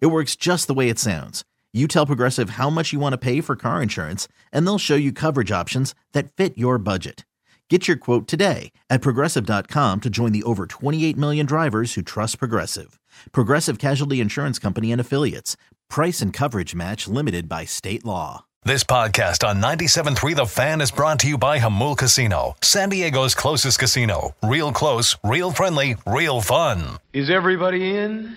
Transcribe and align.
It 0.00 0.06
works 0.06 0.36
just 0.36 0.66
the 0.66 0.74
way 0.74 0.88
it 0.88 0.98
sounds. 0.98 1.44
You 1.72 1.88
tell 1.88 2.06
Progressive 2.06 2.50
how 2.50 2.70
much 2.70 2.92
you 2.92 3.00
want 3.00 3.12
to 3.14 3.18
pay 3.18 3.40
for 3.40 3.56
car 3.56 3.82
insurance, 3.82 4.28
and 4.52 4.66
they'll 4.66 4.78
show 4.78 4.94
you 4.94 5.10
coverage 5.12 5.50
options 5.50 5.94
that 6.12 6.32
fit 6.32 6.56
your 6.56 6.78
budget. 6.78 7.24
Get 7.70 7.88
your 7.88 7.96
quote 7.96 8.28
today 8.28 8.72
at 8.90 9.00
progressive.com 9.00 10.00
to 10.02 10.10
join 10.10 10.32
the 10.32 10.42
over 10.42 10.66
28 10.66 11.16
million 11.16 11.46
drivers 11.46 11.94
who 11.94 12.02
trust 12.02 12.38
Progressive. 12.38 13.00
Progressive 13.32 13.78
Casualty 13.78 14.20
Insurance 14.20 14.58
Company 14.58 14.92
and 14.92 15.00
Affiliates. 15.00 15.56
Price 15.88 16.20
and 16.20 16.30
coverage 16.30 16.74
match 16.74 17.08
limited 17.08 17.48
by 17.48 17.64
state 17.64 18.04
law. 18.04 18.44
This 18.66 18.84
podcast 18.84 19.46
on 19.46 19.60
97.3 19.60 20.36
The 20.36 20.46
Fan 20.46 20.80
is 20.80 20.90
brought 20.90 21.18
to 21.20 21.28
you 21.28 21.36
by 21.38 21.58
Jamul 21.58 21.96
Casino, 21.96 22.54
San 22.62 22.90
Diego's 22.90 23.34
closest 23.34 23.78
casino. 23.78 24.34
Real 24.42 24.70
close, 24.72 25.16
real 25.24 25.50
friendly, 25.50 25.96
real 26.06 26.40
fun. 26.40 26.98
Is 27.12 27.30
everybody 27.30 27.96
in? 27.96 28.36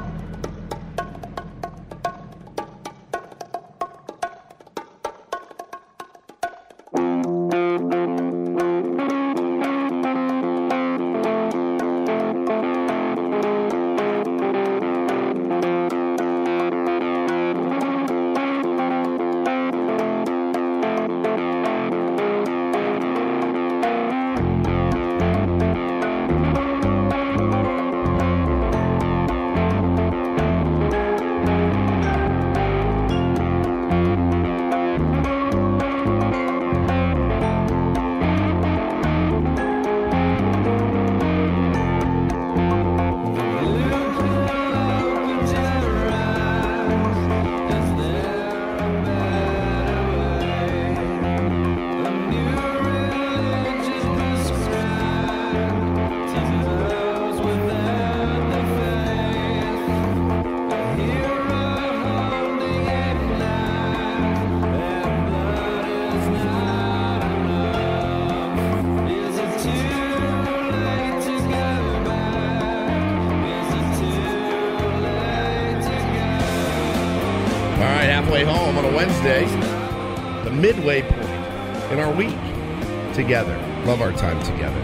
Time 84.21 84.41
together. 84.43 84.79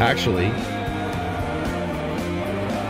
Actually, 0.00 0.46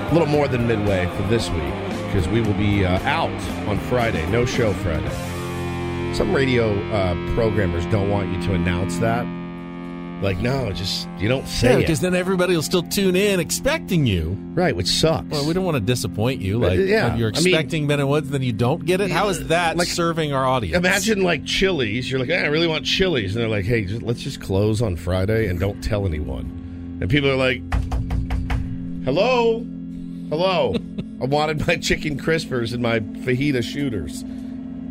a 0.07 0.11
little 0.13 0.29
more 0.29 0.47
than 0.47 0.67
midway 0.67 1.07
for 1.17 1.23
this 1.25 1.51
week 1.51 1.75
because 2.07 2.29
we 2.29 2.41
will 2.41 2.55
be 2.55 2.85
uh, 2.85 3.01
out 3.01 3.31
on 3.69 3.79
Friday. 3.79 4.25
No 4.31 4.45
show 4.45 4.73
Friday. 4.73 6.15
Some 6.15 6.33
radio 6.33 6.73
uh, 6.93 7.15
programmers 7.35 7.85
don't 7.87 8.09
want 8.09 8.33
you 8.33 8.41
to 8.43 8.55
announce 8.55 8.99
that. 8.99 9.40
Like, 10.23 10.39
no, 10.39 10.71
just 10.73 11.09
you 11.19 11.29
don't 11.29 11.47
say 11.49 11.71
Yeah, 11.71 11.75
it. 11.77 11.81
because 11.81 12.01
then 12.01 12.15
everybody 12.15 12.55
will 12.55 12.63
still 12.63 12.83
tune 12.83 13.17
in 13.17 13.41
expecting 13.41 14.05
you. 14.07 14.37
Right, 14.55 14.77
which 14.77 14.87
sucks. 14.89 15.27
Well, 15.31 15.47
we 15.47 15.55
don't 15.55 15.65
want 15.65 15.77
to 15.77 15.81
disappoint 15.81 16.43
you. 16.43 16.57
Uh, 16.63 16.69
Like, 16.69 16.79
yeah, 16.81 17.09
when 17.09 17.19
you're 17.19 17.29
I 17.35 17.41
mean- 17.41 17.47
expecting 17.55 17.87
Ben 17.87 18.01
and 18.01 18.09
Woods, 18.09 18.29
then 18.29 18.43
you 18.43 18.53
don't 18.53 18.85
get 18.85 19.01
it. 19.01 19.11
How 19.11 19.29
is 19.31 19.49
that 19.49 19.79
Like, 19.79 19.89
serving 19.89 20.35
our 20.35 20.45
audience? 20.47 20.77
Imagine 20.77 21.23
like 21.23 21.47
Chili's. 21.47 22.11
You're 22.11 22.21
like, 22.21 22.29
"Hey, 22.29 22.39
I 22.39 22.49
really 22.49 22.67
want 22.69 22.85
Chili's, 22.85 23.35
and 23.35 23.43
they're 23.43 23.49
like, 23.51 23.65
hey, 23.65 23.87
just, 23.87 24.03
let's 24.03 24.21
just 24.21 24.41
close 24.43 24.83
on 24.83 24.95
Friday 24.97 25.47
and 25.49 25.59
don't 25.59 25.83
tell 25.83 26.05
anyone. 26.07 26.99
And 27.01 27.09
people 27.09 27.31
are 27.31 27.37
like, 27.37 27.63
hello, 29.05 29.61
hello, 30.29 30.75
I 31.21 31.25
wanted 31.25 31.67
my 31.67 31.77
chicken 31.77 32.19
crispers 32.19 32.75
and 32.75 32.83
my 32.83 33.01
fajita 33.01 33.63
shooters. 33.63 34.23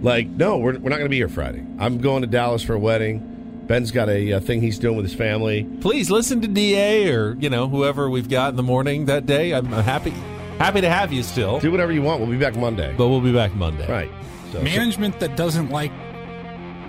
Like, 0.01 0.27
no, 0.27 0.57
we're, 0.57 0.73
we're 0.79 0.89
not 0.89 0.97
going 0.97 1.05
to 1.05 1.09
be 1.09 1.17
here 1.17 1.29
Friday. 1.29 1.63
I'm 1.77 1.99
going 1.99 2.21
to 2.21 2.27
Dallas 2.27 2.63
for 2.63 2.73
a 2.73 2.79
wedding. 2.79 3.38
Ben's 3.69 3.91
got 3.91 4.09
a, 4.09 4.33
uh 4.33 4.39
thing 4.41 4.61
he's 4.61 4.77
doing 4.79 4.97
with 4.97 5.05
his 5.05 5.13
family. 5.15 5.63
Please 5.79 6.09
listen 6.11 6.41
to 6.41 6.47
Da 6.47 7.09
or 7.13 7.37
you 7.39 7.49
know 7.49 7.69
whoever 7.69 8.09
we've 8.09 8.27
got 8.27 8.49
in 8.49 8.55
the 8.57 8.63
morning 8.63 9.05
that 9.05 9.25
day. 9.25 9.53
I'm, 9.53 9.71
I'm 9.73 9.83
happy 9.83 10.09
happy 10.57 10.81
to 10.81 10.89
have 10.89 11.13
you 11.13 11.23
still, 11.23 11.59
Do 11.61 11.71
whatever 11.71 11.91
you 11.93 12.01
want. 12.01 12.19
We'll 12.19 12.29
be 12.31 12.37
back 12.37 12.57
Monday. 12.57 12.93
but 12.97 13.07
we'll 13.07 13.21
be 13.21 13.31
back 13.31 13.55
Monday. 13.55 13.87
right. 13.87 14.11
So, 14.51 14.61
management 14.61 15.19
that 15.21 15.37
doesn't 15.37 15.69
like 15.69 15.91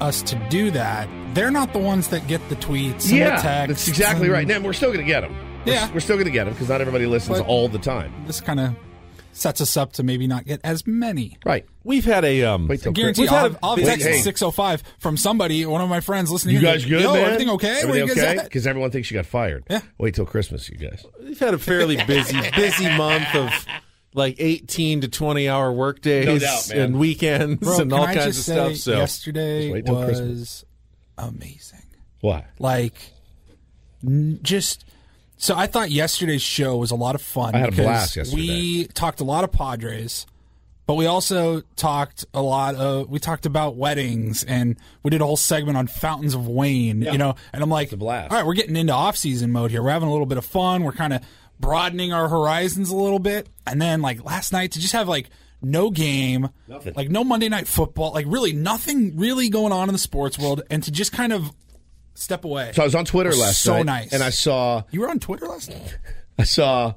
us 0.01 0.23
to 0.23 0.37
do 0.49 0.71
that, 0.71 1.07
they're 1.35 1.51
not 1.51 1.75
the 1.75 1.79
ones 1.79 2.09
that 2.09 2.27
get 2.27 2.41
the 2.49 2.57
tweets 2.57 3.11
and 3.11 3.19
yeah, 3.19 3.37
the 3.37 3.43
texts. 3.43 3.69
that's 3.87 3.89
exactly 3.89 4.25
and 4.29 4.33
right. 4.33 4.47
Now, 4.47 4.61
we're 4.61 4.73
still 4.73 4.89
going 4.91 5.05
to 5.05 5.13
get 5.13 5.21
them. 5.21 5.37
We're, 5.67 5.75
Yeah. 5.75 5.93
we're 5.93 6.01
still 6.01 6.17
going 6.17 6.25
to 6.25 6.33
get 6.33 6.45
them 6.45 6.55
because 6.55 6.71
not 6.71 6.81
everybody 6.81 7.05
listens 7.05 7.39
But- 7.41 7.47
all 7.47 7.69
the 7.69 7.79
time. 7.79 8.11
This 8.27 8.41
kind 8.41 8.59
of 8.61 8.75
sets 9.33 9.61
us 9.61 9.77
up 9.77 9.93
to 9.95 10.03
maybe 10.03 10.27
not 10.27 10.45
get 10.45 10.61
as 10.65 10.87
many. 10.87 11.39
Right. 11.45 11.65
We've 11.85 12.05
had 12.05 12.25
a 12.25 12.43
um. 12.45 12.69
Wait 12.69 12.83
till 12.83 12.93
Guarantee 12.93 13.23
We've 13.23 13.33
I'll 13.33 13.43
had 13.43 13.53
a- 13.53 13.59
I'll 13.63 13.71
have 13.71 13.79
a 13.79 13.83
Wait, 13.83 13.89
text 13.89 14.07
hey. 14.07 14.19
605 14.21 14.83
from 14.99 15.17
somebody, 15.17 15.65
one 15.67 15.81
of 15.81 15.89
my 15.89 16.01
friends 16.01 16.31
listening. 16.31 16.55
You 16.57 16.61
here, 16.61 16.73
guys 16.73 16.85
good, 16.85 17.01
Yo, 17.03 17.13
man? 17.15 17.25
everything 17.25 17.51
okay? 17.51 17.85
Where 17.85 17.99
Everything 17.99 18.09
you 18.09 18.15
guys 18.15 18.25
okay? 18.37 18.45
Because 18.45 18.67
everyone 18.67 18.91
thinks 18.91 19.11
you 19.11 19.17
got 19.17 19.27
fired. 19.27 19.65
Yeah. 19.71 19.81
Wait 19.99 20.15
till 20.15 20.27
Christmas, 20.27 20.69
you 20.69 20.77
guys. 20.77 21.05
We've 21.23 21.39
had 21.39 21.55
a 21.55 21.59
fairly 21.59 21.97
busy 22.07 22.39
busy 22.57 22.89
month 22.97 23.35
of 23.35 23.51
like 24.13 24.37
18 24.39 25.03
to 25.03 25.09
20 25.09 25.49
hour 25.49 25.73
work 25.73 26.01
days 26.03 26.27
No 26.27 26.39
doubt, 26.39 26.71
and 26.71 26.99
weekends 26.99 27.61
Bro, 27.61 27.79
and 27.81 27.93
all 27.93 28.03
I 28.03 28.15
kinds 28.15 28.37
just 28.37 28.39
of 28.41 28.45
say 28.45 28.55
stuff. 28.75 28.77
So 28.77 28.97
yesterday 28.97 29.63
Just 29.63 29.73
wait 29.73 29.87
till 29.87 29.95
was 29.95 30.05
Christmas. 30.07 30.65
amazing. 31.17 31.83
Why? 32.21 32.45
Like, 32.59 32.95
n- 34.05 34.39
just 34.43 34.85
so 35.41 35.57
I 35.57 35.67
thought 35.67 35.91
yesterday's 35.91 36.43
show 36.43 36.77
was 36.77 36.91
a 36.91 36.95
lot 36.97 37.15
of 37.15 37.23
fun. 37.23 37.55
I 37.55 37.59
had 37.59 37.69
a 37.69 37.71
because 37.73 37.85
blast 37.87 38.17
yesterday. 38.17 38.43
We 38.43 38.87
talked 38.89 39.21
a 39.21 39.25
lot 39.25 39.43
of 39.43 39.51
Padres, 39.51 40.27
but 40.87 40.95
we 40.95 41.07
also 41.07 41.63
talked 41.77 42.27
a 42.35 42.43
lot 42.43 42.75
of 42.75 43.09
we 43.09 43.19
talked 43.19 43.47
about 43.47 43.75
weddings 43.77 44.45
and 44.45 44.77
we 45.03 45.11
did 45.11 45.21
a 45.23 45.25
whole 45.27 45.39
segment 45.39 45.79
on 45.79 45.87
fountains 45.87 46.35
of 46.35 46.47
Wayne. 46.47 47.01
You 47.03 47.17
know, 47.19 47.35
and 47.53 47.63
I'm 47.63 47.71
like, 47.71 47.91
a 47.91 47.97
blast. 47.97 48.31
all 48.31 48.37
right, 48.39 48.47
we're 48.47 48.55
getting 48.55 48.77
into 48.77 48.93
off 48.93 49.17
season 49.17 49.51
mode 49.51 49.71
here. 49.71 49.83
We're 49.83 49.91
having 49.91 50.09
a 50.09 50.13
little 50.13 50.27
bit 50.27 50.39
of 50.39 50.45
fun. 50.45 50.85
We're 50.85 50.93
kind 50.93 51.13
of 51.15 51.23
broadening 51.59 52.13
our 52.13 52.29
horizons 52.29 52.91
a 52.91 52.97
little 52.97 53.19
bit, 53.19 53.49
and 53.67 53.81
then 53.81 54.03
like 54.03 54.23
last 54.23 54.53
night 54.53 54.73
to 54.73 54.79
just 54.81 54.93
have 54.93 55.09
like. 55.09 55.31
No 55.63 55.91
game, 55.91 56.49
Nothing. 56.69 56.95
like 56.97 57.11
no 57.11 57.23
Monday 57.23 57.51
night 57.51 57.69
football, 57.69 58.15
like 58.15 58.25
really 58.27 58.55
nothing 58.55 59.19
really 59.19 59.51
going 59.51 59.75
on 59.75 59.91
in 59.91 59.93
the 59.93 59.99
sports 59.99 60.39
world, 60.39 60.63
and 60.71 60.83
to 60.85 60.91
just 60.91 61.13
kind 61.13 61.35
of 61.35 61.53
step 62.15 62.45
away. 62.45 62.73
So 62.75 62.83
I 62.83 62.85
was 62.85 62.95
on 62.95 63.05
Twitter 63.05 63.31
was 63.31 63.41
last 63.41 63.63
so 63.63 63.77
night, 63.79 63.85
nice. 63.87 64.13
and 64.13 64.23
I 64.23 64.31
saw, 64.31 64.83
You 64.91 65.01
were 65.01 65.09
on 65.11 65.19
Twitter 65.19 65.47
last 65.47 65.71
night? 65.71 65.99
I 66.39 66.45
saw, 66.45 66.95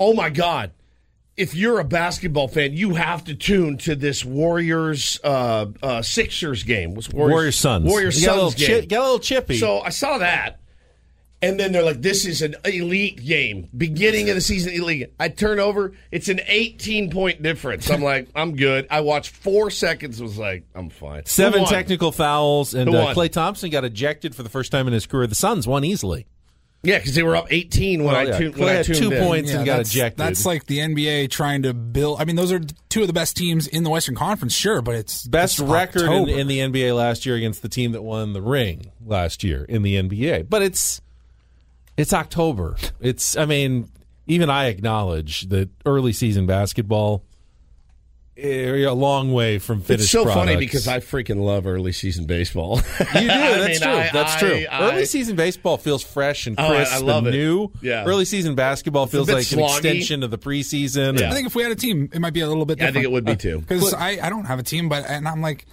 oh 0.00 0.14
my 0.14 0.30
god! 0.30 0.72
If 1.36 1.54
you're 1.54 1.80
a 1.80 1.84
basketball 1.84 2.48
fan, 2.48 2.72
you 2.72 2.94
have 2.94 3.24
to 3.24 3.34
tune 3.34 3.76
to 3.78 3.94
this 3.94 4.24
Warriors 4.24 5.20
uh, 5.22 5.66
uh, 5.82 6.00
Sixers 6.00 6.62
game. 6.62 6.94
What's 6.94 7.10
Warriors, 7.10 7.32
Warrior 7.32 7.52
Suns. 7.52 7.84
Warrior 7.86 8.08
You 8.10 8.24
got 8.26 8.32
a 8.32 8.34
little 8.36 8.50
Suns 8.52 8.66
chi- 8.66 8.72
game. 8.80 8.88
got 8.88 9.00
a 9.00 9.02
little 9.04 9.18
chippy. 9.18 9.58
So 9.58 9.80
I 9.80 9.90
saw 9.90 10.16
that, 10.18 10.60
And 11.42 11.60
then 11.60 11.72
they're 11.72 11.82
like, 11.82 12.00
"This 12.00 12.24
is 12.24 12.40
an 12.40 12.56
elite 12.64 13.22
game, 13.24 13.68
beginning 13.76 14.30
of 14.30 14.36
the 14.36 14.40
season 14.40 14.72
elite." 14.72 15.12
I 15.20 15.28
turn 15.28 15.60
over, 15.60 15.92
it's 16.10 16.28
an 16.28 16.40
18 16.46 17.10
point 17.10 17.42
difference. 17.42 17.90
I'm 17.90 18.02
like, 18.02 18.28
"I'm 18.34 18.56
good." 18.56 18.86
I 18.90 19.00
watched 19.00 19.30
four 19.36 19.70
seconds, 19.70 20.20
was 20.20 20.38
like, 20.38 20.64
"I'm 20.74 20.88
fine." 20.88 21.26
Seven 21.26 21.66
technical 21.66 22.10
fouls, 22.10 22.72
and 22.72 22.88
Who 22.90 22.96
uh, 22.96 23.04
won? 23.04 23.14
Klay 23.14 23.30
Thompson 23.30 23.70
got 23.70 23.84
ejected 23.84 24.34
for 24.34 24.42
the 24.42 24.48
first 24.48 24.72
time 24.72 24.86
in 24.86 24.94
his 24.94 25.06
career. 25.06 25.26
The 25.26 25.34
Suns 25.34 25.66
won 25.66 25.84
easily. 25.84 26.26
Yeah, 26.82 26.98
because 26.98 27.14
they 27.14 27.22
were 27.22 27.34
up 27.34 27.46
18 27.50 28.04
when 28.04 28.12
Well, 28.12 28.16
I 28.16 28.22
yeah. 28.30 28.38
tuned. 28.38 28.54
Klay 28.54 28.58
When 28.60 28.68
I 28.68 28.72
had 28.74 28.86
tuned 28.86 28.98
two 28.98 29.10
in. 29.10 29.24
points 29.24 29.50
and 29.50 29.66
got 29.66 29.78
that's, 29.78 29.90
ejected. 29.90 30.18
That's 30.18 30.46
like 30.46 30.66
the 30.66 30.78
NBA 30.78 31.30
trying 31.30 31.62
to 31.62 31.74
build. 31.74 32.20
I 32.20 32.24
mean, 32.24 32.36
those 32.36 32.52
are 32.52 32.60
two 32.88 33.00
of 33.00 33.08
the 33.08 33.12
best 33.12 33.36
teams 33.36 33.66
in 33.66 33.82
the 33.82 33.90
Western 33.90 34.14
Conference, 34.14 34.54
sure, 34.54 34.80
but 34.82 34.94
it's 34.94 35.26
Best 35.26 35.58
it's 35.58 35.68
record 35.68 36.02
in, 36.02 36.08
October. 36.08 36.30
in 36.30 36.46
the 36.46 36.60
NBA 36.60 36.94
last 36.96 37.26
year 37.26 37.34
against 37.34 37.62
the 37.62 37.68
team 37.68 37.92
that 37.92 38.02
won 38.02 38.32
the 38.34 38.42
ring 38.42 38.92
last 39.04 39.42
year 39.42 39.64
in 39.64 39.82
the 39.82 39.96
NBA. 39.96 40.48
But 40.48 40.62
it's 40.62 41.00
it's 41.96 42.12
October. 42.12 42.76
It's 43.00 43.36
I 43.36 43.44
mean, 43.46 43.88
even 44.26 44.50
I 44.50 44.66
acknowledge 44.66 45.48
that 45.48 45.70
early 45.84 46.12
season 46.12 46.46
basketball 46.46 47.22
eh, 48.36 48.84
a 48.84 48.92
long 48.92 49.32
way 49.32 49.58
from 49.58 49.80
finished. 49.80 50.04
It's 50.04 50.10
so 50.12 50.26
funny 50.26 50.56
because 50.56 50.86
I 50.88 51.00
freaking 51.00 51.40
love 51.42 51.66
early 51.66 51.92
season 51.92 52.26
baseball. 52.26 52.76
You 52.98 53.04
do. 53.04 53.14
I 53.14 53.58
That's 53.58 53.68
mean, 53.68 53.80
true. 53.80 53.92
I- 54.00 54.10
That's 54.12 54.36
true. 54.36 54.66
I- 54.70 54.92
Early 54.92 55.06
season 55.06 55.36
baseball 55.36 55.78
feels 55.78 56.02
fresh 56.02 56.46
and 56.46 56.56
Oh, 56.58 56.64
I- 56.64 56.76
crisp 56.76 56.92
I 56.94 56.98
love 56.98 57.26
and 57.26 57.34
it. 57.34 57.38
new. 57.38 57.70
Yeah. 57.80 58.04
Early 58.04 58.24
season 58.24 58.54
basketball 58.54 59.06
feels 59.06 59.26
bit 59.26 59.34
like 59.36 59.52
an 59.52 59.60
extension 59.60 60.22
of 60.22 60.30
the 60.30 60.38
preseason. 60.38 61.18
Yeah. 61.18 61.30
I 61.30 61.34
think 61.34 61.46
if 61.46 61.54
we 61.54 61.62
had 61.62 61.72
a 61.72 61.76
team, 61.76 62.10
it 62.12 62.20
might 62.20 62.34
be 62.34 62.40
a 62.40 62.48
little 62.48 62.66
bit 62.66 62.78
different. 62.78 62.96
I 62.96 63.00
think 63.00 63.04
it 63.04 63.12
would 63.12 63.24
be 63.24 63.36
too. 63.36 63.60
Because 63.66 63.94
I, 63.94 64.18
I 64.22 64.28
don't 64.28 64.44
have 64.44 64.58
a 64.58 64.62
team, 64.62 64.88
but 64.88 65.04
and 65.08 65.26
I'm 65.26 65.40
like, 65.40 65.66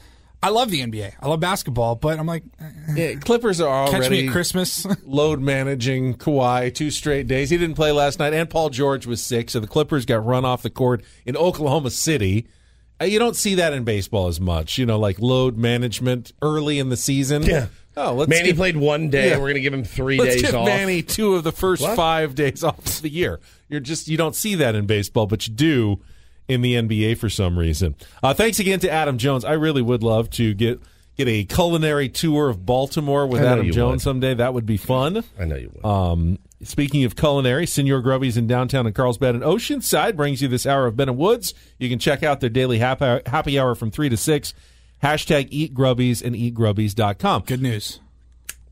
I 0.43 0.49
love 0.49 0.69
the 0.69 0.81
NBA. 0.81 1.13
I 1.19 1.27
love 1.27 1.39
basketball, 1.39 1.95
but 1.95 2.19
I'm 2.19 2.27
like, 2.27 2.43
eh, 2.59 2.71
Yeah, 2.95 3.13
Clippers 3.15 3.59
are 3.61 3.87
catch 3.87 3.95
already 4.01 4.21
me 4.23 4.27
at 4.27 4.31
Christmas. 4.33 4.85
load 5.05 5.39
managing 5.39 6.15
Kawhi 6.15 6.73
two 6.73 6.91
straight 6.91 7.27
days. 7.27 7.49
He 7.49 7.57
didn't 7.57 7.75
play 7.75 7.91
last 7.91 8.19
night, 8.19 8.33
and 8.33 8.49
Paul 8.49 8.69
George 8.69 9.05
was 9.05 9.21
sick, 9.21 9.49
so 9.49 9.59
the 9.59 9.67
Clippers 9.67 10.05
got 10.05 10.25
run 10.25 10.45
off 10.45 10.61
the 10.61 10.69
court 10.69 11.03
in 11.25 11.35
Oklahoma 11.37 11.89
City. 11.89 12.47
Uh, 13.01 13.05
You 13.05 13.19
don't 13.19 13.35
see 13.35 13.55
that 13.55 13.73
in 13.73 13.83
baseball 13.83 14.27
as 14.27 14.39
much, 14.39 14.77
you 14.77 14.85
know, 14.85 14.99
like 14.99 15.19
load 15.19 15.57
management 15.57 16.31
early 16.41 16.77
in 16.79 16.89
the 16.89 16.97
season. 16.97 17.43
Yeah. 17.43 17.67
Oh, 17.95 18.13
let's 18.13 18.27
Manny 18.29 18.45
give, 18.49 18.55
played 18.57 18.75
one 18.75 19.09
day. 19.09 19.29
Yeah. 19.29 19.35
We're 19.37 19.43
going 19.43 19.53
to 19.55 19.61
give 19.61 19.73
him 19.73 19.83
3 19.83 20.17
let's 20.17 20.33
days 20.35 20.41
give 20.41 20.55
off. 20.55 20.65
Manny 20.65 21.03
two 21.03 21.35
of 21.35 21.43
the 21.43 21.51
first 21.51 21.83
What? 21.83 21.95
five 21.95 22.33
days 22.33 22.63
off 22.63 22.79
of 22.85 23.01
the 23.03 23.09
year. 23.09 23.39
You're 23.69 23.79
just 23.81 24.07
you 24.07 24.17
don't 24.17 24.35
see 24.35 24.55
that 24.55 24.73
in 24.75 24.87
baseball, 24.87 25.27
but 25.27 25.47
you 25.47 25.53
do 25.53 26.01
in 26.47 26.61
the 26.61 26.75
NBA 26.75 27.17
for 27.17 27.29
some 27.29 27.57
reason. 27.57 27.95
Uh, 28.21 28.33
thanks 28.33 28.59
again 28.59 28.79
to 28.79 28.89
Adam 28.91 29.17
Jones. 29.17 29.45
I 29.45 29.53
really 29.53 29.81
would 29.81 30.03
love 30.03 30.29
to 30.31 30.53
get 30.53 30.81
get 31.15 31.27
a 31.27 31.43
culinary 31.45 32.09
tour 32.09 32.49
of 32.49 32.65
Baltimore 32.65 33.27
with 33.27 33.41
Adam 33.41 33.71
Jones 33.71 33.93
would. 33.93 34.01
someday. 34.01 34.33
That 34.33 34.53
would 34.53 34.65
be 34.65 34.77
fun. 34.77 35.23
I 35.39 35.45
know 35.45 35.55
you 35.55 35.71
would. 35.73 35.85
Um, 35.85 36.39
speaking 36.63 37.03
of 37.03 37.15
culinary, 37.15 37.67
Senor 37.67 38.01
Grubby's 38.01 38.37
in 38.37 38.47
downtown 38.47 38.85
and 38.85 38.95
Carlsbad 38.95 39.35
and 39.35 39.43
Oceanside 39.43 40.15
brings 40.15 40.41
you 40.41 40.47
this 40.47 40.65
hour 40.65 40.87
of 40.87 40.95
Ben 40.95 41.09
and 41.09 41.17
Woods. 41.17 41.53
You 41.77 41.89
can 41.89 41.99
check 41.99 42.23
out 42.23 42.39
their 42.39 42.49
daily 42.49 42.79
happy 42.79 43.05
hour, 43.05 43.21
happy 43.25 43.59
hour 43.59 43.75
from 43.75 43.91
3 43.91 44.09
to 44.09 44.17
6. 44.17 44.53
Hashtag 45.03 45.49
eat 45.51 45.73
grubbies 45.73 46.23
and 46.23 46.35
eatgrubbies.com. 46.35 47.43
Good 47.45 47.61
news, 47.61 47.99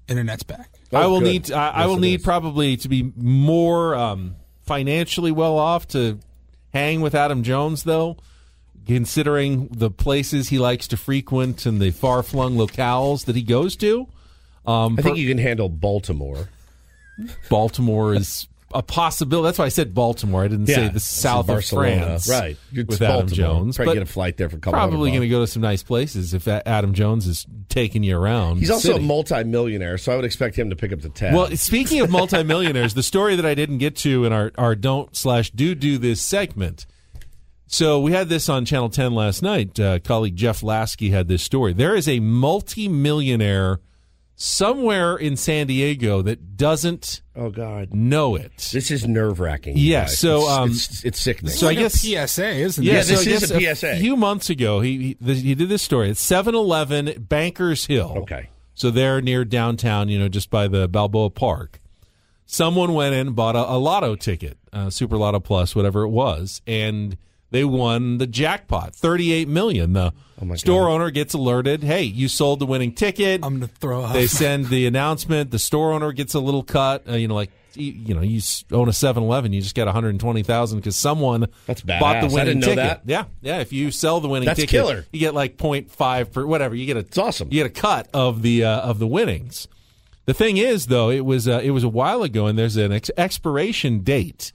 internet's 0.07 0.43
back. 0.43 0.69
I 0.93 1.07
will 1.07 1.19
good. 1.19 1.25
need 1.25 1.51
I, 1.51 1.69
I 1.69 1.85
will 1.87 1.99
need 1.99 2.19
is. 2.19 2.23
probably 2.23 2.77
to 2.77 2.89
be 2.89 3.11
more 3.15 3.95
um, 3.95 4.35
financially 4.63 5.31
well 5.31 5.57
off 5.57 5.87
to 5.89 6.19
hang 6.73 7.01
with 7.01 7.15
Adam 7.15 7.43
Jones 7.43 7.83
though, 7.83 8.17
considering 8.85 9.67
the 9.67 9.91
places 9.91 10.49
he 10.49 10.59
likes 10.59 10.87
to 10.89 10.97
frequent 10.97 11.65
and 11.65 11.81
the 11.81 11.91
far 11.91 12.23
flung 12.23 12.55
locales 12.55 13.25
that 13.25 13.35
he 13.35 13.43
goes 13.43 13.75
to. 13.77 14.07
Um, 14.65 14.95
I 14.97 15.01
think 15.01 15.17
you 15.17 15.27
can 15.27 15.37
handle 15.37 15.69
Baltimore. 15.69 16.49
Baltimore 17.49 18.13
is 18.15 18.47
a 18.73 18.83
possibility. 18.83 19.45
That's 19.47 19.59
why 19.59 19.65
I 19.65 19.69
said 19.69 19.93
Baltimore. 19.93 20.43
I 20.43 20.47
didn't 20.47 20.67
say 20.67 20.89
the 20.89 20.99
south 20.99 21.49
of 21.49 21.63
France, 21.65 22.29
Right. 22.29 22.57
It's 22.71 22.87
With 22.87 23.01
Adam 23.01 23.27
Baltimore. 23.27 23.35
Jones, 23.35 23.75
Probably 23.75 23.93
get 23.95 24.03
a 24.03 24.05
flight 24.05 24.37
there 24.37 24.49
for 24.49 24.57
a 24.57 24.59
couple 24.59 24.73
Probably 24.73 25.11
going 25.11 25.21
to 25.21 25.27
go 25.27 25.41
to 25.41 25.47
some 25.47 25.61
nice 25.61 25.83
places 25.83 26.33
if 26.33 26.47
Adam 26.47 26.93
Jones 26.93 27.27
is 27.27 27.45
taking 27.69 28.03
you 28.03 28.17
around. 28.17 28.57
He's 28.57 28.69
also 28.69 28.93
city. 28.93 29.03
a 29.03 29.07
multimillionaire, 29.07 29.97
so 29.97 30.11
I 30.11 30.15
would 30.15 30.25
expect 30.25 30.57
him 30.57 30.69
to 30.69 30.75
pick 30.75 30.91
up 30.91 31.01
the 31.01 31.09
tab. 31.09 31.33
Well, 31.33 31.55
speaking 31.57 32.01
of 32.01 32.09
multimillionaires, 32.11 32.93
the 32.93 33.03
story 33.03 33.35
that 33.35 33.45
I 33.45 33.53
didn't 33.55 33.79
get 33.79 33.95
to 33.97 34.25
in 34.25 34.33
our, 34.33 34.51
our 34.57 34.75
don't 34.75 35.15
slash 35.15 35.51
do 35.51 35.75
do 35.75 35.97
this 35.97 36.21
segment. 36.21 36.85
So 37.67 38.01
we 38.01 38.11
had 38.11 38.27
this 38.27 38.49
on 38.49 38.65
Channel 38.65 38.89
10 38.89 39.13
last 39.13 39.41
night. 39.41 39.79
Uh, 39.79 39.99
colleague 39.99 40.35
Jeff 40.35 40.61
Lasky 40.61 41.11
had 41.11 41.29
this 41.29 41.41
story. 41.41 41.71
There 41.71 41.95
is 41.95 42.07
a 42.09 42.19
multimillionaire 42.19 43.79
somewhere 44.41 45.15
in 45.15 45.37
San 45.37 45.67
Diego 45.67 46.21
that 46.23 46.57
doesn't 46.57 47.21
oh 47.35 47.51
God, 47.51 47.93
know 47.93 48.35
it. 48.35 48.57
this 48.73 48.89
is 48.89 49.07
nerve 49.07 49.39
wracking. 49.39 49.75
Yeah, 49.77 50.05
so, 50.07 50.47
um, 50.49 50.71
it's, 50.71 51.05
it's 51.05 51.19
sickening. 51.19 51.51
so 51.53 51.67
I 51.67 51.69
Like 51.69 51.77
a 51.77 51.81
guess- 51.81 52.01
PSA, 52.31 52.47
isn't 52.47 52.83
Yeah, 52.83 52.93
it? 52.93 52.95
Yeah, 52.95 53.01
so 53.03 53.09
this 53.15 53.27
I 53.27 53.31
is 53.31 53.51
guess 53.51 53.51
a 53.51 53.75
PSA. 53.75 53.91
A 53.91 53.99
few 53.99 54.17
months 54.17 54.49
ago, 54.49 54.81
he 54.81 55.15
he, 55.23 55.33
he 55.35 55.55
did 55.55 55.69
this 55.69 55.83
story. 55.83 56.09
It's 56.09 56.25
7-Eleven 56.25 57.25
Bankers 57.29 57.85
Hill. 57.85 58.13
Okay. 58.23 58.49
So 58.73 58.89
they're 58.89 59.21
near 59.21 59.45
downtown, 59.45 60.09
you 60.09 60.17
know, 60.17 60.27
just 60.27 60.49
by 60.49 60.67
the 60.67 60.87
Balboa 60.87 61.29
Park. 61.29 61.79
Someone 62.47 62.93
went 62.93 63.13
in 63.13 63.27
and 63.27 63.35
bought 63.35 63.55
a, 63.55 63.59
a 63.69 63.77
lotto 63.77 64.15
ticket, 64.15 64.57
uh, 64.73 64.89
Super 64.89 65.17
Lotto 65.17 65.39
Plus, 65.39 65.75
whatever 65.75 66.01
it 66.03 66.09
was, 66.09 66.61
and 66.65 67.15
they 67.51 67.63
won 67.63 68.17
the 68.17 68.27
jackpot, 68.27 68.95
thirty-eight 68.95 69.47
million. 69.47 69.93
The 69.93 70.13
Oh 70.43 70.55
store 70.55 70.85
God. 70.87 70.93
owner 70.93 71.11
gets 71.11 71.35
alerted. 71.35 71.83
Hey, 71.83 72.01
you 72.03 72.27
sold 72.27 72.57
the 72.59 72.65
winning 72.65 72.93
ticket. 72.93 73.41
I'm 73.43 73.55
gonna 73.59 73.67
throw 73.67 74.03
up. 74.05 74.13
they 74.13 74.25
send 74.25 74.69
the 74.69 74.87
announcement. 74.87 75.51
The 75.51 75.59
store 75.59 75.93
owner 75.93 76.11
gets 76.13 76.33
a 76.33 76.39
little 76.39 76.63
cut. 76.63 77.07
Uh, 77.07 77.13
you 77.13 77.27
know, 77.27 77.35
like 77.35 77.51
you, 77.75 77.91
you 77.91 78.13
know, 78.15 78.21
you 78.21 78.41
own 78.73 78.87
a 78.89 78.91
7-Eleven, 78.91 79.53
you 79.53 79.61
just 79.61 79.75
get 79.75 79.85
one 79.85 79.93
hundred 79.93 80.19
twenty 80.19 80.41
thousand 80.43 80.79
because 80.79 80.95
someone 80.95 81.45
That's 81.67 81.81
bought 81.81 81.99
badass. 82.17 82.21
the 82.21 82.27
I 82.27 82.29
winning 82.33 82.45
didn't 82.45 82.59
know 82.61 82.65
ticket. 82.67 82.75
that. 82.77 83.01
Yeah, 83.05 83.25
yeah. 83.41 83.59
If 83.61 83.71
you 83.71 83.91
sell 83.91 84.19
the 84.19 84.27
winning 84.29 84.47
That's 84.47 84.59
ticket, 84.59 84.71
killer. 84.71 85.05
you 85.13 85.19
get 85.19 85.33
like 85.35 85.57
0.5 85.57 86.31
per 86.33 86.45
whatever. 86.45 86.73
You 86.75 86.85
get 86.87 86.97
a 86.97 87.01
It's 87.01 87.17
awesome. 87.19 87.49
You 87.51 87.61
get 87.63 87.67
a 87.67 87.81
cut 87.81 88.09
of 88.13 88.41
the 88.41 88.63
uh, 88.65 88.81
of 88.81 88.97
the 88.99 89.07
winnings. 89.07 89.67
The 90.25 90.33
thing 90.33 90.57
is, 90.57 90.87
though, 90.87 91.09
it 91.11 91.23
was 91.25 91.47
uh, 91.47 91.61
it 91.63 91.71
was 91.71 91.83
a 91.83 91.89
while 91.89 92.23
ago, 92.23 92.47
and 92.47 92.57
there's 92.57 92.77
an 92.77 92.91
ex- 92.91 93.11
expiration 93.15 93.99
date, 93.99 94.51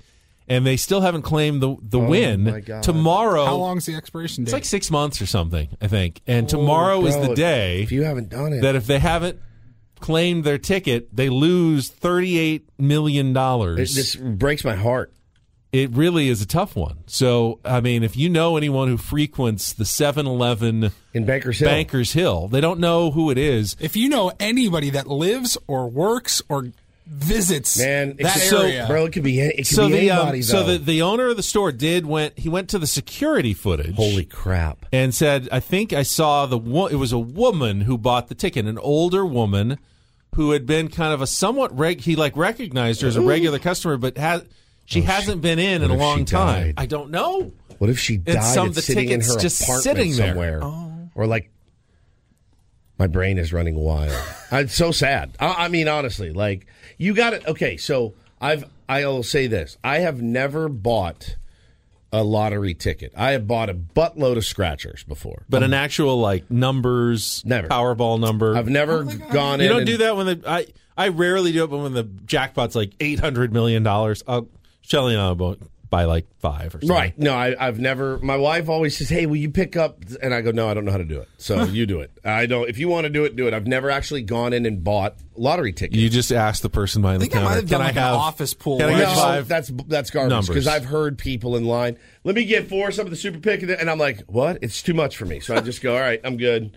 and 0.48 0.66
they 0.66 0.76
still 0.76 1.00
haven't 1.00 1.22
claimed 1.22 1.60
the 1.60 1.76
the 1.82 1.98
oh 2.00 2.06
win. 2.08 2.46
Oh, 2.48 2.52
my 2.52 2.60
God. 2.60 2.82
Tomorrow, 2.82 3.44
How 3.46 3.56
long's 3.56 3.86
the 3.86 3.94
expiration 3.94 4.44
date? 4.44 4.48
it's 4.48 4.52
like 4.54 4.64
six 4.64 4.90
months 4.90 5.20
or 5.20 5.26
something, 5.26 5.68
I 5.80 5.88
think. 5.88 6.20
And 6.26 6.48
tomorrow 6.48 7.04
is 7.06 7.16
Oh, 7.16 7.26
the 7.28 7.34
day 7.34 7.82
If 7.82 7.92
you 7.92 8.04
haven't 8.04 8.28
done 8.28 8.52
it, 8.52 8.60
that 8.62 8.74
if 8.76 8.86
they 8.86 8.98
haven't 8.98 9.40
claimed 10.00 10.44
their 10.44 10.58
ticket, 10.58 11.14
they 11.14 11.28
lose 11.28 11.88
thirty 11.88 12.38
eight 12.38 12.68
million 12.78 13.30
it, 13.30 13.34
dollars. 13.34 13.94
this 13.94 14.14
breaks 14.16 14.64
my 14.64 14.74
heart. 14.76 15.12
It 15.72 15.90
really 15.90 16.28
is 16.28 16.40
a 16.40 16.46
tough 16.46 16.74
one. 16.76 17.00
So, 17.06 17.60
I 17.64 17.80
mean, 17.80 18.02
if 18.02 18.16
you 18.16 18.30
know 18.30 18.56
anyone 18.56 18.88
who 18.88 18.96
frequents 18.96 19.74
the 19.74 19.84
7-Eleven 19.84 20.90
In 21.12 21.26
Bankers 21.26 21.58
Hill, 21.58 21.68
Bankers 21.68 22.12
Hill, 22.14 22.48
they 22.48 22.62
don't 22.62 22.80
know 22.80 23.10
who 23.10 23.30
it 23.30 23.36
is. 23.36 23.76
if 23.78 23.94
you 23.94 24.08
know 24.08 24.32
anybody 24.40 24.88
that 24.90 25.06
lives 25.06 25.58
or 25.66 25.88
works 25.90 26.40
or 26.48 26.68
visits 27.06 27.78
man, 27.78 28.16
that 28.18 28.32
could, 28.34 28.42
so- 28.42 28.62
area, 28.62 28.84
bro, 28.88 29.04
it 29.06 29.12
could 29.12 29.22
be. 29.22 29.38
It 29.40 29.56
could 29.58 29.66
so 29.66 29.86
be 29.88 29.94
the 29.94 30.10
um, 30.10 30.18
anybody. 30.20 30.42
so 30.42 30.64
the 30.64 30.78
the 30.78 31.02
owner 31.02 31.28
of 31.28 31.36
the 31.36 31.42
store 31.42 31.70
did 31.72 32.04
went 32.06 32.38
he 32.38 32.48
went 32.48 32.68
to 32.70 32.78
the 32.78 32.86
security 32.86 33.54
footage 33.54 33.94
holy 33.94 34.24
crap! 34.24 34.86
and 34.92 35.14
said 35.14 35.48
I 35.52 35.60
think 35.60 35.92
I 35.92 36.02
saw 36.02 36.46
the 36.46 36.58
wo- 36.58 36.86
it 36.86 36.96
was 36.96 37.12
a 37.12 37.18
woman 37.18 37.82
who 37.82 37.96
bought 37.96 38.28
the 38.28 38.34
ticket 38.34 38.66
an 38.66 38.78
older 38.78 39.24
woman 39.24 39.78
who 40.34 40.50
had 40.50 40.66
been 40.66 40.88
kind 40.88 41.14
of 41.14 41.22
a 41.22 41.26
somewhat 41.26 41.76
reg 41.78 42.00
he 42.00 42.16
like 42.16 42.36
recognized 42.36 43.00
her 43.02 43.08
as 43.08 43.16
a 43.16 43.22
regular 43.22 43.58
customer 43.58 43.96
but 43.96 44.18
has 44.18 44.44
she 44.84 45.00
hasn't 45.02 45.40
been 45.42 45.58
in 45.58 45.82
in 45.82 45.90
a 45.90 45.96
long 45.96 46.24
time 46.24 46.64
died? 46.66 46.74
I 46.76 46.86
don't 46.86 47.10
know 47.10 47.52
What 47.78 47.88
if 47.90 47.98
she 47.98 48.16
died 48.18 48.42
some- 48.42 48.66
and 48.66 48.74
the 48.74 48.82
sitting 48.82 49.04
in 49.10 49.20
ticket's 49.20 49.34
her 49.34 49.40
just 49.40 49.62
apartment 49.62 49.82
sitting 49.84 50.16
there. 50.16 50.28
somewhere, 50.60 51.08
or 51.14 51.26
like 51.26 51.50
my 52.98 53.06
brain 53.06 53.38
is 53.38 53.52
running 53.52 53.74
wild. 53.76 54.12
it's 54.52 54.74
so 54.74 54.90
sad. 54.92 55.36
I, 55.40 55.64
I 55.64 55.68
mean, 55.68 55.88
honestly, 55.88 56.32
like 56.32 56.66
you 56.98 57.14
got 57.14 57.32
it. 57.34 57.46
Okay, 57.46 57.76
so 57.76 58.14
I've 58.40 58.64
I'll 58.88 59.22
say 59.22 59.46
this: 59.46 59.76
I 59.84 59.98
have 59.98 60.22
never 60.22 60.68
bought 60.68 61.36
a 62.12 62.22
lottery 62.22 62.74
ticket. 62.74 63.12
I 63.16 63.32
have 63.32 63.46
bought 63.46 63.68
a 63.68 63.74
buttload 63.74 64.36
of 64.36 64.44
scratchers 64.44 65.02
before. 65.04 65.44
but 65.48 65.62
an 65.62 65.74
um, 65.74 65.74
actual 65.74 66.18
like 66.20 66.50
numbers 66.50 67.42
Never. 67.44 67.68
Powerball 67.68 68.20
number 68.20 68.56
I've 68.56 68.68
never 68.68 69.04
oh 69.08 69.32
gone 69.32 69.60
you 69.60 69.68
don't 69.68 69.78
and- 69.78 69.86
do 69.86 69.96
that 69.98 70.16
when 70.16 70.26
the 70.26 70.42
I 70.46 70.66
I 70.96 71.08
rarely 71.08 71.52
do 71.52 71.64
it 71.64 71.66
but 71.70 71.78
when 71.78 71.94
the 71.94 72.04
jackpot's 72.04 72.74
like 72.76 72.92
800 73.00 73.52
million 73.52 73.82
dollars 73.82 74.22
I'll 74.26 74.48
Shelly 74.82 75.14
and 75.14 75.22
I 75.22 75.32
will 75.32 75.56
buy 75.88 76.04
like 76.04 76.26
5 76.40 76.66
or 76.66 76.70
something 76.80 76.88
Right. 76.88 77.18
No, 77.18 77.34
I, 77.34 77.54
I've 77.58 77.78
never. 77.78 78.18
My 78.18 78.36
wife 78.36 78.68
always 78.68 78.96
says, 78.96 79.08
"Hey, 79.08 79.26
will 79.26 79.36
you 79.36 79.50
pick 79.50 79.76
up?" 79.76 79.98
And 80.22 80.34
I 80.34 80.40
go, 80.40 80.50
"No, 80.50 80.68
I 80.68 80.74
don't 80.74 80.84
know 80.84 80.90
how 80.92 80.98
to 80.98 81.04
do 81.04 81.20
it. 81.20 81.28
So 81.38 81.62
you 81.64 81.86
do 81.86 82.00
it. 82.00 82.10
I 82.24 82.46
don't. 82.46 82.68
If 82.68 82.78
you 82.78 82.88
want 82.88 83.04
to 83.04 83.10
do 83.10 83.24
it, 83.24 83.36
do 83.36 83.46
it." 83.46 83.54
I've 83.54 83.66
never 83.66 83.90
actually 83.90 84.22
gone 84.22 84.52
in 84.52 84.66
and 84.66 84.82
bought 84.82 85.16
lottery 85.36 85.72
tickets. 85.72 85.96
You 86.00 86.08
just 86.10 86.32
ask 86.32 86.62
the 86.62 86.68
person 86.70 87.02
behind 87.02 87.20
think 87.20 87.32
the 87.32 87.38
I 87.38 87.42
might 87.42 87.48
counter. 87.48 87.60
have 87.60 87.70
done 87.70 87.78
Can 87.80 87.86
like 87.86 87.96
I 87.96 88.00
an 88.00 88.06
have 88.06 88.14
office 88.16 88.54
pool 88.54 88.78
Can 88.78 88.88
I 88.88 88.98
get 88.98 89.08
no, 89.08 89.14
five? 89.14 89.48
that's 89.48 89.70
that's 89.86 90.10
garbage 90.10 90.46
because 90.48 90.66
I've 90.66 90.84
heard 90.84 91.18
people 91.18 91.56
in 91.56 91.64
line. 91.64 91.96
Let 92.24 92.34
me 92.34 92.44
get 92.44 92.68
four 92.68 92.90
some 92.90 93.06
of 93.06 93.10
the 93.10 93.16
super 93.16 93.38
pick, 93.38 93.62
and 93.62 93.88
I'm 93.90 93.98
like, 93.98 94.22
what? 94.26 94.58
It's 94.62 94.82
too 94.82 94.94
much 94.94 95.16
for 95.16 95.24
me. 95.24 95.40
So 95.40 95.54
I 95.54 95.60
just 95.60 95.82
go, 95.82 95.94
all 95.94 96.00
right, 96.00 96.20
I'm 96.24 96.36
good. 96.36 96.76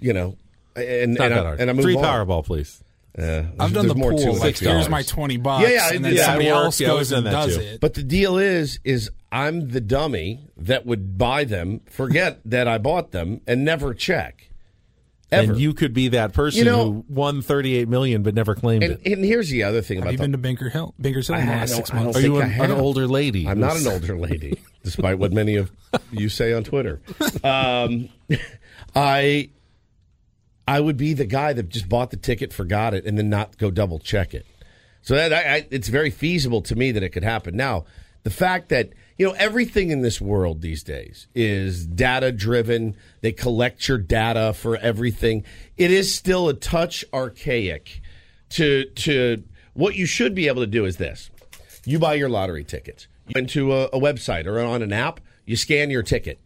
You 0.00 0.12
know, 0.12 0.36
and 0.76 1.14
Not 1.14 1.30
and, 1.32 1.34
I, 1.34 1.42
hard. 1.42 1.60
and 1.60 1.70
I 1.70 1.72
move 1.72 1.84
Three 1.84 1.96
on. 1.96 2.04
Powerball, 2.04 2.44
please. 2.44 2.83
Uh, 3.16 3.44
I've 3.60 3.72
done 3.72 3.86
the 3.86 3.94
more 3.94 4.10
to 4.12 4.16
pool. 4.16 4.36
Like, 4.36 4.58
here's 4.58 4.88
my 4.88 5.02
twenty 5.02 5.36
bucks, 5.36 5.62
Yeah, 5.68 5.74
yeah, 5.74 5.92
and 5.94 6.04
then 6.04 6.14
yeah, 6.14 6.24
somebody 6.26 6.48
else 6.48 6.80
Yeah, 6.80 6.88
goes 6.88 7.10
done 7.10 7.26
and 7.26 7.32
does 7.32 7.56
too. 7.56 7.62
it. 7.62 7.80
But 7.80 7.94
the 7.94 8.02
deal 8.02 8.38
is, 8.38 8.80
is 8.82 9.10
I'm 9.30 9.68
the 9.70 9.80
dummy 9.80 10.48
that 10.56 10.84
would 10.84 11.16
buy 11.16 11.44
them, 11.44 11.80
forget 11.88 12.40
that 12.44 12.66
I 12.66 12.78
bought 12.78 13.12
them, 13.12 13.40
and 13.46 13.64
never 13.64 13.94
check. 13.94 14.50
Ever. 15.32 15.52
And 15.52 15.60
you 15.60 15.74
could 15.74 15.92
be 15.94 16.08
that 16.08 16.32
person 16.32 16.58
You 16.58 16.64
know- 16.66 16.84
who 16.92 17.04
won 17.08 17.40
38 17.42 17.88
million 17.88 18.22
but 18.22 18.34
never 18.34 18.54
claimed 18.54 18.84
and, 18.84 18.92
it. 19.04 19.12
and 19.14 19.24
here's 19.24 19.48
the 19.48 19.62
other 19.64 19.80
thing 19.80 19.96
Have 19.98 20.04
about 20.04 20.12
you 20.12 20.16
the, 20.18 20.22
been 20.24 20.32
to 20.32 20.38
Baker 20.38 20.68
Hill, 20.68 20.94
Baker's 21.00 21.26
Hill 21.28 21.36
in 21.36 21.46
the 21.46 21.52
last 21.52 21.70
don't- 21.70 21.76
six 21.78 21.90
I 21.90 21.94
don't 21.94 22.04
months? 22.04 22.18
Are 22.18 22.22
you 22.22 22.40
an, 22.40 22.50
an 22.60 22.70
older 22.70 23.08
lady? 23.08 23.48
I'm 23.48 23.58
not 23.58 23.76
an 23.76 23.86
older 23.86 24.16
lady, 24.18 24.60
despite 24.84 25.18
what 25.18 25.32
many 25.32 25.56
of 25.56 25.72
you 26.12 26.28
say 26.28 26.52
on 26.52 26.62
Twitter. 26.64 27.00
Um, 27.44 28.08
I 28.94 29.50
I 30.66 30.80
would 30.80 30.96
be 30.96 31.12
the 31.12 31.26
guy 31.26 31.52
that 31.52 31.68
just 31.68 31.88
bought 31.88 32.10
the 32.10 32.16
ticket, 32.16 32.52
forgot 32.52 32.94
it, 32.94 33.04
and 33.04 33.18
then 33.18 33.28
not 33.28 33.58
go 33.58 33.70
double 33.70 33.98
check 33.98 34.34
it. 34.34 34.46
So 35.02 35.14
that 35.14 35.32
I, 35.32 35.56
I, 35.56 35.66
it's 35.70 35.88
very 35.88 36.10
feasible 36.10 36.62
to 36.62 36.74
me 36.74 36.90
that 36.92 37.02
it 37.02 37.10
could 37.10 37.24
happen. 37.24 37.56
Now, 37.56 37.84
the 38.22 38.30
fact 38.30 38.70
that 38.70 38.90
you 39.18 39.26
know 39.26 39.34
everything 39.38 39.90
in 39.90 40.00
this 40.00 40.20
world 40.20 40.62
these 40.62 40.82
days 40.82 41.26
is 41.34 41.86
data 41.86 42.32
driven. 42.32 42.96
They 43.20 43.32
collect 43.32 43.86
your 43.86 43.98
data 43.98 44.54
for 44.54 44.76
everything. 44.76 45.44
It 45.76 45.90
is 45.90 46.14
still 46.14 46.48
a 46.48 46.54
touch 46.54 47.04
archaic. 47.12 48.00
To 48.50 48.84
to 48.84 49.42
what 49.74 49.96
you 49.96 50.06
should 50.06 50.34
be 50.34 50.48
able 50.48 50.62
to 50.62 50.66
do 50.66 50.84
is 50.84 50.96
this: 50.96 51.30
you 51.84 51.98
buy 51.98 52.14
your 52.14 52.28
lottery 52.28 52.64
tickets. 52.64 53.06
You 53.26 53.34
go 53.34 53.38
into 53.40 53.72
a, 53.72 53.84
a 53.86 54.00
website 54.00 54.46
or 54.46 54.60
on 54.60 54.82
an 54.82 54.92
app. 54.92 55.20
You 55.44 55.56
scan 55.56 55.90
your 55.90 56.02
ticket 56.02 56.40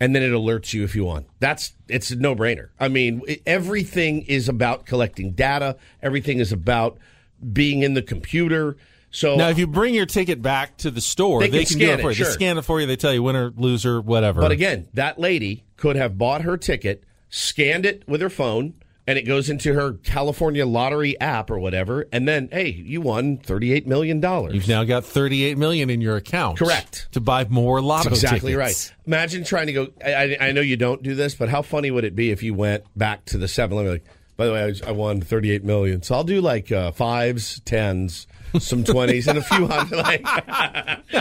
and 0.00 0.14
then 0.14 0.22
it 0.22 0.30
alerts 0.32 0.72
you 0.74 0.84
if 0.84 0.94
you 0.94 1.04
won. 1.04 1.24
That's 1.40 1.72
it's 1.88 2.10
a 2.10 2.16
no-brainer. 2.16 2.68
I 2.78 2.88
mean, 2.88 3.22
everything 3.46 4.22
is 4.22 4.48
about 4.48 4.86
collecting 4.86 5.32
data. 5.32 5.76
Everything 6.02 6.38
is 6.38 6.52
about 6.52 6.98
being 7.52 7.82
in 7.82 7.94
the 7.94 8.02
computer. 8.02 8.76
So 9.10 9.36
Now, 9.36 9.48
if 9.48 9.58
you 9.58 9.66
bring 9.66 9.94
your 9.94 10.06
ticket 10.06 10.42
back 10.42 10.76
to 10.78 10.90
the 10.90 11.00
store, 11.00 11.40
They 11.40 11.48
they, 11.48 11.64
can 11.64 11.78
can, 11.78 11.88
do 11.88 11.92
it 11.94 12.00
for 12.00 12.10
it, 12.10 12.18
you. 12.18 12.24
sure. 12.24 12.26
They 12.26 12.32
scan 12.32 12.58
it 12.58 12.62
for 12.62 12.80
you. 12.80 12.86
They 12.86 12.96
tell 12.96 13.14
you 13.14 13.22
winner, 13.22 13.52
loser, 13.56 14.00
whatever. 14.00 14.40
but 14.40 14.50
again, 14.52 14.88
that 14.94 15.18
lady 15.18 15.64
could 15.76 15.96
have 15.96 16.18
bought 16.18 16.42
her 16.42 16.56
ticket, 16.56 17.04
scanned 17.30 17.86
it 17.86 18.06
with 18.06 18.20
her 18.20 18.28
phone, 18.30 18.74
and 19.06 19.18
it 19.18 19.22
goes 19.22 19.48
into 19.50 19.72
her 19.74 19.92
California 19.94 20.66
lottery 20.66 21.18
app 21.20 21.50
or 21.50 21.58
whatever, 21.58 22.06
and 22.12 22.26
then 22.26 22.48
hey, 22.50 22.68
you 22.70 23.00
won 23.00 23.36
thirty-eight 23.38 23.86
million 23.86 24.20
dollars. 24.20 24.54
you've 24.54 24.68
now 24.68 24.84
got 24.84 25.04
38 25.04 25.56
million 25.58 25.90
in 25.90 26.00
your 26.00 26.16
account. 26.16 26.58
Correct. 26.58 27.08
To 27.12 27.20
buy 27.20 27.44
more 27.48 27.80
lotto 27.80 28.10
That's 28.10 28.22
exactly 28.22 28.52
tickets. 28.54 28.90
right. 28.90 28.96
Imagine 29.06 29.44
trying 29.44 29.66
to 29.68 29.72
go. 29.72 29.88
I, 30.04 30.14
I, 30.14 30.36
I 30.48 30.52
know 30.52 30.60
you 30.60 30.76
don't 30.76 31.02
do 31.02 31.14
this, 31.14 31.34
but 31.34 31.48
how 31.48 31.62
funny 31.62 31.90
would 31.90 32.04
it 32.04 32.14
be 32.16 32.30
if 32.30 32.42
you 32.42 32.54
went 32.54 32.84
back 32.96 33.24
to 33.26 33.38
the 33.38 33.48
Seven 33.48 33.74
Eleven? 33.78 33.92
Like, 33.92 34.04
by 34.36 34.46
the 34.46 34.52
way, 34.52 34.74
I, 34.84 34.88
I 34.88 34.92
won 34.92 35.20
thirty-eight 35.20 35.64
million, 35.64 36.02
so 36.02 36.14
I'll 36.14 36.24
do 36.24 36.40
like 36.40 36.70
uh, 36.72 36.90
fives, 36.92 37.60
tens, 37.60 38.26
some 38.58 38.84
twenties, 38.84 39.26
and 39.28 39.38
a 39.38 39.42
few 39.42 39.66
hundred. 39.66 39.96
Like 40.06 40.22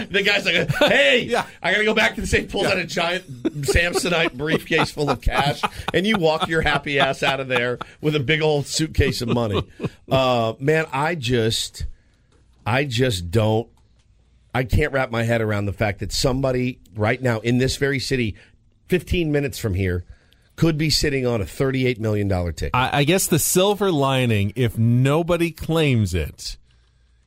the 0.09 0.21
guy's 0.23 0.45
like, 0.45 0.69
"Hey, 0.91 1.23
Yeah. 1.23 1.45
I 1.61 1.71
got 1.71 1.77
to 1.79 1.85
go 1.85 1.93
back 1.93 2.15
to 2.15 2.21
the 2.21 2.27
safe." 2.27 2.49
Pulls 2.51 2.65
out 2.65 2.77
a 2.77 2.85
giant 2.85 3.25
Samsonite 3.43 4.33
briefcase 4.33 4.91
full 4.91 5.09
of 5.09 5.21
cash, 5.21 5.61
and 5.93 6.05
you 6.05 6.17
walk 6.17 6.47
your 6.47 6.61
happy 6.61 6.99
ass 6.99 7.23
out 7.23 7.39
of 7.39 7.47
there 7.47 7.79
with 8.01 8.15
a 8.15 8.19
big 8.19 8.41
old 8.41 8.67
suitcase 8.67 9.21
of 9.21 9.29
money. 9.29 9.63
Uh, 10.09 10.53
man, 10.59 10.85
I 10.91 11.15
just, 11.15 11.85
I 12.65 12.83
just 12.85 13.31
don't 13.31 13.67
I 14.55 14.63
can't 14.63 14.93
wrap 14.93 15.11
my 15.11 15.23
head 15.23 15.41
around 15.41 15.65
the 15.65 15.73
fact 15.73 15.99
that 15.99 16.13
somebody 16.13 16.79
right 16.95 17.21
now 17.21 17.39
in 17.39 17.57
this 17.57 17.75
very 17.75 17.99
city, 17.99 18.35
15 18.87 19.29
minutes 19.29 19.59
from 19.59 19.73
here, 19.73 20.05
could 20.55 20.77
be 20.77 20.89
sitting 20.89 21.27
on 21.27 21.41
a 21.41 21.43
$38 21.43 21.99
million 21.99 22.29
ticket. 22.29 22.71
I, 22.73 22.99
I 22.99 23.03
guess 23.03 23.27
the 23.27 23.37
silver 23.37 23.91
lining, 23.91 24.53
if 24.55 24.77
nobody 24.77 25.51
claims 25.51 26.13
it, 26.13 26.55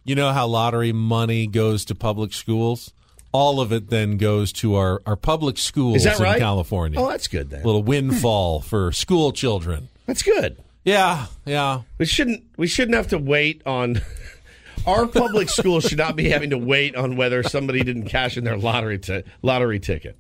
you 0.09 0.15
know 0.15 0.33
how 0.33 0.47
lottery 0.47 0.93
money 0.93 1.47
goes 1.47 1.85
to 1.87 1.95
public 1.95 2.33
schools? 2.33 2.93
All 3.31 3.61
of 3.61 3.73
it 3.73 3.91
then 3.91 4.17
goes 4.17 4.53
to 4.55 4.75
our, 4.77 5.03
our 5.05 5.17
public 5.17 5.59
schools 5.59 6.07
right? 6.07 6.37
in 6.37 6.41
California. 6.41 6.99
Oh, 6.99 7.09
that's 7.09 7.29
good 7.29 7.51
then. 7.51 7.63
little 7.63 7.83
windfall 7.83 8.61
for 8.63 8.91
school 8.93 9.33
children. 9.33 9.89
That's 10.07 10.23
good. 10.23 10.57
Yeah, 10.85 11.27
yeah. 11.45 11.83
We 11.99 12.07
shouldn't 12.07 12.45
we 12.57 12.67
shouldn't 12.67 12.97
have 12.97 13.09
to 13.09 13.19
wait 13.19 13.63
on 13.67 14.01
our 14.87 15.07
public 15.07 15.51
schools 15.51 15.85
should 15.85 15.99
not 15.99 16.17
be 16.17 16.31
having 16.31 16.51
to 16.51 16.59
wait 16.59 16.97
on 16.97 17.17
whether 17.17 17.43
somebody 17.43 17.83
didn't 17.85 18.07
cash 18.07 18.39
in 18.39 18.45
their 18.45 18.57
lottery 18.57 18.99
ti- 18.99 19.25
lottery 19.43 19.79
ticket. 19.81 20.17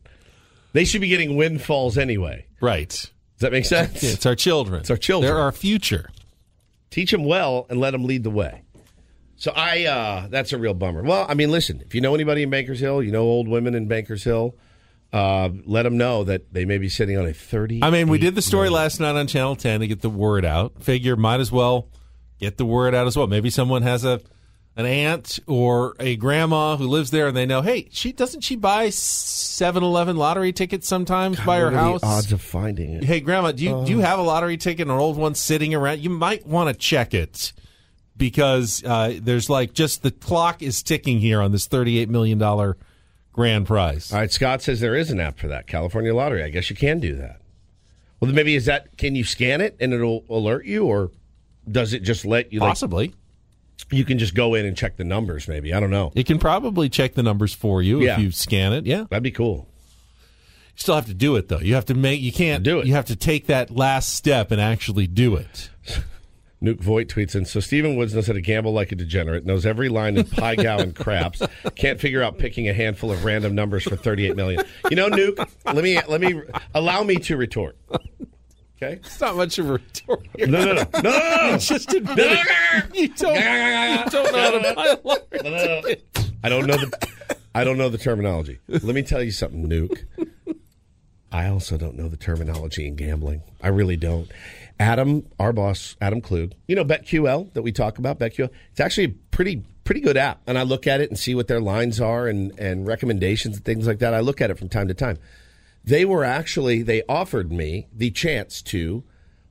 They 0.74 0.84
should 0.84 1.00
be 1.00 1.08
getting 1.08 1.36
windfalls 1.36 1.96
anyway. 1.96 2.44
Right. 2.60 2.90
Does 2.90 3.10
that 3.38 3.52
make 3.52 3.64
sense? 3.64 4.02
It's 4.02 4.26
our 4.26 4.34
children. 4.34 4.80
It's 4.80 4.90
our 4.90 4.98
children. 4.98 5.32
They're 5.32 5.40
our 5.40 5.52
future. 5.52 6.10
teach 6.90 7.10
them 7.10 7.24
well 7.24 7.66
and 7.70 7.80
let 7.80 7.92
them 7.92 8.04
lead 8.04 8.22
the 8.24 8.30
way. 8.30 8.62
So 9.38 9.52
I, 9.54 9.84
uh, 9.84 10.26
that's 10.28 10.52
a 10.52 10.58
real 10.58 10.74
bummer. 10.74 11.02
Well, 11.02 11.24
I 11.28 11.34
mean, 11.34 11.52
listen, 11.52 11.80
if 11.80 11.94
you 11.94 12.00
know 12.00 12.12
anybody 12.14 12.42
in 12.42 12.50
Bankers 12.50 12.80
Hill, 12.80 13.02
you 13.02 13.12
know 13.12 13.22
old 13.22 13.46
women 13.46 13.74
in 13.76 13.86
Bankers 13.86 14.24
Hill, 14.24 14.56
uh, 15.12 15.50
let 15.64 15.84
them 15.84 15.96
know 15.96 16.24
that 16.24 16.52
they 16.52 16.64
may 16.64 16.76
be 16.76 16.88
sitting 16.88 17.16
on 17.16 17.24
a 17.24 17.32
thirty. 17.32 17.82
I 17.82 17.90
mean, 17.90 18.08
we 18.08 18.18
did 18.18 18.34
the 18.34 18.42
story 18.42 18.68
last 18.68 18.98
night 18.98 19.14
on 19.14 19.26
Channel 19.28 19.56
10 19.56 19.80
to 19.80 19.86
get 19.86 20.02
the 20.02 20.10
word 20.10 20.44
out. 20.44 20.82
Figure 20.82 21.16
might 21.16 21.40
as 21.40 21.52
well 21.52 21.88
get 22.40 22.56
the 22.56 22.66
word 22.66 22.94
out 22.94 23.06
as 23.06 23.16
well. 23.16 23.26
Maybe 23.28 23.48
someone 23.48 23.82
has 23.82 24.04
a 24.04 24.20
an 24.76 24.86
aunt 24.86 25.40
or 25.48 25.96
a 25.98 26.14
grandma 26.16 26.76
who 26.76 26.86
lives 26.86 27.10
there 27.10 27.26
and 27.26 27.36
they 27.36 27.46
know, 27.46 27.62
hey, 27.62 27.88
she 27.90 28.12
doesn't 28.12 28.42
she 28.42 28.54
buy 28.54 28.88
7-Eleven 28.88 30.16
lottery 30.16 30.52
tickets 30.52 30.86
sometimes 30.86 31.38
by 31.40 31.58
her 31.58 31.72
house? 31.72 32.00
the 32.00 32.06
odds 32.06 32.32
of 32.32 32.40
finding 32.40 32.92
it? 32.92 33.04
Hey, 33.04 33.20
grandma, 33.20 33.52
do 33.52 33.64
you 33.64 33.84
do 33.84 33.92
you 33.92 34.00
have 34.00 34.18
a 34.18 34.22
lottery 34.22 34.56
ticket, 34.56 34.86
an 34.86 34.92
old 34.92 35.16
one 35.16 35.34
sitting 35.34 35.74
around? 35.74 36.00
You 36.00 36.10
might 36.10 36.46
want 36.46 36.68
to 36.68 36.74
check 36.74 37.14
it 37.14 37.52
because 38.18 38.82
uh, 38.84 39.18
there's 39.22 39.48
like 39.48 39.72
just 39.72 40.02
the 40.02 40.10
clock 40.10 40.60
is 40.62 40.82
ticking 40.82 41.20
here 41.20 41.40
on 41.40 41.52
this 41.52 41.66
thirty-eight 41.66 42.08
million 42.08 42.36
dollar 42.38 42.76
grand 43.32 43.66
prize. 43.66 44.12
All 44.12 44.18
right, 44.18 44.30
Scott 44.32 44.60
says 44.62 44.80
there 44.80 44.96
is 44.96 45.10
an 45.10 45.20
app 45.20 45.38
for 45.38 45.48
that 45.48 45.66
California 45.66 46.14
Lottery. 46.14 46.42
I 46.42 46.48
guess 46.50 46.68
you 46.68 46.76
can 46.76 46.98
do 47.00 47.14
that. 47.16 47.40
Well, 48.20 48.26
then 48.26 48.34
maybe 48.34 48.56
is 48.56 48.64
that 48.66 48.96
can 48.98 49.14
you 49.14 49.22
scan 49.24 49.60
it 49.60 49.76
and 49.80 49.92
it'll 49.94 50.24
alert 50.28 50.66
you, 50.66 50.84
or 50.84 51.10
does 51.70 51.92
it 51.94 52.00
just 52.02 52.24
let 52.24 52.52
you? 52.52 52.58
Like, 52.60 52.70
Possibly, 52.70 53.14
you 53.92 54.04
can 54.04 54.18
just 54.18 54.34
go 54.34 54.54
in 54.54 54.66
and 54.66 54.76
check 54.76 54.96
the 54.96 55.04
numbers. 55.04 55.46
Maybe 55.46 55.72
I 55.72 55.78
don't 55.78 55.90
know. 55.90 56.10
it 56.16 56.26
can 56.26 56.38
probably 56.40 56.88
check 56.88 57.14
the 57.14 57.22
numbers 57.22 57.54
for 57.54 57.80
you 57.80 58.00
Yeah. 58.02 58.14
if 58.14 58.18
you 58.20 58.30
scan 58.32 58.72
it. 58.72 58.86
Yeah, 58.86 59.04
That'd 59.08 59.22
be 59.22 59.30
cool. 59.30 59.68
you 60.74 60.80
still 60.80 60.96
have 60.96 61.06
to 61.06 61.14
do 61.14 61.36
it 61.36 61.46
though. 61.48 61.60
You 61.60 61.74
have 61.76 61.86
to 61.86 61.94
make. 61.94 62.20
You 62.20 62.32
can't 62.32 62.64
Do 62.64 62.80
it. 62.80 62.86
You 62.88 62.94
have 62.94 63.06
to 63.06 63.14
take 63.16 63.46
that 63.46 63.70
last 63.70 64.12
step 64.14 64.50
and 64.50 64.60
actually 64.60 65.06
do 65.06 65.36
it. 65.36 65.70
Nuke 66.62 66.80
Voigt 66.80 67.08
tweets 67.08 67.34
in. 67.34 67.44
So 67.44 67.60
Stephen 67.60 67.96
Woods 67.96 68.14
knows 68.14 68.26
how 68.26 68.32
to 68.32 68.40
gamble 68.40 68.72
like 68.72 68.90
a 68.92 68.96
degenerate. 68.96 69.46
Knows 69.46 69.64
every 69.64 69.88
line 69.88 70.16
in 70.16 70.24
Pai 70.26 70.56
Gow 70.56 70.78
and 70.78 70.94
Craps. 70.94 71.42
Can't 71.76 72.00
figure 72.00 72.22
out 72.22 72.38
picking 72.38 72.68
a 72.68 72.72
handful 72.74 73.12
of 73.12 73.24
random 73.24 73.54
numbers 73.54 73.84
for 73.84 73.96
38 73.96 74.34
million. 74.36 74.64
You 74.90 74.96
know, 74.96 75.08
Nuke. 75.08 75.48
Let 75.64 75.84
me 75.84 76.00
let 76.08 76.20
me 76.20 76.42
allow 76.74 77.02
me 77.04 77.16
to 77.16 77.36
retort. 77.36 77.76
Okay. 78.80 78.94
It's 78.94 79.20
not 79.20 79.36
much 79.36 79.58
of 79.58 79.68
a 79.68 79.72
retort. 79.74 80.26
No, 80.38 80.46
no, 80.64 80.72
no, 80.72 80.84
no, 81.02 81.50
no. 81.50 81.58
Just 81.58 81.92
admit 81.94 82.16
it. 82.18 82.94
You 82.94 83.08
don't. 83.08 83.34
You 83.34 84.10
don't 84.10 84.32
know 84.32 84.40
how 84.40 84.50
to 84.50 84.74
buy 84.74 84.86
a 84.86 84.98
lottery 85.04 85.82
ticket. 85.84 86.04
I 86.44 86.48
don't 86.48 86.66
know 86.66 86.76
the 86.76 87.08
I 87.54 87.64
don't 87.64 87.76
know 87.78 87.88
the 87.88 87.98
terminology. 87.98 88.60
Let 88.68 88.84
me 88.84 89.02
tell 89.02 89.22
you 89.22 89.32
something, 89.32 89.68
Nuke. 89.68 90.04
I 91.30 91.48
also 91.48 91.76
don't 91.76 91.96
know 91.96 92.08
the 92.08 92.16
terminology 92.16 92.86
in 92.86 92.96
gambling. 92.96 93.42
I 93.62 93.68
really 93.68 93.96
don't. 93.96 94.30
Adam, 94.80 95.26
our 95.38 95.52
boss, 95.52 95.96
Adam 96.00 96.20
Klug, 96.20 96.52
you 96.66 96.76
know 96.76 96.84
BetQL 96.84 97.52
that 97.52 97.62
we 97.62 97.72
talk 97.72 97.98
about, 97.98 98.18
BetQL. 98.18 98.50
It's 98.70 98.80
actually 98.80 99.04
a 99.04 99.14
pretty 99.30 99.62
pretty 99.84 100.00
good 100.00 100.16
app. 100.16 100.40
And 100.46 100.58
I 100.58 100.62
look 100.62 100.86
at 100.86 101.00
it 101.00 101.08
and 101.08 101.18
see 101.18 101.34
what 101.34 101.48
their 101.48 101.60
lines 101.60 102.00
are 102.00 102.28
and, 102.28 102.56
and 102.58 102.86
recommendations 102.86 103.56
and 103.56 103.64
things 103.64 103.86
like 103.86 104.00
that. 104.00 104.12
I 104.12 104.20
look 104.20 104.40
at 104.40 104.50
it 104.50 104.58
from 104.58 104.68
time 104.68 104.86
to 104.88 104.94
time. 104.94 105.18
They 105.82 106.04
were 106.04 106.24
actually 106.24 106.82
they 106.82 107.02
offered 107.08 107.50
me 107.50 107.88
the 107.92 108.10
chance 108.10 108.62
to 108.62 109.02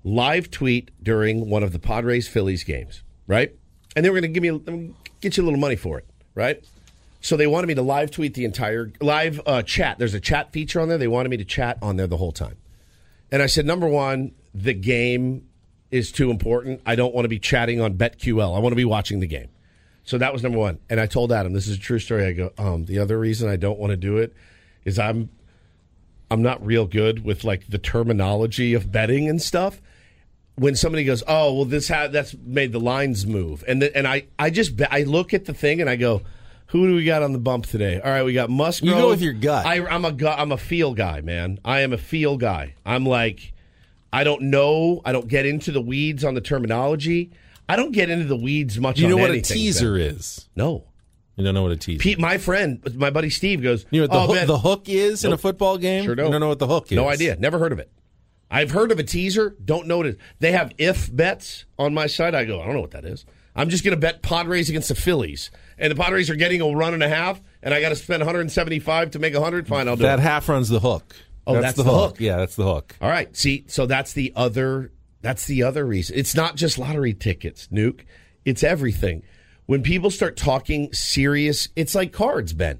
live 0.03 0.51
tweet 0.51 0.91
during 1.01 1.49
one 1.49 1.63
of 1.63 1.73
the 1.73 1.79
Padres 1.79 2.27
Phillies 2.27 2.63
games, 2.63 3.03
right? 3.25 3.55
And 3.95 4.05
they 4.05 4.09
were 4.09 4.21
going 4.21 4.31
to 4.31 4.39
give 4.39 4.43
me 4.43 4.93
get 5.21 5.37
you 5.37 5.43
a 5.43 5.45
little 5.45 5.59
money 5.59 5.75
for 5.75 5.97
it, 5.97 6.05
right? 6.35 6.63
So 7.21 7.35
they 7.35 7.47
wanted 7.47 7.67
me 7.67 7.75
to 7.75 7.81
live 7.81 8.11
tweet 8.11 8.33
the 8.35 8.45
entire 8.45 8.91
live 9.01 9.41
uh, 9.45 9.61
chat. 9.63 9.97
There's 9.99 10.13
a 10.13 10.19
chat 10.19 10.51
feature 10.51 10.79
on 10.79 10.87
there. 10.87 10.97
They 10.97 11.07
wanted 11.07 11.29
me 11.29 11.37
to 11.37 11.45
chat 11.45 11.77
on 11.81 11.97
there 11.97 12.07
the 12.07 12.17
whole 12.17 12.31
time. 12.31 12.57
And 13.31 13.41
I 13.41 13.47
said, 13.47 13.65
number 13.65 13.87
one, 13.87 14.33
the 14.53 14.73
game 14.73 15.47
is 15.91 16.11
too 16.11 16.31
important. 16.31 16.81
I 16.85 16.95
don't 16.95 17.13
want 17.13 17.25
to 17.25 17.29
be 17.29 17.39
chatting 17.39 17.81
on 17.81 17.95
BetQL. 17.95 18.55
I 18.55 18.59
want 18.59 18.71
to 18.71 18.77
be 18.77 18.85
watching 18.85 19.19
the 19.19 19.27
game. 19.27 19.49
So 20.03 20.17
that 20.17 20.31
was 20.31 20.41
number 20.41 20.57
one. 20.57 20.79
And 20.89 20.99
I 20.99 21.05
told 21.05 21.31
Adam, 21.31 21.53
this 21.53 21.67
is 21.67 21.77
a 21.77 21.79
true 21.79 21.99
story. 21.99 22.25
I 22.25 22.31
go, 22.31 22.53
um, 22.57 22.85
the 22.85 22.99
other 22.99 23.19
reason 23.19 23.49
I 23.49 23.57
don't 23.57 23.77
want 23.77 23.91
to 23.91 23.97
do 23.97 24.17
it 24.17 24.33
is 24.85 24.97
I'm 24.97 25.29
I'm 26.29 26.41
not 26.41 26.65
real 26.65 26.85
good 26.85 27.23
with 27.23 27.43
like 27.43 27.67
the 27.67 27.77
terminology 27.77 28.73
of 28.73 28.91
betting 28.91 29.29
and 29.29 29.41
stuff. 29.41 29.81
When 30.55 30.75
somebody 30.75 31.03
goes, 31.03 31.23
"Oh, 31.27 31.53
well, 31.53 31.65
this 31.65 31.89
ha- 31.89 32.07
that's 32.07 32.33
made 32.33 32.71
the 32.71 32.79
lines 32.79 33.27
move," 33.27 33.63
and 33.67 33.81
the, 33.81 33.95
and 33.95 34.07
I 34.07 34.25
I 34.39 34.49
just 34.49 34.81
I 34.89 35.03
look 35.03 35.33
at 35.33 35.45
the 35.45 35.53
thing 35.53 35.81
and 35.81 35.89
I 35.89 35.97
go, 35.97 36.23
"Who 36.67 36.87
do 36.87 36.95
we 36.95 37.03
got 37.05 37.23
on 37.23 37.33
the 37.33 37.39
bump 37.39 37.65
today?" 37.65 37.99
All 37.99 38.09
right, 38.11 38.23
we 38.23 38.33
got 38.33 38.49
Musgrove. 38.49 38.89
You 38.89 38.95
go 39.01 39.09
with 39.09 39.21
your 39.21 39.33
gut. 39.33 39.65
I, 39.65 39.85
I'm 39.85 40.05
a 40.05 40.11
gu- 40.11 40.27
I'm 40.27 40.51
a 40.51 40.57
feel 40.57 40.93
guy, 40.93 41.21
man. 41.21 41.59
I 41.65 41.81
am 41.81 41.93
a 41.93 41.97
feel 41.97 42.37
guy. 42.37 42.75
I'm 42.85 43.05
like, 43.05 43.53
I 44.13 44.23
don't 44.23 44.43
know. 44.43 45.01
I 45.05 45.11
don't 45.11 45.27
get 45.27 45.45
into 45.45 45.71
the 45.71 45.81
weeds 45.81 46.23
on 46.23 46.33
the 46.33 46.41
terminology. 46.41 47.31
I 47.69 47.75
don't 47.75 47.91
get 47.91 48.09
into 48.09 48.25
the 48.25 48.37
weeds 48.37 48.79
much. 48.79 48.99
You 48.99 49.09
know 49.09 49.17
what 49.17 49.31
a 49.31 49.41
teaser 49.41 49.97
is? 49.97 50.47
No. 50.55 50.85
You 51.35 51.43
don't 51.43 51.53
know 51.53 51.61
what 51.63 51.71
a 51.71 51.77
teaser. 51.77 51.99
Pete, 51.99 52.17
my 52.17 52.39
friend, 52.39 52.81
my 52.95 53.11
buddy 53.11 53.29
Steve 53.29 53.61
goes. 53.61 53.85
you 53.91 54.01
know 54.01 54.07
what 54.07 54.11
the, 54.11 54.17
oh, 54.17 54.21
hook, 54.27 54.35
Ben, 54.35 54.47
the 54.47 54.57
hook 54.57 54.89
is 54.89 55.23
in 55.23 55.31
a 55.33 55.37
football 55.37 55.77
game? 55.77 56.03
Sure 56.03 56.15
don't. 56.15 56.31
don't 56.31 56.41
know 56.41 56.47
what 56.47 56.57
the 56.57 56.65
hook 56.67 56.91
is. 56.91 56.95
No 56.95 57.07
idea. 57.07 57.35
Never 57.35 57.59
heard 57.59 57.71
of 57.71 57.79
it. 57.79 57.91
I've 58.49 58.71
heard 58.71 58.91
of 58.91 58.97
a 58.97 59.03
teaser. 59.03 59.55
Don't 59.63 59.87
know 59.87 59.97
what 59.97 60.07
it 60.07 60.09
is. 60.15 60.21
They 60.39 60.53
have 60.53 60.71
if 60.77 61.15
bets 61.15 61.65
on 61.77 61.93
my 61.93 62.07
site. 62.07 62.33
I 62.33 62.45
go, 62.45 62.59
I 62.61 62.65
don't 62.65 62.73
know 62.73 62.81
what 62.81 62.91
that 62.91 63.05
is. 63.05 63.25
I'm 63.57 63.69
just 63.69 63.83
going 63.83 63.95
to 63.95 63.99
bet 63.99 64.21
Padres 64.21 64.69
against 64.69 64.87
the 64.89 64.95
Phillies. 64.95 65.51
And 65.77 65.91
the 65.91 65.95
Padres 65.95 66.29
are 66.29 66.35
getting 66.35 66.61
a 66.61 66.67
run 66.69 66.93
and 66.93 67.03
a 67.03 67.09
half, 67.09 67.41
and 67.61 67.73
I 67.73 67.81
got 67.81 67.89
to 67.89 67.95
spend 67.95 68.21
175 68.21 69.11
to 69.11 69.19
make 69.19 69.33
100. 69.33 69.67
Fine, 69.67 69.87
I'll 69.87 69.95
do 69.95 70.03
That 70.03 70.19
it. 70.19 70.21
half 70.23 70.47
runs 70.47 70.69
the 70.69 70.79
hook. 70.79 71.15
Oh, 71.45 71.59
that's 71.61 71.77
the 71.77 71.83
hook. 71.83 72.19
Yeah, 72.19 72.37
that's 72.37 72.55
the 72.55 72.63
hook. 72.63 72.95
All 73.01 73.09
right. 73.09 73.35
See, 73.35 73.65
so 73.67 73.85
that's 73.85 74.13
the 74.13 74.33
other 74.35 74.91
that's 75.21 75.45
the 75.45 75.63
other 75.63 75.85
reason. 75.85 76.17
It's 76.17 76.35
not 76.35 76.55
just 76.55 76.77
lottery 76.77 77.13
tickets, 77.13 77.67
Nuke. 77.71 78.01
It's 78.45 78.63
everything. 78.63 79.23
When 79.65 79.81
people 79.81 80.11
start 80.11 80.37
talking 80.37 80.91
serious, 80.93 81.67
it's 81.75 81.95
like 81.95 82.11
cards, 82.13 82.53
Ben. 82.53 82.79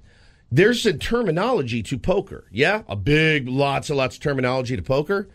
There's 0.52 0.86
a 0.86 0.94
terminology 0.94 1.82
to 1.84 1.98
poker. 1.98 2.46
Yeah, 2.52 2.84
a 2.88 2.96
big 2.96 3.48
lots 3.50 3.90
and 3.90 3.98
lots 3.98 4.16
of 4.18 4.22
terminology 4.22 4.76
to 4.76 4.82
poker. 4.82 5.28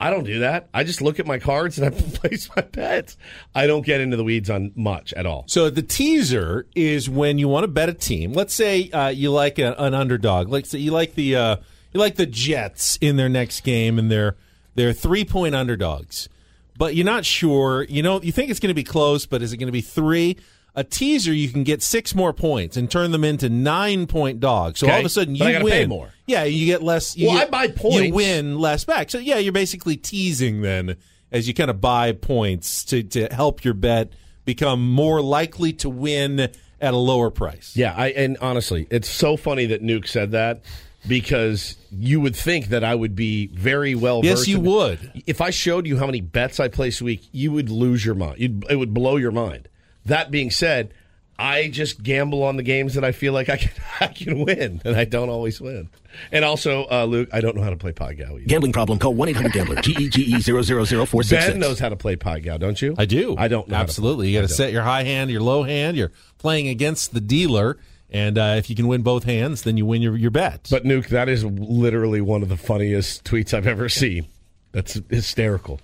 I 0.00 0.08
don't 0.08 0.24
do 0.24 0.38
that. 0.40 0.68
I 0.72 0.82
just 0.82 1.02
look 1.02 1.20
at 1.20 1.26
my 1.26 1.38
cards 1.38 1.78
and 1.78 1.86
I 1.86 1.90
place 2.18 2.48
my 2.56 2.62
bets. 2.62 3.18
I 3.54 3.66
don't 3.66 3.84
get 3.84 4.00
into 4.00 4.16
the 4.16 4.24
weeds 4.24 4.48
on 4.48 4.72
much 4.74 5.12
at 5.12 5.26
all. 5.26 5.44
So 5.46 5.68
the 5.68 5.82
teaser 5.82 6.66
is 6.74 7.10
when 7.10 7.36
you 7.36 7.48
want 7.48 7.64
to 7.64 7.68
bet 7.68 7.90
a 7.90 7.94
team. 7.94 8.32
Let's 8.32 8.54
say 8.54 8.88
uh, 8.90 9.08
you 9.08 9.30
like 9.30 9.58
a, 9.58 9.74
an 9.74 9.92
underdog. 9.92 10.48
Like 10.48 10.64
say 10.64 10.78
you 10.78 10.90
like 10.90 11.14
the 11.14 11.36
uh, 11.36 11.56
you 11.92 12.00
like 12.00 12.16
the 12.16 12.26
Jets 12.26 12.96
in 13.02 13.16
their 13.16 13.28
next 13.28 13.60
game, 13.60 13.98
and 13.98 14.10
they're 14.10 14.36
they're 14.74 14.94
three 14.94 15.24
point 15.24 15.54
underdogs. 15.54 16.30
But 16.78 16.94
you're 16.94 17.04
not 17.04 17.26
sure. 17.26 17.84
You 17.84 18.02
know, 18.02 18.22
you 18.22 18.32
think 18.32 18.50
it's 18.50 18.58
going 18.58 18.68
to 18.70 18.74
be 18.74 18.84
close, 18.84 19.26
but 19.26 19.42
is 19.42 19.52
it 19.52 19.58
going 19.58 19.68
to 19.68 19.72
be 19.72 19.82
three? 19.82 20.38
A 20.74 20.84
teaser, 20.84 21.32
you 21.32 21.48
can 21.48 21.64
get 21.64 21.82
six 21.82 22.14
more 22.14 22.32
points 22.32 22.76
and 22.76 22.90
turn 22.90 23.10
them 23.10 23.24
into 23.24 23.48
nine 23.48 24.06
point 24.06 24.38
dogs. 24.40 24.80
So 24.80 24.88
all 24.90 25.00
of 25.00 25.04
a 25.04 25.08
sudden, 25.08 25.34
you 25.34 25.44
win 25.44 25.62
pay 25.66 25.86
more. 25.86 26.12
Yeah, 26.26 26.44
you 26.44 26.66
get 26.66 26.82
less. 26.82 27.16
You 27.16 27.28
Well, 27.28 27.38
get- 27.38 27.48
I 27.48 27.50
buy 27.50 27.68
points. 27.72 28.06
You 28.06 28.14
win 28.14 28.58
less 28.58 28.84
back. 28.84 29.10
So 29.10 29.18
yeah, 29.18 29.38
you're 29.38 29.52
basically 29.52 29.96
teasing 29.96 30.62
then 30.62 30.96
as 31.32 31.48
you 31.48 31.54
kind 31.54 31.70
of 31.70 31.80
buy 31.80 32.12
points 32.12 32.84
to 32.84 33.02
to 33.02 33.26
help 33.32 33.64
your 33.64 33.74
bet 33.74 34.12
become 34.44 34.88
more 34.92 35.20
likely 35.20 35.72
to 35.74 35.88
win 35.88 36.40
at 36.40 36.94
a 36.94 36.96
lower 36.96 37.30
price. 37.30 37.76
Yeah, 37.76 37.92
I 37.96 38.08
and 38.08 38.38
honestly, 38.40 38.86
it's 38.90 39.08
so 39.08 39.36
funny 39.36 39.66
that 39.66 39.82
Nuke 39.82 40.06
said 40.06 40.30
that 40.30 40.62
because 41.08 41.76
you 41.90 42.20
would 42.20 42.36
think 42.36 42.68
that 42.68 42.84
I 42.84 42.94
would 42.94 43.14
be 43.16 43.46
very 43.48 43.94
well. 43.94 44.20
Yes, 44.22 44.46
you 44.46 44.60
would. 44.60 45.22
If 45.26 45.40
I 45.40 45.50
showed 45.50 45.86
you 45.86 45.98
how 45.98 46.06
many 46.06 46.20
bets 46.20 46.60
I 46.60 46.68
place 46.68 47.00
a 47.00 47.04
week, 47.04 47.28
you 47.32 47.52
would 47.52 47.70
lose 47.70 48.04
your 48.04 48.14
mind. 48.14 48.38
You'd, 48.38 48.64
it 48.70 48.76
would 48.76 48.92
blow 48.94 49.16
your 49.16 49.32
mind. 49.32 49.68
That 50.06 50.30
being 50.30 50.50
said, 50.50 50.92
I 51.38 51.68
just 51.68 52.02
gamble 52.02 52.42
on 52.42 52.56
the 52.56 52.62
games 52.62 52.94
that 52.94 53.04
I 53.04 53.12
feel 53.12 53.32
like 53.32 53.48
I 53.48 53.56
can 53.56 53.70
I 54.00 54.06
can 54.08 54.44
win, 54.44 54.80
and 54.84 54.96
I 54.96 55.04
don't 55.04 55.28
always 55.28 55.60
win. 55.60 55.88
And 56.32 56.44
also, 56.44 56.86
uh, 56.90 57.04
Luke, 57.04 57.28
I 57.32 57.40
don't 57.40 57.54
know 57.56 57.62
how 57.62 57.70
to 57.70 57.76
play 57.76 57.92
Pai 57.92 58.14
Gow 58.14 58.36
either. 58.36 58.44
Gambling 58.46 58.72
problem? 58.72 58.98
Call 58.98 59.14
1 59.14 59.28
800 59.28 59.52
Gambler. 59.52 59.76
G 59.82 59.92
E 59.92 60.08
G 60.08 60.22
E 60.22 60.40
000466. 60.40 61.46
Ben 61.46 61.58
knows 61.60 61.78
how 61.78 61.88
to 61.88 61.96
play 61.96 62.16
Pai 62.16 62.40
Gow, 62.40 62.58
don't 62.58 62.80
you? 62.82 62.94
I 62.98 63.04
do. 63.06 63.36
I 63.38 63.48
don't. 63.48 63.68
Know 63.68 63.76
how 63.76 63.82
to 63.82 63.84
Absolutely. 63.84 64.26
play 64.26 64.32
You 64.32 64.40
got 64.40 64.48
to 64.48 64.48
Pai 64.48 64.52
Gow. 64.52 64.64
set 64.66 64.72
your 64.72 64.82
high 64.82 65.04
hand, 65.04 65.30
your 65.30 65.40
low 65.40 65.62
hand. 65.62 65.96
You're 65.96 66.12
playing 66.38 66.68
against 66.68 67.14
the 67.14 67.20
dealer, 67.20 67.78
and 68.10 68.36
uh, 68.36 68.54
if 68.58 68.68
you 68.68 68.74
can 68.76 68.88
win 68.88 69.02
both 69.02 69.24
hands, 69.24 69.62
then 69.62 69.76
you 69.76 69.86
win 69.86 70.02
your 70.02 70.16
your 70.16 70.32
bet. 70.32 70.66
But 70.70 70.84
Nuke, 70.84 71.08
that 71.08 71.28
is 71.28 71.44
literally 71.44 72.20
one 72.20 72.42
of 72.42 72.48
the 72.48 72.56
funniest 72.56 73.24
tweets 73.24 73.54
I've 73.54 73.66
ever 73.68 73.88
seen. 73.88 74.26
That's 74.72 75.00
hysterical. 75.08 75.80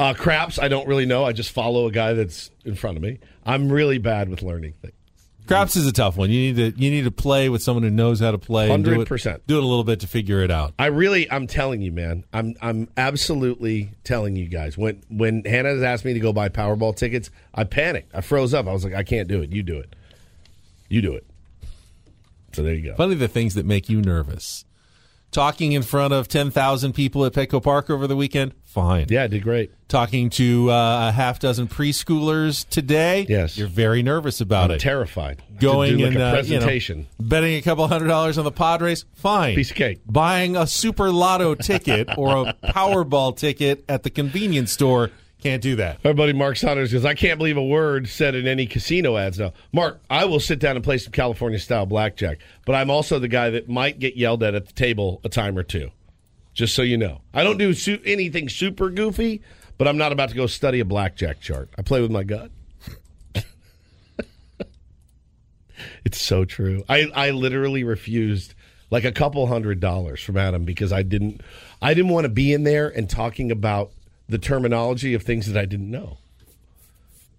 Uh, 0.00 0.14
craps, 0.14 0.58
I 0.58 0.68
don't 0.68 0.88
really 0.88 1.04
know. 1.04 1.24
I 1.24 1.32
just 1.32 1.50
follow 1.50 1.86
a 1.86 1.90
guy 1.92 2.14
that's 2.14 2.50
in 2.64 2.74
front 2.74 2.96
of 2.96 3.02
me. 3.02 3.18
I'm 3.44 3.70
really 3.70 3.98
bad 3.98 4.30
with 4.30 4.40
learning 4.40 4.72
things. 4.80 4.94
craps 5.46 5.76
is 5.76 5.86
a 5.86 5.92
tough 5.92 6.16
one. 6.16 6.30
You 6.30 6.52
need 6.54 6.56
to 6.74 6.80
you 6.82 6.90
need 6.90 7.04
to 7.04 7.10
play 7.10 7.50
with 7.50 7.62
someone 7.62 7.82
who 7.82 7.90
knows 7.90 8.18
how 8.18 8.30
to 8.30 8.38
play. 8.38 8.70
it- 8.70 8.80
100%. 8.82 9.40
Do 9.46 9.58
it 9.58 9.62
a 9.62 9.66
little 9.66 9.84
bit 9.84 10.00
to 10.00 10.06
figure 10.06 10.42
it 10.42 10.50
out. 10.50 10.72
I 10.78 10.86
really, 10.86 11.30
I'm 11.30 11.46
telling 11.46 11.82
you, 11.82 11.92
man. 11.92 12.24
I'm, 12.32 12.54
I'm 12.62 12.88
absolutely 12.96 13.90
telling 14.02 14.36
you 14.36 14.48
guys. 14.48 14.78
When, 14.78 15.02
when 15.10 15.44
Hannah 15.44 15.68
has 15.68 15.82
asked 15.82 16.06
me 16.06 16.14
to 16.14 16.20
go 16.20 16.32
buy 16.32 16.48
Powerball 16.48 16.96
tickets, 16.96 17.28
I 17.54 17.64
panicked. 17.64 18.14
I 18.14 18.22
froze 18.22 18.54
up. 18.54 18.66
I 18.66 18.72
was 18.72 18.84
like, 18.84 18.94
I 18.94 19.02
can't 19.02 19.28
do 19.28 19.42
it. 19.42 19.52
You 19.52 19.62
do 19.62 19.76
it. 19.78 19.94
You 20.88 21.02
do 21.02 21.12
it. 21.12 21.26
So 22.54 22.62
there 22.62 22.72
you 22.74 22.88
go. 22.90 22.96
Funny 22.96 23.16
the 23.16 23.28
things 23.28 23.52
that 23.54 23.66
make 23.66 23.90
you 23.90 24.00
nervous. 24.00 24.64
Talking 25.32 25.72
in 25.72 25.82
front 25.82 26.12
of 26.12 26.26
ten 26.26 26.50
thousand 26.50 26.92
people 26.94 27.24
at 27.24 27.32
Petco 27.32 27.62
Park 27.62 27.88
over 27.88 28.08
the 28.08 28.16
weekend, 28.16 28.52
fine. 28.64 29.06
yeah, 29.10 29.22
I 29.22 29.26
did 29.28 29.44
great. 29.44 29.70
Talking 29.86 30.28
to 30.30 30.70
uh, 30.72 31.08
a 31.08 31.12
half 31.12 31.38
dozen 31.38 31.68
preschoolers 31.68 32.68
today, 32.68 33.26
Yes. 33.28 33.56
you're 33.56 33.68
very 33.68 34.02
nervous 34.02 34.40
about 34.40 34.70
I'm 34.70 34.76
it. 34.76 34.80
terrified. 34.80 35.40
Going 35.60 35.98
like 35.98 36.14
and 36.14 36.16
a 36.16 36.20
uh, 36.20 36.28
you 36.28 36.28
know, 36.28 36.32
presentation. 36.32 37.06
betting 37.20 37.54
a 37.54 37.62
couple 37.62 37.86
hundred 37.86 38.08
dollars 38.08 38.38
on 38.38 38.44
the 38.44 38.50
Padres, 38.50 39.04
fine. 39.14 39.54
Piece 39.54 39.70
of 39.70 39.76
cake. 39.76 40.00
Buying 40.04 40.56
a 40.56 40.66
Super 40.66 41.12
Lotto 41.12 41.54
ticket 41.54 42.08
or 42.18 42.48
a 42.48 42.54
Powerball 42.64 43.36
ticket 43.36 43.84
at 43.88 44.02
the 44.02 44.10
convenience 44.10 44.72
store, 44.72 45.10
can't 45.40 45.62
do 45.62 45.76
that. 45.76 46.02
Buddy 46.02 46.32
Mark 46.32 46.56
Saunders 46.56 46.92
goes, 46.92 47.04
I 47.04 47.14
can't 47.14 47.38
believe 47.38 47.56
a 47.56 47.64
word 47.64 48.08
said 48.08 48.34
in 48.34 48.46
any 48.46 48.66
casino 48.66 49.16
ads 49.16 49.38
now. 49.38 49.52
Mark, 49.72 50.00
I 50.08 50.24
will 50.24 50.40
sit 50.40 50.58
down 50.58 50.76
and 50.76 50.84
play 50.84 50.98
some 50.98 51.12
California 51.12 51.58
style 51.58 51.86
blackjack, 51.86 52.38
but 52.66 52.74
I'm 52.74 52.90
also 52.90 53.18
the 53.18 53.28
guy 53.28 53.50
that 53.50 53.68
might 53.68 53.98
get 53.98 54.16
yelled 54.16 54.42
at 54.42 54.54
at 54.54 54.66
the 54.66 54.72
table 54.72 55.20
a 55.24 55.28
time 55.28 55.58
or 55.58 55.62
two. 55.62 55.90
Just 56.52 56.74
so 56.74 56.82
you 56.82 56.96
know. 56.96 57.20
I 57.32 57.42
don't 57.42 57.58
do 57.58 57.72
su- 57.74 58.02
anything 58.04 58.48
super 58.48 58.90
goofy, 58.90 59.42
but 59.78 59.88
I'm 59.88 59.96
not 59.96 60.12
about 60.12 60.28
to 60.30 60.34
go 60.34 60.46
study 60.46 60.80
a 60.80 60.84
blackjack 60.84 61.40
chart. 61.40 61.70
I 61.78 61.82
play 61.82 62.00
with 62.00 62.10
my 62.10 62.24
gut. 62.24 62.50
it's 66.04 66.20
so 66.20 66.44
true. 66.44 66.84
I, 66.88 67.06
I 67.14 67.30
literally 67.30 67.84
refused 67.84 68.54
like 68.90 69.04
a 69.04 69.12
couple 69.12 69.46
hundred 69.46 69.80
dollars 69.80 70.20
from 70.20 70.36
Adam 70.36 70.64
because 70.64 70.92
I 70.92 71.02
didn't 71.02 71.40
I 71.80 71.94
didn't 71.94 72.10
want 72.10 72.24
to 72.24 72.28
be 72.30 72.52
in 72.52 72.64
there 72.64 72.88
and 72.88 73.08
talking 73.08 73.50
about 73.50 73.92
the 74.30 74.38
terminology 74.38 75.12
of 75.14 75.22
things 75.22 75.46
that 75.50 75.60
I 75.60 75.64
didn't 75.66 75.90
know. 75.90 76.18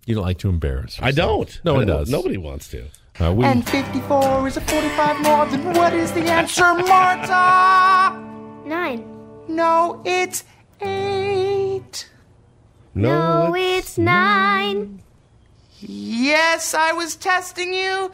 You 0.06 0.15
don't 0.15 0.23
like 0.23 0.39
to 0.39 0.49
embarrass. 0.49 0.97
I 1.01 1.12
don't. 1.12 1.60
No 1.63 1.73
I 1.75 1.77
one 1.77 1.88
don't. 1.88 1.97
does. 1.99 2.10
Nobody 2.10 2.38
wants 2.38 2.67
to. 2.69 2.86
Uh, 3.19 3.34
we, 3.34 3.45
And 3.45 3.67
54 3.67 4.47
is 4.47 4.58
a 4.58 4.62
45 4.62 5.21
more 5.21 5.45
than 5.45 5.73
what 5.73 5.93
is 5.93 6.12
the 6.13 6.21
answer, 6.21 6.73
Marta? 6.73 8.17
Nine. 8.65 9.06
No, 9.47 10.01
it's 10.06 10.43
eight. 10.82 12.10
No, 12.93 13.54
it's 13.56 13.97
nine. 13.97 15.01
Yes, 15.80 16.73
I 16.73 16.93
was 16.93 17.15
testing 17.15 17.73
you. 17.73 18.12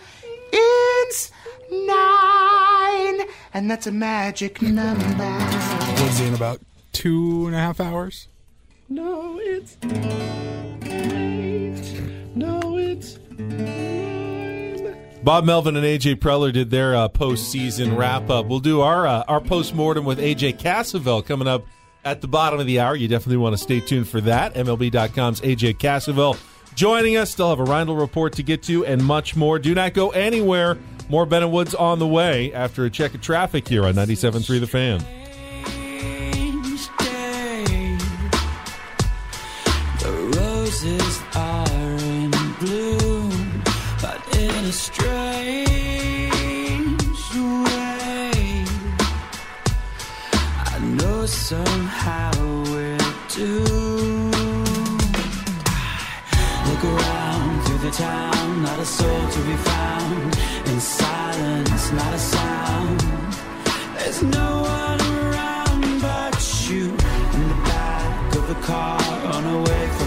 It's 0.52 1.32
nine. 1.72 3.28
And 3.54 3.70
that's 3.72 3.88
a 3.88 3.92
magic 3.92 4.62
number. 4.62 5.04
What 5.06 6.02
is 6.02 6.20
it 6.20 6.28
in 6.28 6.34
about 6.34 6.60
two 6.92 7.48
and 7.48 7.56
a 7.56 7.60
half 7.60 7.80
hours? 7.80 8.28
No, 8.89 9.38
it's 9.41 9.78
eight. 10.86 12.02
No, 12.36 12.78
it's 12.78 13.19
nine. 13.38 14.97
Bob 15.23 15.43
Melvin 15.43 15.76
and 15.76 15.86
AJ 15.86 16.15
Preller 16.15 16.54
did 16.54 16.69
their 16.69 16.95
uh, 16.95 17.10
postseason 17.10 17.97
wrap 17.97 18.30
up. 18.30 18.45
We'll 18.45 18.62
do 18.62 18.80
our 18.80 19.06
uh, 19.06 19.23
our 19.28 19.41
postmortem 19.41 20.06
with 20.06 20.19
AJ 20.19 20.60
Cassavell 20.60 21.26
coming 21.26 21.50
up 21.50 21.65
at 22.06 22.21
the 22.21 22.30
bottom 22.30 22.62
of 22.62 22.65
the 22.65 22.80
hour. 22.80 22.95
You 22.95 23.10
definitely 23.10 23.38
want 23.38 23.58
to 23.58 23.62
stay 23.62 23.82
tuned 23.82 24.08
for 24.08 24.21
that. 24.21 24.54
MLB.com's 24.54 25.41
AJ 25.41 25.80
Cassavell 25.80 26.39
joining 26.73 27.17
us. 27.17 27.30
Still 27.30 27.50
have 27.50 27.60
a 27.60 27.65
Rindle 27.65 27.97
report 27.97 28.34
to 28.34 28.43
get 28.43 28.63
to 28.63 28.86
and 28.86 29.04
much 29.04 29.36
more. 29.36 29.60
Do 29.60 29.76
not 29.76 29.93
go 29.93 30.12
anywhere. 30.12 30.78
More 31.10 31.26
Ben 31.26 31.52
Woods 31.52 31.76
on 31.76 32.00
the 32.00 32.08
way 32.08 32.54
after 32.54 32.86
a 32.86 32.89
check 32.89 33.13
of 33.13 33.21
traffic 33.21 33.67
here 33.67 33.86
on 33.86 33.95
97.3 33.95 34.60
The 34.62 34.67
Fan. 34.67 35.27
Strange 44.88 45.67
way. 47.65 48.65
I 50.73 50.78
know 50.97 51.19
somehow 51.26 52.32
we're 52.71 52.97
doomed. 53.36 54.34
Look 56.67 56.84
around 56.93 57.54
through 57.65 57.82
the 57.88 57.93
town, 58.10 58.63
not 58.63 58.80
a 58.80 58.86
soul 58.86 59.21
to 59.36 59.39
be 59.50 59.58
found. 59.71 60.38
In 60.71 60.80
silence, 60.80 61.84
not 62.00 62.13
a 62.19 62.21
sound. 62.36 63.00
There's 63.97 64.21
no 64.23 64.50
one 64.80 65.02
around 65.19 65.84
but 66.02 66.36
you 66.69 66.86
in 67.36 67.43
the 67.54 67.60
back 67.73 68.36
of 68.39 68.43
the 68.52 68.60
car 68.69 69.02
on 69.36 69.41
our 69.52 69.62
way 69.67 69.84
from 69.97 70.07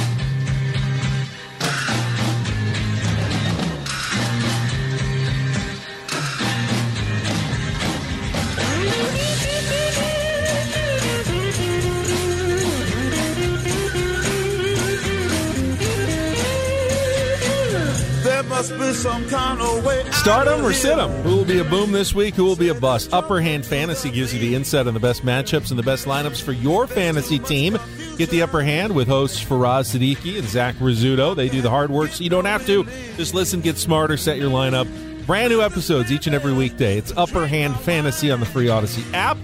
Must 18.69 18.79
be 18.79 18.93
some 18.93 19.27
kind 19.27 19.59
of 19.59 19.83
way. 19.83 20.03
Start 20.11 20.45
them 20.45 20.63
or 20.63 20.71
sit 20.71 20.95
them. 20.95 21.09
Who 21.23 21.37
will 21.37 21.45
be 21.45 21.57
a 21.57 21.63
boom 21.63 21.91
this 21.91 22.13
week? 22.13 22.35
Who 22.35 22.45
will 22.45 22.55
be 22.55 22.69
a 22.69 22.75
bust? 22.75 23.11
Upper 23.11 23.41
Hand 23.41 23.65
Fantasy 23.65 24.11
gives 24.11 24.33
you 24.33 24.39
the 24.39 24.53
insight 24.53 24.85
on 24.85 24.93
the 24.93 24.99
best 24.99 25.25
matchups 25.25 25.71
and 25.71 25.79
the 25.79 25.83
best 25.83 26.05
lineups 26.05 26.43
for 26.43 26.51
your 26.51 26.85
fantasy 26.85 27.39
team. 27.39 27.79
Get 28.17 28.29
the 28.29 28.43
upper 28.43 28.61
hand 28.61 28.93
with 28.93 29.07
hosts 29.07 29.43
Faraz 29.43 29.97
Siddiqui 29.97 30.37
and 30.37 30.47
Zach 30.47 30.75
Rizzuto. 30.75 31.35
They 31.35 31.49
do 31.49 31.61
the 31.61 31.71
hard 31.71 31.89
work 31.89 32.11
so 32.11 32.23
you 32.23 32.29
don't 32.29 32.45
have 32.45 32.63
to. 32.67 32.85
Just 33.17 33.33
listen, 33.33 33.61
get 33.61 33.77
smarter, 33.77 34.15
set 34.15 34.37
your 34.37 34.51
lineup. 34.51 34.87
Brand 35.25 35.51
new 35.51 35.61
episodes 35.61 36.11
each 36.11 36.27
and 36.27 36.35
every 36.35 36.53
weekday. 36.53 36.97
It's 36.97 37.11
Upper 37.17 37.47
Hand 37.47 37.75
Fantasy 37.79 38.29
on 38.29 38.39
the 38.39 38.45
free 38.45 38.69
Odyssey 38.69 39.03
app 39.15 39.37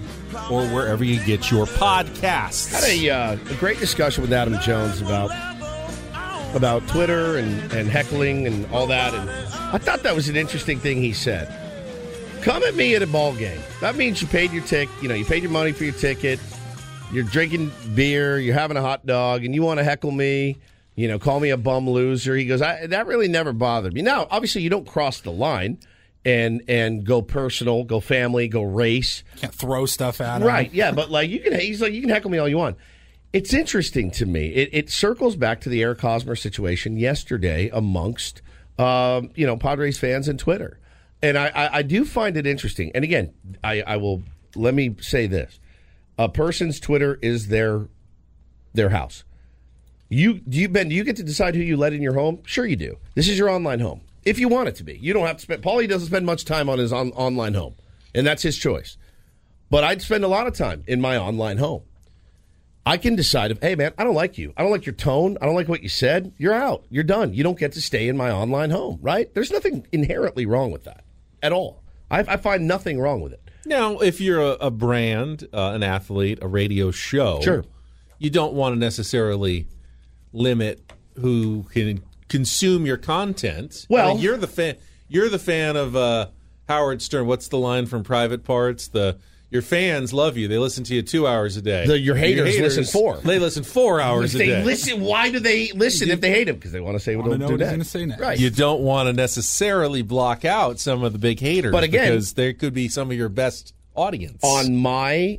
or 0.48 0.64
wherever 0.68 1.02
you 1.02 1.18
get 1.24 1.50
your 1.50 1.66
podcasts. 1.66 2.72
Had 2.72 2.84
a, 2.84 3.10
uh, 3.10 3.32
a 3.50 3.54
great 3.54 3.78
discussion 3.80 4.22
with 4.22 4.32
Adam 4.32 4.60
Jones 4.60 5.00
about 5.00 5.57
about 6.54 6.86
Twitter 6.88 7.36
and, 7.36 7.72
and 7.72 7.88
heckling 7.88 8.46
and 8.46 8.66
all 8.72 8.86
that, 8.86 9.14
and 9.14 9.28
I 9.30 9.78
thought 9.78 10.02
that 10.02 10.14
was 10.14 10.28
an 10.28 10.36
interesting 10.36 10.78
thing 10.78 11.02
he 11.02 11.12
said. 11.12 11.52
Come 12.42 12.62
at 12.62 12.74
me 12.74 12.94
at 12.94 13.02
a 13.02 13.06
ball 13.06 13.34
game. 13.34 13.60
That 13.80 13.96
means 13.96 14.22
you 14.22 14.28
paid 14.28 14.52
your 14.52 14.64
ticket. 14.64 14.94
You 15.02 15.08
know, 15.08 15.14
you 15.14 15.24
paid 15.24 15.42
your 15.42 15.52
money 15.52 15.72
for 15.72 15.84
your 15.84 15.92
ticket. 15.92 16.40
You're 17.12 17.24
drinking 17.24 17.72
beer. 17.94 18.38
You're 18.38 18.54
having 18.54 18.76
a 18.76 18.82
hot 18.82 19.04
dog, 19.06 19.44
and 19.44 19.54
you 19.54 19.62
want 19.62 19.78
to 19.78 19.84
heckle 19.84 20.10
me. 20.10 20.56
You 20.94 21.08
know, 21.08 21.18
call 21.18 21.40
me 21.40 21.50
a 21.50 21.56
bum 21.56 21.88
loser. 21.88 22.34
He 22.34 22.46
goes, 22.46 22.60
I, 22.62 22.86
that 22.86 23.06
really 23.06 23.28
never 23.28 23.52
bothered 23.52 23.92
me. 23.92 24.02
Now, 24.02 24.26
obviously, 24.30 24.62
you 24.62 24.70
don't 24.70 24.86
cross 24.86 25.20
the 25.20 25.30
line 25.32 25.78
and 26.24 26.62
and 26.68 27.04
go 27.04 27.22
personal, 27.22 27.84
go 27.84 28.00
family, 28.00 28.48
go 28.48 28.62
race. 28.62 29.24
Can't 29.36 29.54
throw 29.54 29.86
stuff 29.86 30.20
at 30.20 30.40
him. 30.40 30.46
Right? 30.46 30.72
Yeah, 30.72 30.92
but 30.92 31.10
like 31.10 31.30
you 31.30 31.40
can, 31.40 31.58
he's 31.58 31.80
like 31.80 31.92
you 31.92 32.00
can 32.00 32.10
heckle 32.10 32.30
me 32.30 32.38
all 32.38 32.48
you 32.48 32.58
want. 32.58 32.76
It's 33.32 33.52
interesting 33.52 34.10
to 34.12 34.26
me. 34.26 34.46
It, 34.48 34.70
it 34.72 34.90
circles 34.90 35.36
back 35.36 35.60
to 35.62 35.68
the 35.68 35.82
Eric 35.82 36.00
Hosmer 36.00 36.34
situation 36.34 36.96
yesterday 36.96 37.68
amongst 37.72 38.40
um, 38.78 39.30
you 39.34 39.46
know 39.46 39.56
Padres 39.56 39.98
fans 39.98 40.28
and 40.28 40.38
Twitter, 40.38 40.78
and 41.22 41.36
I, 41.36 41.48
I, 41.48 41.76
I 41.78 41.82
do 41.82 42.04
find 42.04 42.36
it 42.36 42.46
interesting. 42.46 42.90
And 42.94 43.04
again, 43.04 43.34
I, 43.62 43.82
I 43.82 43.96
will 43.96 44.22
let 44.54 44.74
me 44.74 44.96
say 45.00 45.26
this: 45.26 45.60
a 46.16 46.28
person's 46.28 46.80
Twitter 46.80 47.18
is 47.20 47.48
their 47.48 47.88
their 48.72 48.88
house. 48.90 49.24
You 50.08 50.38
do 50.38 50.58
you 50.58 50.68
Ben? 50.70 50.88
Do 50.88 50.94
you 50.94 51.04
get 51.04 51.16
to 51.16 51.22
decide 51.22 51.54
who 51.54 51.60
you 51.60 51.76
let 51.76 51.92
in 51.92 52.00
your 52.00 52.14
home? 52.14 52.42
Sure, 52.46 52.64
you 52.64 52.76
do. 52.76 52.96
This 53.14 53.28
is 53.28 53.38
your 53.38 53.50
online 53.50 53.80
home 53.80 54.00
if 54.24 54.38
you 54.38 54.48
want 54.48 54.68
it 54.68 54.76
to 54.76 54.84
be. 54.84 54.96
You 54.98 55.12
don't 55.12 55.26
have 55.26 55.36
to 55.36 55.42
spend. 55.42 55.62
Paulie 55.62 55.88
doesn't 55.88 56.08
spend 56.08 56.24
much 56.24 56.46
time 56.46 56.68
on 56.70 56.78
his 56.78 56.92
on, 56.92 57.10
online 57.12 57.54
home, 57.54 57.74
and 58.14 58.26
that's 58.26 58.42
his 58.42 58.56
choice. 58.56 58.96
But 59.70 59.84
I'd 59.84 60.00
spend 60.00 60.24
a 60.24 60.28
lot 60.28 60.46
of 60.46 60.54
time 60.54 60.82
in 60.86 61.00
my 61.00 61.18
online 61.18 61.58
home. 61.58 61.82
I 62.88 62.96
can 62.96 63.14
decide 63.16 63.50
if, 63.50 63.60
hey 63.60 63.74
man, 63.74 63.92
I 63.98 64.04
don't 64.04 64.14
like 64.14 64.38
you. 64.38 64.52
I 64.56 64.62
don't 64.62 64.70
like 64.72 64.86
your 64.86 64.94
tone. 64.94 65.36
I 65.42 65.46
don't 65.46 65.54
like 65.54 65.68
what 65.68 65.82
you 65.82 65.88
said. 65.88 66.32
You're 66.38 66.54
out. 66.54 66.84
You're 66.88 67.04
done. 67.04 67.34
You 67.34 67.42
don't 67.44 67.58
get 67.58 67.72
to 67.72 67.82
stay 67.82 68.08
in 68.08 68.16
my 68.16 68.30
online 68.30 68.70
home, 68.70 68.98
right? 69.02 69.32
There's 69.34 69.50
nothing 69.50 69.86
inherently 69.92 70.46
wrong 70.46 70.70
with 70.70 70.84
that 70.84 71.04
at 71.42 71.52
all. 71.52 71.82
I, 72.10 72.20
I 72.20 72.36
find 72.38 72.66
nothing 72.66 72.98
wrong 72.98 73.20
with 73.20 73.32
it. 73.34 73.42
Now, 73.66 73.98
if 73.98 74.20
you're 74.20 74.40
a, 74.40 74.52
a 74.52 74.70
brand, 74.70 75.46
uh, 75.52 75.72
an 75.74 75.82
athlete, 75.82 76.38
a 76.40 76.48
radio 76.48 76.90
show, 76.90 77.40
Sure. 77.42 77.64
you 78.18 78.30
don't 78.30 78.54
want 78.54 78.74
to 78.74 78.78
necessarily 78.78 79.66
limit 80.32 80.90
who 81.20 81.64
can 81.72 82.02
consume 82.28 82.86
your 82.86 82.96
content. 82.96 83.86
I 83.90 83.92
Well- 83.92 84.14
mean, 84.14 84.22
you're 84.22 84.36
the 84.36 84.46
fan. 84.46 84.76
You're 85.08 85.28
the 85.30 85.38
fan 85.38 85.76
of 85.76 85.96
uh, 85.96 86.28
Howard 86.68 87.00
Stern. 87.02 87.26
What's 87.26 87.48
the 87.48 87.58
line 87.58 87.86
from 87.86 88.02
Private 88.04 88.44
Parts? 88.44 88.88
The 88.88 89.18
your 89.50 89.62
fans 89.62 90.12
love 90.12 90.36
you. 90.36 90.46
They 90.48 90.58
listen 90.58 90.84
to 90.84 90.94
you 90.94 91.02
two 91.02 91.26
hours 91.26 91.56
a 91.56 91.62
day. 91.62 91.86
The- 91.86 91.98
your 91.98 92.16
haters 92.16 92.58
listen 92.58 92.84
four. 92.84 93.16
They 93.18 93.38
listen 93.38 93.64
four 93.64 94.00
hours 94.00 94.34
If 94.34 94.40
a 94.40 94.44
they 94.44 94.46
day. 94.50 94.64
listen, 94.64 95.00
why 95.00 95.30
do 95.30 95.38
they 95.40 95.72
listen 95.72 96.10
if 96.10 96.20
they 96.20 96.30
hate 96.30 96.48
him? 96.48 96.56
Because 96.56 96.72
they 96.72 96.80
want 96.80 96.96
to 96.96 97.00
say 97.00 97.16
what 97.16 97.26
Wanna 97.26 97.38
don't 97.46 97.58
know 97.58 97.64
he's 97.64 97.70
gonna 97.72 97.84
say 97.84 98.04
next. 98.06 98.20
Right. 98.20 98.38
You 98.38 98.50
don't 98.50 98.82
want 98.82 99.08
to 99.08 99.12
necessarily 99.14 100.02
block 100.02 100.44
out 100.44 100.78
some 100.78 101.02
of 101.02 101.12
the 101.12 101.18
big 101.18 101.40
haters, 101.40 101.72
But 101.72 101.82
again- 101.84 102.10
because 102.12 102.34
there 102.34 102.52
could 102.52 102.74
be 102.74 102.88
some 102.88 103.10
of 103.10 103.16
your 103.16 103.28
best 103.30 103.72
audience 103.94 104.42
on 104.44 104.76
my 104.76 105.38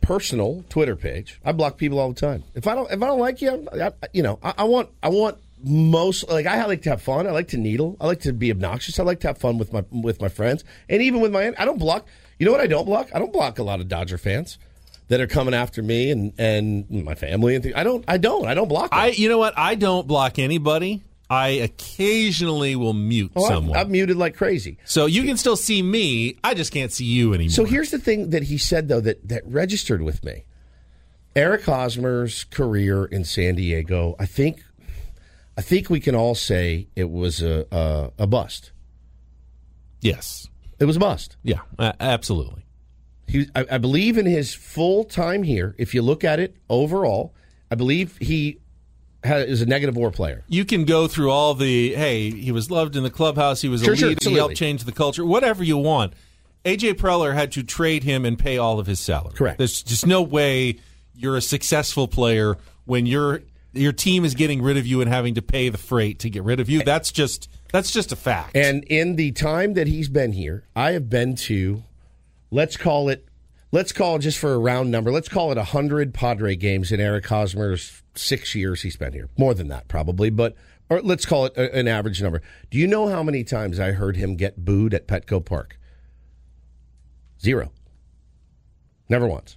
personal 0.00 0.64
Twitter 0.68 0.96
page, 0.96 1.40
I 1.44 1.52
block 1.52 1.76
people 1.76 1.98
all 1.98 2.10
the 2.12 2.20
time. 2.20 2.44
If 2.54 2.66
I 2.66 2.74
don't, 2.74 2.90
if 2.90 3.02
I 3.02 3.06
don't 3.06 3.20
like 3.20 3.42
you, 3.42 3.68
I, 3.72 3.86
I- 3.88 3.92
you 4.12 4.22
know, 4.22 4.38
I, 4.42 4.54
I 4.58 4.64
want, 4.64 4.88
I 5.02 5.08
want 5.08 5.36
most 5.64 6.28
like 6.28 6.46
I 6.46 6.64
like 6.66 6.82
to 6.82 6.90
have 6.90 7.02
fun. 7.02 7.26
I 7.26 7.32
like 7.32 7.48
to 7.48 7.56
needle. 7.56 7.96
I 8.00 8.06
like 8.06 8.20
to 8.20 8.32
be 8.32 8.50
obnoxious. 8.50 8.98
I 9.00 9.02
like 9.02 9.20
to 9.20 9.26
have 9.26 9.38
fun 9.38 9.58
with 9.58 9.72
my 9.72 9.84
with 9.90 10.20
my 10.20 10.28
friends, 10.28 10.62
and 10.88 11.02
even 11.02 11.20
with 11.20 11.32
my. 11.32 11.52
I 11.58 11.64
don't 11.64 11.78
block. 11.80 12.06
You 12.38 12.46
know 12.46 12.52
what? 12.52 12.60
I 12.60 12.66
don't 12.66 12.84
block. 12.86 13.08
I 13.14 13.18
don't 13.18 13.32
block 13.32 13.58
a 13.58 13.62
lot 13.62 13.80
of 13.80 13.88
Dodger 13.88 14.18
fans 14.18 14.58
that 15.08 15.20
are 15.20 15.26
coming 15.26 15.54
after 15.54 15.82
me 15.82 16.10
and 16.10 16.32
and 16.38 16.88
my 16.90 17.14
family 17.14 17.54
and 17.54 17.62
things. 17.64 17.74
I 17.76 17.84
don't. 17.84 18.04
I 18.08 18.18
don't. 18.18 18.46
I 18.46 18.54
don't 18.54 18.68
block. 18.68 18.90
Them. 18.90 18.98
I, 19.00 19.06
you 19.08 19.28
know 19.28 19.38
what? 19.38 19.54
I 19.58 19.74
don't 19.74 20.06
block 20.06 20.38
anybody 20.38 21.02
I 21.30 21.48
occasionally 21.48 22.74
will 22.74 22.94
mute 22.94 23.32
Oh, 23.36 23.46
someone. 23.48 23.76
I've 23.78 23.90
muted 23.90 24.16
like 24.16 24.34
crazy. 24.34 24.78
so 24.86 25.04
you 25.06 25.24
can 25.24 25.36
still 25.36 25.56
see 25.56 25.82
me. 25.82 26.36
I 26.42 26.54
just 26.54 26.72
can't 26.72 26.90
see 26.90 27.04
you 27.04 27.34
anymore. 27.34 27.50
So 27.50 27.64
here's 27.66 27.90
the 27.90 27.98
thing 27.98 28.30
that 28.30 28.44
he 28.44 28.56
said 28.56 28.88
though 28.88 29.00
that 29.00 29.28
that 29.28 29.42
registered 29.46 30.00
with 30.00 30.24
me. 30.24 30.44
Eric 31.36 31.64
Hosmer's 31.64 32.44
career 32.44 33.04
in 33.04 33.24
San 33.24 33.56
Diego, 33.56 34.16
I 34.18 34.24
think, 34.26 34.64
I 35.56 35.60
think 35.60 35.88
we 35.90 36.00
can 36.00 36.14
all 36.14 36.34
say 36.34 36.88
it 36.96 37.10
was 37.10 37.42
a 37.42 37.66
a, 37.70 38.10
a 38.22 38.26
bust. 38.26 38.72
yes, 40.00 40.48
It 40.78 40.84
was 40.84 40.96
a 40.96 41.00
must. 41.00 41.36
yeah, 41.42 41.60
absolutely. 41.78 42.64
He, 43.26 43.46
I, 43.54 43.66
I 43.72 43.78
believe 43.78 44.16
in 44.16 44.24
his 44.26 44.54
full 44.54 45.04
time 45.04 45.42
here. 45.42 45.74
If 45.78 45.94
you 45.94 46.00
look 46.02 46.24
at 46.24 46.40
it 46.40 46.56
overall, 46.70 47.34
I 47.70 47.74
believe 47.74 48.16
he 48.18 48.58
is 49.24 49.60
a 49.60 49.66
negative 49.66 49.96
war 49.96 50.10
player. 50.10 50.44
You 50.48 50.64
can 50.64 50.84
go 50.84 51.08
through 51.08 51.30
all 51.30 51.54
the 51.54 51.94
hey, 51.94 52.30
he 52.30 52.52
was 52.52 52.70
loved 52.70 52.96
in 52.96 53.02
the 53.02 53.10
clubhouse, 53.10 53.60
he 53.60 53.68
was 53.68 53.82
Sure, 53.82 53.94
a 53.94 53.96
sure, 53.96 54.08
leader, 54.08 54.20
he 54.20 54.26
absolutely. 54.26 54.38
helped 54.40 54.56
change 54.56 54.84
the 54.84 54.92
culture, 54.92 55.26
whatever 55.26 55.62
you 55.62 55.76
want. 55.76 56.14
AJ 56.64 56.94
Preller 56.94 57.34
had 57.34 57.52
to 57.52 57.62
trade 57.62 58.02
him 58.04 58.24
and 58.24 58.38
pay 58.38 58.56
all 58.58 58.78
of 58.78 58.86
his 58.86 59.00
salary. 59.00 59.34
Correct. 59.34 59.58
There's 59.58 59.82
just 59.82 60.06
no 60.06 60.22
way 60.22 60.78
you're 61.14 61.36
a 61.36 61.42
successful 61.42 62.08
player 62.08 62.56
when 62.84 63.04
your 63.06 63.42
your 63.74 63.92
team 63.92 64.24
is 64.24 64.34
getting 64.34 64.62
rid 64.62 64.76
of 64.78 64.86
you 64.86 65.00
and 65.02 65.10
having 65.10 65.34
to 65.34 65.42
pay 65.42 65.68
the 65.68 65.78
freight 65.78 66.20
to 66.20 66.30
get 66.30 66.44
rid 66.44 66.60
of 66.60 66.70
you. 66.70 66.82
That's 66.82 67.12
just 67.12 67.50
that's 67.72 67.90
just 67.90 68.12
a 68.12 68.16
fact. 68.16 68.56
And 68.56 68.84
in 68.84 69.16
the 69.16 69.32
time 69.32 69.74
that 69.74 69.86
he's 69.86 70.08
been 70.08 70.32
here, 70.32 70.64
I 70.74 70.92
have 70.92 71.10
been 71.10 71.34
to, 71.36 71.84
let's 72.50 72.76
call 72.76 73.08
it, 73.08 73.26
let's 73.72 73.92
call 73.92 74.18
just 74.18 74.38
for 74.38 74.54
a 74.54 74.58
round 74.58 74.90
number, 74.90 75.12
let's 75.12 75.28
call 75.28 75.52
it 75.52 75.56
100 75.56 76.14
Padre 76.14 76.56
games 76.56 76.90
in 76.90 77.00
Eric 77.00 77.26
Hosmer's 77.26 78.02
six 78.14 78.54
years 78.54 78.82
he 78.82 78.90
spent 78.90 79.14
here. 79.14 79.28
More 79.36 79.54
than 79.54 79.68
that, 79.68 79.88
probably, 79.88 80.30
but 80.30 80.54
or 80.90 81.02
let's 81.02 81.26
call 81.26 81.44
it 81.46 81.56
a, 81.56 81.74
an 81.76 81.86
average 81.88 82.22
number. 82.22 82.40
Do 82.70 82.78
you 82.78 82.86
know 82.86 83.08
how 83.08 83.22
many 83.22 83.44
times 83.44 83.78
I 83.78 83.92
heard 83.92 84.16
him 84.16 84.36
get 84.36 84.64
booed 84.64 84.94
at 84.94 85.06
Petco 85.06 85.44
Park? 85.44 85.78
Zero. 87.40 87.70
Never 89.08 89.26
once. 89.26 89.56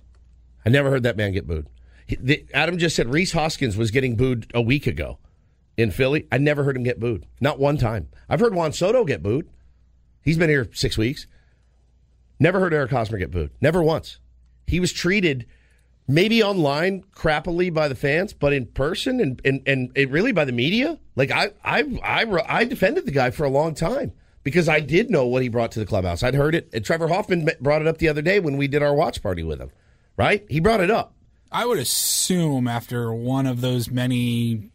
I 0.66 0.70
never 0.70 0.90
heard 0.90 1.04
that 1.04 1.18
man 1.18 1.32
get 1.32 1.48
booed. 1.48 1.68
He, 2.06 2.16
the, 2.18 2.46
Adam 2.54 2.78
just 2.78 2.96
said 2.96 3.08
Rhys 3.08 3.32
Hoskins 3.32 3.78
was 3.78 3.92
getting 3.92 4.16
booed 4.16 4.52
a 4.54 4.62
week 4.62 4.86
ago 4.86 5.18
in 5.78 5.92
Philly. 5.92 6.28
I 6.32 6.38
never 6.38 6.64
heard 6.64 6.76
him 6.76 6.84
get 6.84 7.00
booed. 7.00 7.26
Not 7.40 7.60
one 7.60 7.78
time. 7.78 8.10
I've 8.30 8.40
heard 8.40 8.54
Juan 8.54 8.74
Soto 8.74 9.04
get 9.06 9.24
booed. 9.24 9.50
He's 10.24 10.38
been 10.38 10.50
here 10.50 10.70
six 10.74 10.98
weeks. 10.98 11.28
Never 12.40 12.60
heard 12.60 12.74
Eric 12.74 12.92
Hosmer 12.92 13.18
get 13.18 13.32
booed. 13.32 13.52
Never 13.62 13.82
once. 13.82 14.20
He 14.68 14.80
was 14.80 14.94
treated 14.94 15.46
maybe 16.08 16.44
online 16.44 17.04
crappily 17.16 17.74
by 17.74 17.88
the 17.88 17.96
fans, 17.96 18.34
but 18.34 18.54
in 18.54 18.66
person 18.66 19.20
and 19.20 19.42
and, 19.46 19.62
and 19.66 19.92
it 19.96 20.10
really 20.10 20.32
by 20.32 20.46
the 20.46 20.52
media. 20.52 21.00
Like 21.16 21.32
I 21.32 21.52
I 21.64 21.84
I 22.04 22.26
I 22.48 22.64
defended 22.66 23.06
the 23.06 23.12
guy 23.12 23.32
for 23.32 23.44
a 23.44 23.50
long 23.50 23.74
time 23.76 24.12
because 24.44 24.68
I 24.68 24.80
did 24.80 25.10
know 25.10 25.28
what 25.28 25.44
he 25.44 25.50
brought 25.50 25.72
to 25.74 25.80
the 25.80 25.86
clubhouse. 25.86 26.24
I'd 26.24 26.36
heard 26.36 26.56
it. 26.56 26.70
And 26.74 26.84
Trevor 26.84 27.08
Hoffman 27.08 27.50
brought 27.60 27.82
it 27.82 27.88
up 27.88 27.98
the 27.98 28.10
other 28.10 28.22
day 28.22 28.40
when 28.40 28.58
we 28.58 28.68
did 28.68 28.84
our 28.84 28.94
watch 28.94 29.22
party 29.22 29.44
with 29.44 29.60
him. 29.60 29.72
Right? 30.18 30.46
He 30.50 30.60
brought 30.60 30.82
it 30.82 30.92
up. 30.92 31.14
I 31.52 31.66
would 31.66 31.80
assume 31.80 32.68
after 32.68 33.14
one 33.14 33.46
of 33.46 33.62
those 33.62 33.90
many 33.90 34.70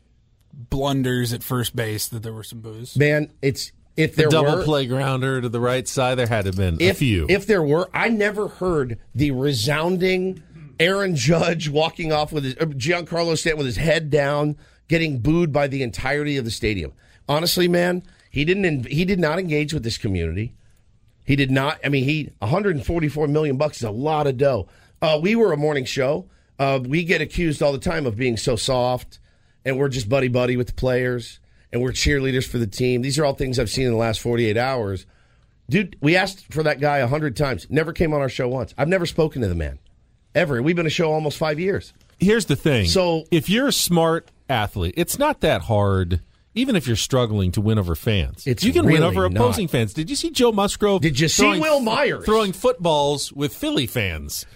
blunders 0.57 1.33
at 1.33 1.43
first 1.43 1.77
base 1.77 2.09
that 2.09 2.23
there 2.23 2.33
were 2.33 2.43
some 2.43 2.61
boos. 2.61 2.97
Man, 2.97 3.33
it's 3.43 3.73
if 3.97 4.17
the 4.17 4.23
there 4.23 4.29
double 4.29 4.57
were 4.57 4.65
playgrounder 4.65 5.43
to 5.43 5.49
the 5.49 5.61
right 5.61 5.87
side, 5.87 6.17
there 6.17 6.27
had 6.27 6.43
to 6.43 6.49
have 6.49 6.57
been 6.57 6.77
if, 6.81 6.97
a 6.97 6.99
few. 6.99 7.27
If 7.29 7.47
there 7.47 7.63
were, 7.63 7.89
I 7.95 8.09
never 8.09 8.49
heard 8.49 8.99
the 9.15 9.31
resounding 9.31 10.43
Aaron 10.79 11.17
Judge 11.17 11.69
walking 11.69 12.13
off 12.13 12.33
with 12.33 12.45
his 12.45 12.55
uh, 12.55 12.67
Giancarlo 12.67 13.37
Stanton 13.39 13.59
with 13.59 13.67
his 13.67 13.77
head 13.77 14.11
down, 14.11 14.57
getting 14.89 15.19
booed 15.21 15.53
by 15.53 15.67
the 15.67 15.83
entirety 15.83 16.37
of 16.37 16.45
the 16.45 16.51
stadium. 16.51 16.93
Honestly, 17.29 17.69
man, 17.69 18.03
he 18.31 18.45
didn't. 18.45 18.87
He 18.87 19.05
did 19.05 19.19
not 19.19 19.39
engage 19.39 19.73
with 19.73 19.83
this 19.83 19.99
community. 19.99 20.55
He 21.25 21.37
did 21.37 21.51
not. 21.51 21.79
I 21.85 21.89
mean, 21.89 22.05
he 22.05 22.31
144 22.39 23.29
million 23.29 23.57
bucks 23.57 23.79
is 23.79 23.85
a 23.85 23.91
lot 23.91 24.27
of 24.27 24.37
dough. 24.37 24.69
Uh, 25.01 25.19
we 25.21 25.35
were 25.35 25.53
a 25.53 25.57
morning 25.57 25.85
show. 25.85 26.29
Uh, 26.59 26.81
we 26.83 27.05
get 27.05 27.21
accused 27.21 27.63
all 27.63 27.73
the 27.73 27.79
time 27.79 28.07
of 28.07 28.17
being 28.17 28.37
so 28.37 28.57
soft, 28.57 29.19
and 29.67 29.79
we're 29.79 29.89
just 29.91 30.09
buddy 30.09 30.29
buddy 30.29 30.57
with 30.57 30.69
the 30.69 30.73
players, 30.73 31.41
and 31.73 31.83
we're 31.83 31.91
cheerleaders 31.93 32.47
for 32.47 32.57
the 32.57 32.67
team. 32.67 33.03
These 33.03 33.19
are 33.19 33.25
all 33.27 33.35
things 33.35 33.59
I've 33.59 33.69
seen 33.69 33.85
in 33.87 33.93
the 33.93 33.99
last 33.99 34.21
48 34.21 34.57
hours. 34.57 35.05
Dude, 35.69 35.97
we 36.01 36.17
asked 36.17 36.51
for 36.53 36.63
that 36.63 36.81
guy 36.81 36.99
a 36.99 37.09
hundred 37.09 37.37
times. 37.37 37.67
Never 37.69 37.93
came 37.93 38.15
on 38.15 38.21
our 38.21 38.29
show 38.29 38.49
once. 38.49 38.73
I've 38.79 38.89
never 38.89 39.05
spoken 39.05 39.43
to 39.43 39.49
the 39.49 39.55
man, 39.57 39.79
ever. 40.35 40.63
We've 40.63 40.77
been 40.77 40.87
a 40.87 40.91
show 40.91 41.13
almost 41.13 41.37
five 41.37 41.59
years. 41.59 41.93
Here's 42.19 42.47
the 42.47 42.57
thing. 42.57 42.87
So- 42.87 43.25
if 43.31 43.51
you're 43.51 43.67
a 43.67 43.73
smart 43.73 44.31
athlete, 44.49 44.95
it's 44.97 45.19
not 45.19 45.41
that 45.41 45.63
hard. 45.63 46.21
Even 46.55 46.75
if 46.75 46.87
you're 46.87 46.97
struggling 46.97 47.53
to 47.53 47.61
win 47.61 47.79
over 47.79 47.95
fans, 47.95 48.47
It's 48.47 48.65
you 48.65 48.73
can 48.73 48.87
win 48.87 48.95
really 49.03 49.05
over 49.05 49.29
not. 49.29 49.37
opposing 49.43 49.69
fans. 49.69 49.93
Did 49.93 50.09
you 50.09 50.17
see 50.17 50.31
Joe 50.31 50.53
Musgrove? 50.53 51.03
Did 51.03 51.21
you 51.21 51.29
see 51.29 51.43
throwing- 51.43 51.61
Wil 51.61 51.81
Myers? 51.81 52.25
throwing 52.25 52.53
footballs 52.55 53.31
with 53.33 53.53
Philly 53.55 53.87
fans? 53.87 54.47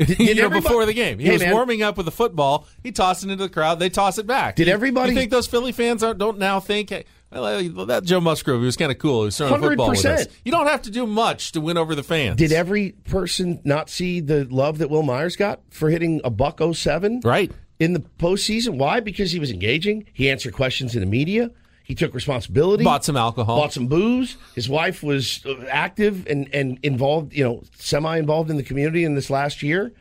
did 0.06 0.18
you 0.18 0.34
know, 0.34 0.50
before 0.50 0.86
the 0.86 0.92
game, 0.94 1.18
he 1.18 1.26
Hey, 1.26 1.32
was 1.32 1.42
man. 1.42 1.52
warming 1.52 1.82
up 1.82 1.96
with 1.96 2.08
a 2.08 2.10
football. 2.12 2.66
He 2.82 2.92
tossed 2.92 3.22
it 3.24 3.30
into 3.30 3.44
the 3.44 3.48
crowd. 3.50 3.78
They 3.78 3.88
toss 3.90 4.18
it 4.18 4.26
back. 4.26 4.56
Did 4.56 4.66
You- 4.66 4.72
everybody- 4.72 5.12
You 5.12 5.18
think 5.18 5.30
those 5.30 5.46
Philly 5.46 5.72
fans 5.72 6.02
aren't, 6.02 6.18
don't 6.18 6.38
now 6.38 6.58
think? 6.60 6.90
Hey, 6.90 7.04
well, 7.32 7.86
that 7.86 8.02
Joe 8.04 8.20
Musgrove, 8.20 8.60
he 8.60 8.66
was 8.66 8.76
kind 8.76 8.90
of 8.90 8.98
cool. 8.98 9.20
He 9.22 9.24
was 9.26 9.36
throwing 9.38 9.54
a 9.54 9.58
football 9.58 9.90
with 9.90 10.04
us. 10.04 10.24
100%. 10.26 10.28
You 10.44 10.50
don't 10.52 10.66
have 10.66 10.82
to 10.82 10.90
do 10.90 11.06
much 11.06 11.52
to 11.52 11.60
win 11.60 11.76
over 11.76 11.94
the 11.94 12.02
fans. 12.02 12.36
Did 12.38 12.50
every 12.52 12.92
person 13.08 13.60
not 13.64 13.88
see 13.88 14.20
the 14.20 14.46
love 14.50 14.78
that 14.78 14.90
Wil 14.90 15.02
Myers 15.04 15.36
got 15.36 15.60
for 15.70 15.90
hitting 15.90 16.20
a 16.24 16.30
buck 16.30 16.60
07? 16.60 17.20
Right. 17.24 17.52
In 17.78 17.92
the 17.92 18.00
postseason. 18.18 18.78
Why? 18.78 19.00
Because 19.00 19.30
he 19.32 19.38
was 19.38 19.50
engaging. 19.50 20.06
He 20.12 20.28
answered 20.28 20.54
questions 20.54 20.94
in 20.94 21.00
the 21.00 21.06
media. 21.06 21.50
He 21.90 21.96
took 21.96 22.14
responsibility. 22.14 22.84
Bought 22.84 23.04
some 23.04 23.16
alcohol. 23.16 23.56
Bought 23.56 23.72
some 23.72 23.88
booze. 23.88 24.36
His 24.54 24.68
wife 24.68 25.02
was 25.02 25.44
uh, 25.44 25.64
active 25.68 26.24
and, 26.28 26.48
and 26.54 26.78
involved, 26.84 27.32
you 27.32 27.42
know, 27.42 27.64
semi 27.80 28.16
involved 28.16 28.48
in 28.48 28.56
the 28.56 28.62
community 28.62 29.02
in 29.02 29.16
this 29.16 29.28
last 29.28 29.60
year. 29.60 29.92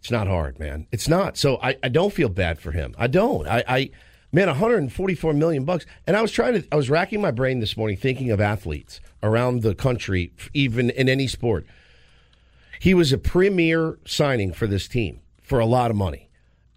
It's 0.00 0.10
not 0.10 0.26
hard, 0.26 0.58
man. 0.58 0.88
It's 0.90 1.06
not. 1.06 1.36
So 1.36 1.60
I, 1.62 1.76
I 1.80 1.90
don't 1.90 2.12
feel 2.12 2.28
bad 2.28 2.58
for 2.58 2.72
him. 2.72 2.92
I 2.98 3.06
don't. 3.06 3.46
I, 3.46 3.62
I 3.68 3.90
man, 4.32 4.48
144 4.48 5.32
million 5.32 5.64
bucks. 5.64 5.86
And 6.08 6.16
I 6.16 6.22
was 6.22 6.32
trying 6.32 6.60
to 6.60 6.66
I 6.72 6.74
was 6.74 6.90
racking 6.90 7.20
my 7.20 7.30
brain 7.30 7.60
this 7.60 7.76
morning 7.76 7.96
thinking 7.96 8.32
of 8.32 8.40
athletes 8.40 9.00
around 9.22 9.62
the 9.62 9.76
country, 9.76 10.32
even 10.54 10.90
in 10.90 11.08
any 11.08 11.28
sport. 11.28 11.64
He 12.80 12.94
was 12.94 13.12
a 13.12 13.18
premier 13.18 13.96
signing 14.04 14.52
for 14.52 14.66
this 14.66 14.88
team 14.88 15.20
for 15.40 15.60
a 15.60 15.66
lot 15.66 15.92
of 15.92 15.96
money. 15.96 16.30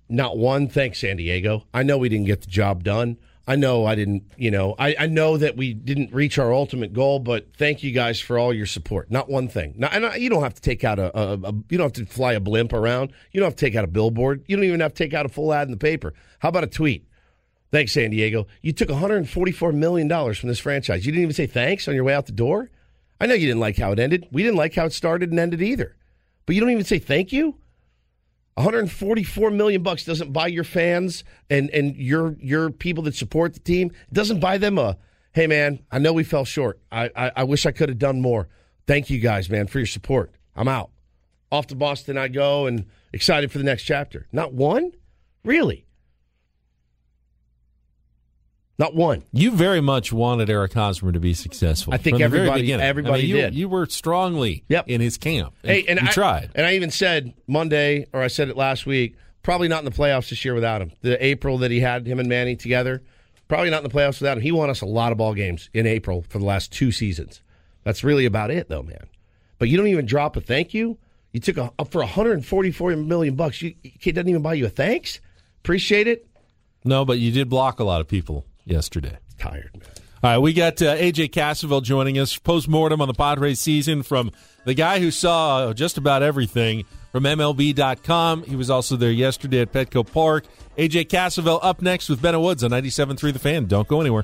Not 0.07 0.37
one, 0.37 0.67
thanks, 0.67 0.99
San 0.99 1.17
Diego. 1.17 1.65
I 1.73 1.81
know 1.81 1.97
we 1.97 2.09
didn't 2.09 2.27
get 2.27 2.41
the 2.41 2.51
job 2.51 2.83
done. 2.83 3.17
I 3.51 3.57
know 3.57 3.85
I 3.85 3.95
didn't, 3.95 4.23
you 4.37 4.49
know, 4.49 4.75
I, 4.79 4.95
I 4.97 5.07
know 5.07 5.35
that 5.35 5.57
we 5.57 5.73
didn't 5.73 6.13
reach 6.13 6.37
our 6.37 6.53
ultimate 6.53 6.93
goal, 6.93 7.19
but 7.19 7.53
thank 7.57 7.83
you 7.83 7.91
guys 7.91 8.17
for 8.17 8.39
all 8.39 8.53
your 8.53 8.65
support. 8.65 9.11
Not 9.11 9.27
one 9.27 9.49
thing. 9.49 9.73
Not, 9.75 9.91
and 9.91 10.05
I, 10.05 10.15
you 10.15 10.29
don't 10.29 10.41
have 10.41 10.53
to 10.53 10.61
take 10.61 10.85
out 10.85 10.99
a, 10.99 11.11
a, 11.13 11.33
a, 11.33 11.53
you 11.67 11.77
don't 11.77 11.93
have 11.93 12.07
to 12.07 12.09
fly 12.09 12.31
a 12.31 12.39
blimp 12.39 12.71
around. 12.71 13.11
You 13.33 13.41
don't 13.41 13.47
have 13.47 13.57
to 13.57 13.65
take 13.65 13.75
out 13.75 13.83
a 13.83 13.87
billboard. 13.87 14.45
You 14.47 14.55
don't 14.55 14.63
even 14.63 14.79
have 14.79 14.93
to 14.93 15.03
take 15.03 15.13
out 15.13 15.25
a 15.25 15.29
full 15.29 15.51
ad 15.51 15.67
in 15.67 15.71
the 15.71 15.77
paper. 15.77 16.13
How 16.39 16.47
about 16.47 16.63
a 16.63 16.67
tweet? 16.67 17.09
Thanks, 17.73 17.91
San 17.91 18.11
Diego. 18.11 18.47
You 18.61 18.71
took 18.71 18.87
$144 18.87 19.73
million 19.73 20.07
from 20.33 20.47
this 20.47 20.59
franchise. 20.59 21.05
You 21.05 21.11
didn't 21.11 21.23
even 21.23 21.35
say 21.35 21.45
thanks 21.45 21.89
on 21.89 21.93
your 21.93 22.05
way 22.05 22.13
out 22.13 22.27
the 22.27 22.31
door? 22.31 22.69
I 23.19 23.25
know 23.25 23.33
you 23.33 23.47
didn't 23.47 23.59
like 23.59 23.75
how 23.75 23.91
it 23.91 23.99
ended. 23.99 24.29
We 24.31 24.43
didn't 24.43 24.59
like 24.59 24.75
how 24.75 24.85
it 24.85 24.93
started 24.93 25.29
and 25.29 25.37
ended 25.37 25.61
either. 25.61 25.97
But 26.45 26.55
you 26.55 26.61
don't 26.61 26.69
even 26.69 26.85
say 26.85 26.99
thank 26.99 27.33
you? 27.33 27.57
144 28.55 29.51
million 29.51 29.81
bucks 29.81 30.03
doesn't 30.03 30.33
buy 30.33 30.47
your 30.47 30.63
fans 30.63 31.23
and 31.49 31.69
and 31.69 31.95
your 31.95 32.35
your 32.39 32.69
people 32.69 33.03
that 33.03 33.15
support 33.15 33.53
the 33.53 33.59
team. 33.59 33.91
Doesn't 34.11 34.39
buy 34.39 34.57
them 34.57 34.77
a 34.77 34.97
hey 35.33 35.47
man 35.47 35.79
I 35.91 35.99
know 35.99 36.13
we 36.13 36.23
fell 36.23 36.45
short. 36.45 36.79
I 36.91 37.09
I, 37.15 37.31
I 37.37 37.43
wish 37.43 37.65
I 37.65 37.71
could 37.71 37.89
have 37.89 37.99
done 37.99 38.21
more. 38.21 38.49
Thank 38.87 39.09
you 39.09 39.19
guys 39.19 39.49
man 39.49 39.67
for 39.67 39.79
your 39.79 39.85
support. 39.85 40.31
I'm 40.55 40.67
out. 40.67 40.91
Off 41.51 41.67
to 41.67 41.75
Boston 41.75 42.17
I 42.17 42.27
go 42.27 42.65
and 42.65 42.85
excited 43.13 43.51
for 43.51 43.57
the 43.57 43.63
next 43.63 43.83
chapter. 43.83 44.27
Not 44.31 44.53
one? 44.53 44.91
Really 45.43 45.85
not 48.81 48.95
one 48.95 49.23
You 49.31 49.51
very 49.51 49.79
much 49.79 50.11
wanted 50.11 50.49
Eric 50.49 50.73
Hosmer 50.73 51.11
to 51.13 51.19
be 51.19 51.33
successful. 51.33 51.93
I 51.93 51.97
think 51.97 52.15
from 52.15 52.23
the 52.23 52.29
very 52.29 52.49
everybody- 52.49 52.73
everybody 52.73 53.13
I 53.13 53.17
mean, 53.21 53.29
you, 53.29 53.35
did. 53.37 53.55
You 53.55 53.69
were 53.69 53.85
strongly 53.85 54.63
Yep. 54.67 54.89
in 54.89 54.99
his 54.99 55.17
camp. 55.17 55.53
Hey, 55.63 55.85
and 55.87 55.99
you 56.01 56.07
I 56.07 56.11
tried. 56.11 56.49
and 56.55 56.65
I 56.65 56.73
even 56.75 56.89
said 56.91 57.33
Monday, 57.47 58.07
or 58.11 58.21
I 58.21 58.27
said 58.27 58.49
it 58.49 58.57
last 58.57 58.85
week. 58.85 59.15
Probably 59.43 59.67
not 59.67 59.79
in 59.79 59.85
the 59.85 59.91
playoffs 59.91 60.29
this 60.29 60.43
year 60.43 60.53
without 60.53 60.81
him. 60.81 60.91
The 61.01 61.23
April 61.25 61.57
that 61.59 61.71
he 61.71 61.79
had 61.79 62.05
him 62.07 62.19
and 62.19 62.27
Manny 62.27 62.55
together, 62.55 63.01
probably 63.47 63.69
not 63.69 63.83
in 63.83 63.89
the 63.89 63.95
playoffs 63.95 64.19
without 64.19 64.37
him. 64.37 64.43
He 64.43 64.51
won 64.51 64.69
us 64.69 64.81
a 64.81 64.85
lot 64.85 65.11
of 65.11 65.17
ball 65.17 65.33
games 65.33 65.69
in 65.73 65.87
April 65.87 66.25
for 66.29 66.37
the 66.39 66.45
last 66.45 66.71
two 66.71 66.91
seasons. 66.91 67.41
That's 67.83 68.03
really 68.03 68.25
about 68.25 68.51
it, 68.51 68.69
though, 68.69 68.83
man. 68.83 69.07
But 69.57 69.69
you 69.69 69.77
don't 69.77 69.87
even 69.87 70.05
drop 70.05 70.35
a 70.37 70.41
thank 70.41 70.73
you. 70.73 70.97
You 71.33 71.39
took 71.39 71.57
a 71.57 71.71
up 71.79 71.91
for 71.91 72.01
144 72.01 72.95
million 72.97 73.35
bucks. 73.35 73.61
You, 73.61 73.73
kid 73.99 74.15
doesn't 74.15 74.29
even 74.29 74.41
buy 74.41 74.53
you 74.55 74.65
a 74.65 74.69
thanks. 74.69 75.19
Appreciate 75.63 76.07
it. 76.07 76.27
No, 76.83 77.05
but 77.05 77.19
you 77.19 77.31
did 77.31 77.47
block 77.49 77.79
a 77.79 77.83
lot 77.83 78.01
of 78.01 78.07
people 78.07 78.45
yesterday. 78.65 79.17
Tired, 79.37 79.71
man. 79.73 79.89
All 80.23 80.29
right, 80.29 80.37
we 80.37 80.53
got 80.53 80.79
uh, 80.83 80.95
AJ 80.97 81.31
Cassavell 81.31 81.81
joining 81.81 82.19
us 82.19 82.37
post 82.37 82.67
mortem 82.67 83.01
on 83.01 83.07
the 83.07 83.13
Padres 83.13 83.59
season 83.59 84.03
from 84.03 84.31
the 84.65 84.75
guy 84.75 84.99
who 84.99 85.09
saw 85.09 85.73
just 85.73 85.97
about 85.97 86.21
everything 86.21 86.85
from 87.11 87.23
MLB.com. 87.23 88.43
He 88.43 88.55
was 88.55 88.69
also 88.69 88.95
there 88.95 89.11
yesterday 89.11 89.61
at 89.61 89.71
Petco 89.71 90.09
Park. 90.09 90.45
AJ 90.77 91.07
Cassavell 91.07 91.59
up 91.63 91.81
next 91.81 92.07
with 92.07 92.21
Benna 92.21 92.39
Woods 92.39 92.63
on 92.63 92.69
97.3 92.69 93.33
The 93.33 93.39
Fan. 93.39 93.65
Don't 93.65 93.87
go 93.87 93.99
anywhere. 93.99 94.23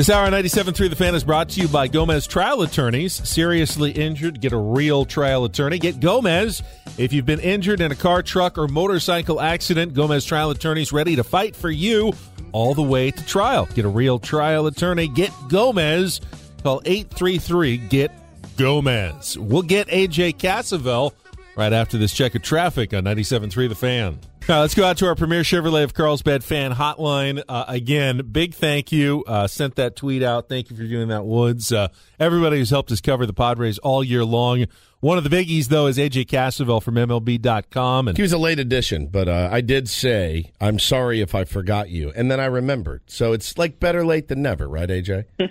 This 0.00 0.08
hour 0.08 0.24
on 0.24 0.32
97.3 0.32 0.88
The 0.88 0.96
Fan 0.96 1.14
is 1.14 1.24
brought 1.24 1.50
to 1.50 1.60
you 1.60 1.68
by 1.68 1.86
Gomez 1.86 2.26
Trial 2.26 2.62
Attorneys. 2.62 3.12
Seriously 3.28 3.90
injured, 3.90 4.40
get 4.40 4.54
a 4.54 4.56
real 4.56 5.04
trial 5.04 5.44
attorney. 5.44 5.78
Get 5.78 6.00
Gomez. 6.00 6.62
If 6.96 7.12
you've 7.12 7.26
been 7.26 7.40
injured 7.40 7.82
in 7.82 7.92
a 7.92 7.94
car, 7.94 8.22
truck, 8.22 8.56
or 8.56 8.66
motorcycle 8.66 9.42
accident, 9.42 9.92
Gomez 9.92 10.24
Trial 10.24 10.48
Attorneys 10.48 10.90
ready 10.90 11.16
to 11.16 11.22
fight 11.22 11.54
for 11.54 11.70
you 11.70 12.14
all 12.52 12.72
the 12.72 12.82
way 12.82 13.10
to 13.10 13.26
trial. 13.26 13.68
Get 13.74 13.84
a 13.84 13.90
real 13.90 14.18
trial 14.18 14.66
attorney. 14.68 15.06
Get 15.06 15.32
Gomez. 15.50 16.22
Call 16.62 16.80
833-GET-GOMEZ. 16.80 19.36
We'll 19.36 19.60
get 19.60 19.88
AJ 19.88 20.38
Cassavell 20.38 21.12
right 21.56 21.72
after 21.72 21.98
this 21.98 22.12
check 22.12 22.34
of 22.34 22.42
traffic 22.42 22.94
on 22.94 23.04
97.3 23.04 23.68
The 23.68 23.74
Fan. 23.74 24.20
All 24.48 24.56
right, 24.56 24.60
let's 24.62 24.74
go 24.74 24.84
out 24.84 24.96
to 24.98 25.06
our 25.06 25.14
Premier 25.14 25.42
Chevrolet 25.42 25.84
of 25.84 25.94
Carlsbad 25.94 26.42
fan 26.42 26.72
hotline. 26.72 27.42
Uh, 27.48 27.66
again, 27.68 28.28
big 28.32 28.54
thank 28.54 28.90
you. 28.90 29.22
Uh, 29.26 29.46
sent 29.46 29.76
that 29.76 29.94
tweet 29.94 30.22
out. 30.22 30.48
Thank 30.48 30.70
you 30.70 30.76
for 30.76 30.82
doing 30.82 31.08
that, 31.08 31.24
Woods. 31.24 31.72
Uh, 31.72 31.88
everybody 32.18 32.58
who's 32.58 32.70
helped 32.70 32.90
us 32.90 33.00
cover 33.00 33.26
the 33.26 33.32
Padres 33.32 33.78
all 33.78 34.02
year 34.02 34.24
long. 34.24 34.66
One 35.00 35.18
of 35.18 35.24
the 35.24 35.30
biggies, 35.30 35.68
though, 35.68 35.86
is 35.86 35.98
AJ 35.98 36.26
Cassavell 36.26 36.82
from 36.82 36.96
MLB.com. 36.96 38.08
And 38.08 38.16
he 38.16 38.22
was 38.22 38.32
a 38.32 38.38
late 38.38 38.58
addition, 38.58 39.06
but 39.06 39.28
uh, 39.28 39.48
I 39.52 39.60
did 39.60 39.88
say, 39.88 40.52
I'm 40.60 40.78
sorry 40.78 41.20
if 41.20 41.34
I 41.34 41.44
forgot 41.44 41.88
you. 41.90 42.12
And 42.16 42.30
then 42.30 42.40
I 42.40 42.46
remembered. 42.46 43.02
So 43.06 43.32
it's 43.32 43.56
like 43.56 43.78
better 43.78 44.04
late 44.04 44.28
than 44.28 44.42
never, 44.42 44.68
right, 44.68 44.88
AJ? 44.88 45.26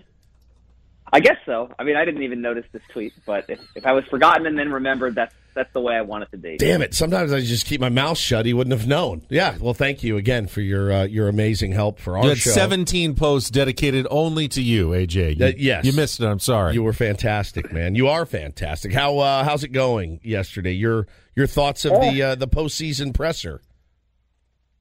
I 1.14 1.20
guess 1.20 1.38
so. 1.46 1.72
I 1.80 1.84
mean, 1.84 1.96
I 1.96 2.06
didn't 2.06 2.24
even 2.24 2.42
notice 2.42 2.66
this 2.72 2.84
tweet, 2.92 3.14
but 3.26 3.46
if, 3.50 3.60
if 3.76 3.86
I 3.86 3.94
was 3.94 4.06
forgotten 4.06 4.46
and 4.46 4.58
then 4.60 4.72
remembered, 4.72 5.16
that's 5.16 5.34
that's 5.56 5.72
the 5.74 5.80
way 5.82 5.96
I 5.96 6.02
want 6.02 6.24
it 6.24 6.32
to 6.32 6.38
be. 6.38 6.58
Damn 6.58 6.82
it! 6.82 6.94
Sometimes 6.94 7.34
I 7.34 7.42
just 7.42 7.66
keep 7.66 7.82
my 7.82 7.90
mouth 7.90 8.18
shut. 8.18 8.46
He 8.46 8.54
wouldn't 8.54 8.78
have 8.78 8.88
known. 8.88 9.26
Yeah. 9.30 9.58
Well, 9.60 9.74
thank 9.74 10.04
you 10.04 10.18
again 10.18 10.48
for 10.48 10.62
your 10.62 10.92
uh, 10.92 11.04
your 11.04 11.28
amazing 11.28 11.72
help 11.72 12.00
for 12.00 12.18
our 12.18 12.24
you 12.24 12.30
had 12.30 12.38
show. 12.38 12.52
17 12.52 13.16
posts 13.16 13.50
dedicated 13.50 14.08
only 14.10 14.48
to 14.50 14.62
you, 14.62 14.90
AJ. 14.90 15.40
You, 15.40 15.46
Uh, 15.46 15.52
yes, 15.58 15.86
You 15.86 15.94
missed 15.94 16.20
it. 16.20 16.26
I'm 16.26 16.40
sorry. 16.40 16.74
You 16.74 16.84
were 16.84 16.94
fantastic, 16.94 17.72
man. 17.72 17.96
You 17.96 18.08
are 18.08 18.26
fantastic. 18.26 18.94
How 18.94 19.20
uh, 19.20 19.44
how's 19.44 19.64
it 19.64 19.70
going 19.70 20.20
yesterday? 20.24 20.74
Your 20.74 21.08
your 21.36 21.48
thoughts 21.48 21.86
of 21.86 21.94
the 22.02 22.22
uh, 22.22 22.36
the 22.36 22.48
postseason 22.48 23.14
presser? 23.14 23.62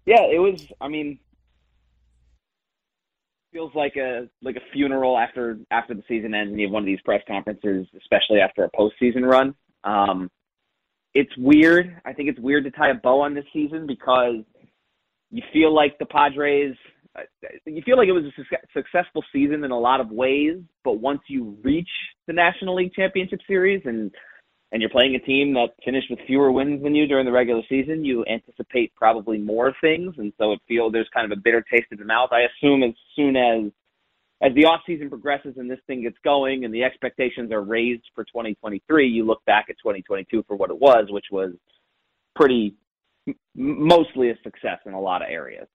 Yeah, 0.06 0.22
it 0.22 0.38
was. 0.38 0.66
I 0.80 0.88
mean, 0.88 1.18
feels 3.52 3.74
like 3.74 3.96
a 3.96 4.28
like 4.42 4.56
a 4.56 4.72
funeral 4.72 5.18
after 5.18 5.58
after 5.70 5.94
the 5.94 6.02
season 6.08 6.34
ends 6.34 6.50
and 6.50 6.60
you 6.60 6.66
have 6.66 6.72
one 6.72 6.82
of 6.82 6.86
these 6.86 7.00
press 7.04 7.22
conferences, 7.26 7.86
especially 7.96 8.40
after 8.40 8.64
a 8.64 8.70
postseason 8.70 9.22
run. 9.28 9.54
Um, 9.84 10.30
it's 11.14 11.32
weird. 11.36 12.00
I 12.04 12.12
think 12.12 12.28
it's 12.28 12.38
weird 12.40 12.64
to 12.64 12.70
tie 12.70 12.90
a 12.90 12.94
bow 12.94 13.20
on 13.20 13.34
this 13.34 13.44
season 13.52 13.86
because 13.86 14.36
you 15.30 15.42
feel 15.52 15.74
like 15.74 15.98
the 15.98 16.06
Padres. 16.06 16.74
uh, 17.16 17.22
You 17.66 17.82
feel 17.82 17.96
like 17.96 18.08
it 18.08 18.12
was 18.12 18.24
a 18.24 18.32
suc- 18.36 18.70
successful 18.72 19.24
season 19.32 19.64
in 19.64 19.70
a 19.70 19.78
lot 19.78 20.00
of 20.00 20.10
ways, 20.10 20.58
but 20.84 21.00
once 21.00 21.20
you 21.28 21.56
reach 21.62 21.88
the 22.26 22.32
National 22.32 22.74
League 22.76 22.92
Championship 22.94 23.40
Series 23.46 23.82
and 23.84 24.10
and 24.70 24.82
you're 24.82 24.90
playing 24.90 25.14
a 25.14 25.18
team 25.18 25.54
that 25.54 25.68
finished 25.82 26.10
with 26.10 26.18
fewer 26.26 26.52
wins 26.52 26.82
than 26.82 26.94
you 26.94 27.06
during 27.06 27.24
the 27.24 27.32
regular 27.32 27.62
season, 27.70 28.04
you 28.04 28.22
anticipate 28.26 28.94
probably 28.94 29.38
more 29.38 29.72
things, 29.80 30.14
and 30.18 30.30
so 30.36 30.52
it 30.52 30.60
feels 30.68 30.92
there's 30.92 31.08
kind 31.14 31.30
of 31.30 31.36
a 31.36 31.40
bitter 31.40 31.64
taste 31.72 31.86
in 31.90 31.96
the 31.98 32.04
mouth. 32.04 32.28
I 32.32 32.42
assume 32.42 32.82
as 32.82 32.92
soon 33.16 33.34
as 33.34 33.72
as 34.40 34.54
the 34.54 34.66
off 34.66 34.80
season 34.86 35.08
progresses 35.08 35.54
and 35.56 35.70
this 35.70 35.80
thing 35.86 36.02
gets 36.02 36.16
going 36.24 36.64
and 36.64 36.72
the 36.72 36.84
expectations 36.84 37.50
are 37.50 37.62
raised 37.62 38.04
for 38.14 38.24
2023, 38.24 39.08
you 39.08 39.24
look 39.24 39.44
back 39.44 39.66
at 39.68 39.76
2022 39.78 40.44
for 40.46 40.56
what 40.56 40.70
it 40.70 40.78
was, 40.78 41.06
which 41.10 41.26
was 41.32 41.52
pretty 42.36 42.76
mostly 43.54 44.30
a 44.30 44.38
success 44.44 44.78
in 44.86 44.92
a 44.92 45.00
lot 45.00 45.22
of 45.22 45.28
areas. 45.28 45.66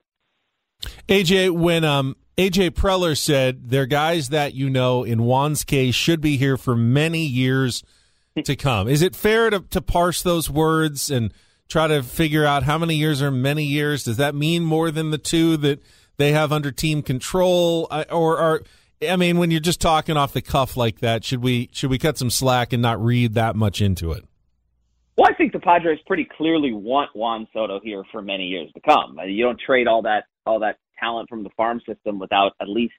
AJ, 1.10 1.52
when 1.52 1.84
um, 1.84 2.16
AJ 2.38 2.72
Preller 2.72 3.18
said 3.18 3.70
they're 3.70 3.86
guys 3.86 4.30
that 4.30 4.54
you 4.54 4.70
know 4.70 5.04
in 5.04 5.20
Juan's 5.20 5.64
case 5.64 5.96
should 5.96 6.22
be 6.22 6.38
here 6.38 6.58
for 6.58 6.76
many 6.76 7.26
years 7.26 7.84
to 8.44 8.56
come. 8.56 8.88
Is 8.88 9.02
it 9.02 9.16
fair 9.16 9.50
to, 9.50 9.60
to 9.60 9.82
parse 9.82 10.22
those 10.22 10.50
words 10.50 11.12
and 11.12 11.34
try 11.68 11.88
to 11.88 12.02
figure 12.02 12.46
out 12.46 12.64
how 12.64 12.78
many 12.78 12.96
years 12.96 13.22
are 13.22 13.32
many 13.32 13.66
years? 13.66 14.04
Does 14.04 14.18
that 14.18 14.36
mean 14.36 14.64
more 14.64 14.90
than 14.90 15.12
the 15.12 15.18
two 15.18 15.58
that 15.58 15.82
they 16.18 16.32
have 16.32 16.52
under 16.52 16.72
team 16.72 17.02
control, 17.02 17.88
or 18.12 18.38
are 18.38 18.62
I 19.10 19.16
mean, 19.16 19.38
when 19.38 19.52
you're 19.52 19.60
just 19.60 19.82
talking 19.82 20.18
off 20.18 20.34
the 20.34 20.42
cuff 20.42 20.78
like 20.78 21.00
that, 21.00 21.24
should 21.24 21.44
we 21.44 21.70
should 21.74 21.90
we 21.90 21.98
cut 21.98 22.18
some 22.18 22.30
slack 22.30 22.74
and 22.74 22.82
not 22.82 23.04
read 23.04 23.34
that 23.34 23.56
much 23.56 23.82
into 23.82 24.12
it? 24.12 24.26
Well, 25.18 25.28
I 25.30 25.36
think 25.36 25.54
the 25.54 25.60
Padres 25.60 26.00
pretty 26.08 26.28
clearly 26.38 26.74
want 26.74 27.12
Juan 27.16 27.48
Soto 27.54 27.80
here 27.84 28.04
for 28.12 28.22
many 28.22 28.46
years 28.46 28.72
to 28.74 28.82
come. 28.82 29.18
You 29.26 29.46
don't 29.46 29.60
trade 29.60 29.88
all 29.88 30.02
that 30.04 30.26
all 30.46 30.60
that 30.60 30.78
talent 31.00 31.30
from 31.30 31.44
the 31.44 31.50
farm 31.56 31.82
system 31.88 32.20
without 32.20 32.54
at 32.62 32.68
least 32.68 32.94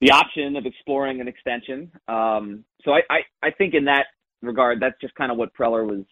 the 0.00 0.10
option 0.10 0.56
of 0.56 0.66
exploring 0.66 1.20
an 1.20 1.28
extension. 1.28 1.90
Um, 2.06 2.64
so 2.84 2.92
I, 2.92 3.00
I, 3.10 3.48
I 3.48 3.50
think 3.50 3.74
in 3.74 3.86
that 3.86 4.06
regard, 4.42 4.80
that's 4.80 5.00
just 5.00 5.14
kind 5.14 5.32
of 5.32 5.38
what 5.38 5.54
Preller 5.54 5.86
was, 5.86 6.04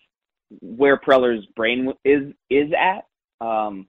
where 0.60 0.98
Preller's 0.98 1.44
brain 1.54 1.92
is 2.04 2.32
is 2.48 2.70
at. 2.72 3.04
Um, 3.46 3.88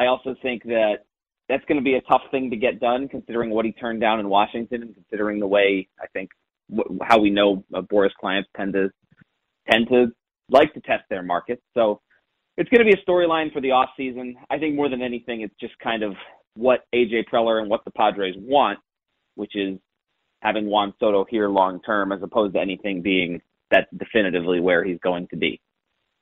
I 0.00 0.06
also 0.06 0.34
think 0.40 0.62
that 0.64 1.04
that's 1.50 1.64
going 1.66 1.76
to 1.76 1.84
be 1.84 1.94
a 1.94 2.00
tough 2.02 2.22
thing 2.30 2.48
to 2.50 2.56
get 2.56 2.80
done, 2.80 3.06
considering 3.06 3.50
what 3.50 3.66
he 3.66 3.72
turned 3.72 4.00
down 4.00 4.18
in 4.18 4.30
Washington, 4.30 4.82
and 4.82 4.94
considering 4.94 5.38
the 5.40 5.46
way 5.46 5.88
I 6.00 6.06
think 6.14 6.30
how 7.02 7.18
we 7.18 7.28
know 7.28 7.64
Boras 7.70 8.14
clients 8.18 8.48
tend 8.56 8.72
to 8.72 8.88
tend 9.70 9.88
to 9.88 10.06
like 10.48 10.72
to 10.72 10.80
test 10.80 11.04
their 11.10 11.22
markets. 11.22 11.60
So 11.74 12.00
it's 12.56 12.70
going 12.70 12.78
to 12.78 12.90
be 12.90 12.98
a 12.98 13.04
storyline 13.10 13.52
for 13.52 13.60
the 13.60 13.72
off 13.72 13.90
season. 13.94 14.36
I 14.48 14.58
think 14.58 14.74
more 14.74 14.88
than 14.88 15.02
anything, 15.02 15.42
it's 15.42 15.54
just 15.60 15.78
kind 15.80 16.02
of 16.02 16.14
what 16.54 16.84
AJ 16.94 17.24
Preller 17.30 17.60
and 17.60 17.68
what 17.68 17.84
the 17.84 17.90
Padres 17.90 18.36
want, 18.38 18.78
which 19.34 19.54
is 19.54 19.78
having 20.40 20.64
Juan 20.66 20.94
Soto 20.98 21.26
here 21.28 21.50
long 21.50 21.82
term, 21.82 22.10
as 22.10 22.22
opposed 22.22 22.54
to 22.54 22.60
anything 22.60 23.02
being 23.02 23.42
that's 23.70 23.90
definitively 23.98 24.60
where 24.60 24.82
he's 24.82 24.98
going 25.00 25.28
to 25.28 25.36
be. 25.36 25.60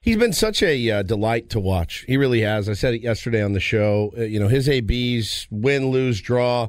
He's 0.00 0.16
been 0.16 0.32
such 0.32 0.62
a 0.62 0.90
uh, 0.90 1.02
delight 1.02 1.50
to 1.50 1.60
watch. 1.60 2.04
He 2.06 2.16
really 2.16 2.42
has. 2.42 2.68
I 2.68 2.74
said 2.74 2.94
it 2.94 3.02
yesterday 3.02 3.42
on 3.42 3.52
the 3.52 3.60
show. 3.60 4.12
Uh, 4.16 4.22
you 4.22 4.38
know, 4.38 4.48
his 4.48 4.68
ABs, 4.68 5.48
win, 5.50 5.90
lose, 5.90 6.20
draw, 6.20 6.68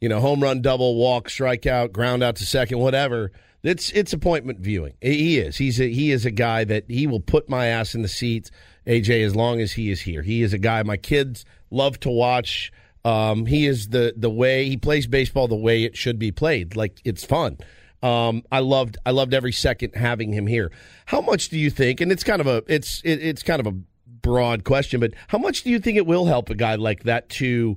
you 0.00 0.08
know, 0.08 0.20
home 0.20 0.42
run, 0.42 0.62
double, 0.62 0.96
walk, 0.96 1.28
strikeout, 1.28 1.92
ground 1.92 2.22
out 2.22 2.36
to 2.36 2.46
second, 2.46 2.78
whatever. 2.78 3.32
It's 3.62 3.90
it's 3.90 4.14
appointment 4.14 4.60
viewing. 4.60 4.94
He 5.02 5.38
is. 5.38 5.58
He's 5.58 5.78
a, 5.78 5.92
he 5.92 6.10
is 6.10 6.24
a 6.24 6.30
guy 6.30 6.64
that 6.64 6.84
he 6.88 7.06
will 7.06 7.20
put 7.20 7.50
my 7.50 7.66
ass 7.66 7.94
in 7.94 8.00
the 8.00 8.08
seats, 8.08 8.50
AJ, 8.86 9.26
as 9.26 9.36
long 9.36 9.60
as 9.60 9.72
he 9.72 9.90
is 9.90 10.00
here. 10.00 10.22
He 10.22 10.42
is 10.42 10.54
a 10.54 10.58
guy 10.58 10.82
my 10.82 10.96
kids 10.96 11.44
love 11.70 12.00
to 12.00 12.10
watch. 12.10 12.72
Um, 13.04 13.44
he 13.44 13.66
is 13.66 13.88
the 13.88 14.14
the 14.16 14.30
way 14.30 14.66
he 14.66 14.78
plays 14.78 15.06
baseball 15.06 15.48
the 15.48 15.54
way 15.54 15.84
it 15.84 15.96
should 15.98 16.18
be 16.18 16.32
played. 16.32 16.74
Like 16.74 17.02
it's 17.04 17.24
fun. 17.24 17.58
Um, 18.02 18.42
I 18.50 18.60
loved 18.60 18.96
I 19.04 19.10
loved 19.10 19.34
every 19.34 19.52
second 19.52 19.94
having 19.94 20.32
him 20.32 20.46
here. 20.46 20.72
How 21.06 21.20
much 21.20 21.48
do 21.48 21.58
you 21.58 21.70
think? 21.70 22.00
And 22.00 22.10
it's 22.10 22.24
kind 22.24 22.40
of 22.40 22.46
a 22.46 22.62
it's 22.66 23.02
it, 23.02 23.22
it's 23.22 23.42
kind 23.42 23.60
of 23.60 23.66
a 23.66 23.76
broad 24.22 24.64
question, 24.64 25.00
but 25.00 25.12
how 25.28 25.38
much 25.38 25.62
do 25.62 25.70
you 25.70 25.78
think 25.78 25.96
it 25.96 26.06
will 26.06 26.26
help 26.26 26.50
a 26.50 26.54
guy 26.54 26.74
like 26.76 27.04
that 27.04 27.28
to 27.30 27.76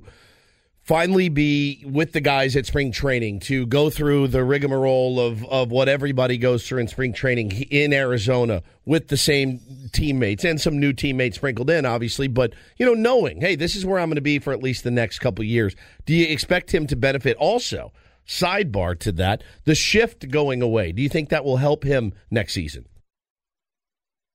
finally 0.84 1.30
be 1.30 1.82
with 1.86 2.12
the 2.12 2.20
guys 2.20 2.54
at 2.56 2.66
spring 2.66 2.92
training 2.92 3.40
to 3.40 3.66
go 3.66 3.88
through 3.88 4.28
the 4.28 4.44
rigmarole 4.44 5.18
of 5.18 5.44
of 5.46 5.70
what 5.70 5.88
everybody 5.88 6.36
goes 6.36 6.66
through 6.66 6.78
in 6.78 6.88
spring 6.88 7.12
training 7.12 7.50
in 7.70 7.92
Arizona 7.92 8.62
with 8.84 9.08
the 9.08 9.16
same 9.16 9.60
teammates 9.92 10.44
and 10.44 10.60
some 10.60 10.78
new 10.78 10.92
teammates 10.92 11.36
sprinkled 11.36 11.70
in, 11.70 11.86
obviously. 11.86 12.28
But 12.28 12.54
you 12.78 12.86
know, 12.86 12.94
knowing 12.94 13.40
hey, 13.40 13.56
this 13.56 13.74
is 13.74 13.84
where 13.84 13.98
I'm 13.98 14.08
going 14.08 14.16
to 14.16 14.22
be 14.22 14.38
for 14.38 14.52
at 14.52 14.62
least 14.62 14.84
the 14.84 14.90
next 14.90 15.18
couple 15.18 15.44
years. 15.44 15.74
Do 16.06 16.14
you 16.14 16.26
expect 16.26 16.72
him 16.72 16.86
to 16.86 16.96
benefit 16.96 17.36
also? 17.38 17.92
Sidebar 18.26 18.98
to 19.00 19.12
that, 19.12 19.42
the 19.64 19.74
shift 19.74 20.30
going 20.30 20.62
away. 20.62 20.92
Do 20.92 21.02
you 21.02 21.08
think 21.08 21.28
that 21.28 21.44
will 21.44 21.58
help 21.58 21.84
him 21.84 22.12
next 22.30 22.54
season? 22.54 22.86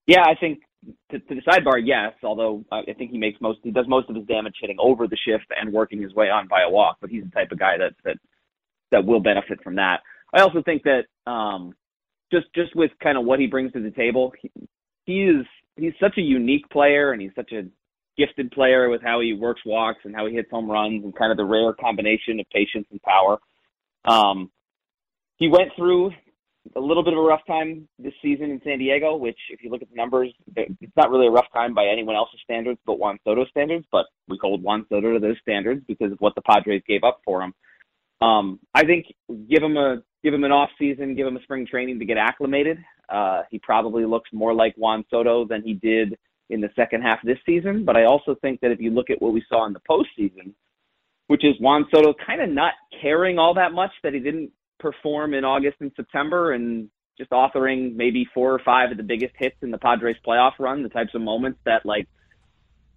Yeah, 0.05 0.23
I 0.23 0.35
think 0.39 0.59
to, 1.11 1.19
to 1.19 1.35
the 1.35 1.41
sidebar, 1.41 1.81
yes. 1.83 2.13
Although 2.23 2.63
I 2.71 2.93
think 2.97 3.11
he 3.11 3.17
makes 3.17 3.39
most, 3.41 3.59
he 3.63 3.71
does 3.71 3.87
most 3.87 4.09
of 4.09 4.15
his 4.15 4.25
damage 4.25 4.55
hitting 4.61 4.77
over 4.79 5.07
the 5.07 5.17
shift 5.17 5.45
and 5.59 5.73
working 5.73 6.01
his 6.01 6.13
way 6.13 6.29
on 6.29 6.47
by 6.47 6.61
a 6.61 6.69
walk. 6.69 6.97
But 7.01 7.09
he's 7.09 7.23
the 7.23 7.31
type 7.31 7.51
of 7.51 7.59
guy 7.59 7.77
that 7.77 7.93
that 8.05 8.17
that 8.91 9.05
will 9.05 9.19
benefit 9.19 9.61
from 9.63 9.75
that. 9.75 10.01
I 10.33 10.41
also 10.41 10.61
think 10.63 10.83
that 10.83 11.05
um, 11.29 11.73
just 12.31 12.47
just 12.55 12.75
with 12.75 12.91
kind 13.01 13.17
of 13.17 13.25
what 13.25 13.39
he 13.39 13.47
brings 13.47 13.71
to 13.73 13.81
the 13.81 13.91
table, 13.91 14.33
he, 14.41 14.51
he 15.05 15.23
is 15.23 15.45
he's 15.75 15.93
such 15.99 16.17
a 16.17 16.21
unique 16.21 16.69
player 16.69 17.11
and 17.11 17.21
he's 17.21 17.35
such 17.35 17.51
a 17.51 17.63
gifted 18.17 18.51
player 18.51 18.89
with 18.89 19.01
how 19.01 19.21
he 19.21 19.33
works 19.33 19.61
walks 19.65 19.99
and 20.03 20.15
how 20.15 20.27
he 20.27 20.35
hits 20.35 20.51
home 20.51 20.69
runs 20.69 21.03
and 21.03 21.15
kind 21.15 21.31
of 21.31 21.37
the 21.37 21.45
rare 21.45 21.73
combination 21.73 22.39
of 22.39 22.45
patience 22.53 22.85
and 22.91 23.01
power. 23.01 23.37
Um, 24.05 24.51
he 25.37 25.47
went 25.47 25.71
through 25.75 26.11
a 26.75 26.79
little 26.79 27.03
bit 27.03 27.13
of 27.13 27.19
a 27.19 27.21
rough 27.21 27.45
time 27.47 27.87
this 27.97 28.13
season 28.21 28.51
in 28.51 28.61
San 28.63 28.79
Diego, 28.79 29.15
which, 29.15 29.37
if 29.49 29.63
you 29.63 29.69
look 29.69 29.81
at 29.81 29.89
the 29.89 29.95
numbers, 29.95 30.33
it's 30.55 30.95
not 30.95 31.09
really 31.09 31.27
a 31.27 31.31
rough 31.31 31.51
time 31.53 31.73
by 31.73 31.85
anyone 31.87 32.15
else's 32.15 32.39
standards 32.43 32.79
but 32.85 32.99
Juan 32.99 33.17
Soto's 33.23 33.47
standards. 33.49 33.85
But 33.91 34.05
we 34.27 34.37
hold 34.41 34.61
Juan 34.61 34.85
Soto 34.89 35.13
to 35.13 35.19
those 35.19 35.37
standards 35.41 35.83
because 35.87 36.11
of 36.11 36.19
what 36.19 36.35
the 36.35 36.41
Padres 36.41 36.83
gave 36.87 37.03
up 37.03 37.21
for 37.25 37.41
him. 37.41 37.53
Um, 38.21 38.59
I 38.73 38.83
think 38.83 39.05
give 39.49 39.63
him 39.63 39.77
a 39.77 40.03
give 40.23 40.33
him 40.33 40.43
an 40.43 40.51
off 40.51 40.69
season, 40.77 41.15
give 41.15 41.25
him 41.25 41.37
a 41.37 41.43
spring 41.43 41.65
training 41.65 41.99
to 41.99 42.05
get 42.05 42.17
acclimated. 42.17 42.77
Uh, 43.07 43.43
he 43.49 43.59
probably 43.59 44.05
looks 44.05 44.29
more 44.33 44.53
like 44.53 44.75
Juan 44.75 45.05
Soto 45.09 45.45
than 45.45 45.63
he 45.63 45.73
did 45.73 46.17
in 46.49 46.61
the 46.61 46.69
second 46.75 47.01
half 47.01 47.19
this 47.23 47.37
season. 47.45 47.85
But 47.85 47.95
I 47.95 48.05
also 48.05 48.35
think 48.41 48.59
that 48.61 48.71
if 48.71 48.79
you 48.79 48.91
look 48.91 49.09
at 49.09 49.21
what 49.21 49.33
we 49.33 49.43
saw 49.47 49.65
in 49.65 49.73
the 49.73 49.81
postseason, 49.89 50.53
which 51.29 51.45
is 51.45 51.53
Juan 51.59 51.85
Soto 51.93 52.15
kind 52.25 52.41
of 52.41 52.49
not 52.49 52.73
caring 53.03 53.37
all 53.37 53.53
that 53.53 53.71
much 53.71 53.91
that 54.01 54.15
he 54.15 54.19
didn't 54.19 54.49
perform 54.79 55.35
in 55.35 55.45
August 55.45 55.77
and 55.79 55.91
September 55.95 56.53
and 56.53 56.89
just 57.19 57.29
authoring 57.29 57.95
maybe 57.95 58.27
four 58.33 58.51
or 58.51 58.57
five 58.65 58.89
of 58.89 58.97
the 58.97 59.03
biggest 59.03 59.35
hits 59.37 59.55
in 59.61 59.69
the 59.69 59.77
Padres 59.77 60.15
playoff 60.25 60.53
run, 60.57 60.81
the 60.81 60.89
types 60.89 61.13
of 61.13 61.21
moments 61.21 61.59
that 61.65 61.85
like 61.85 62.07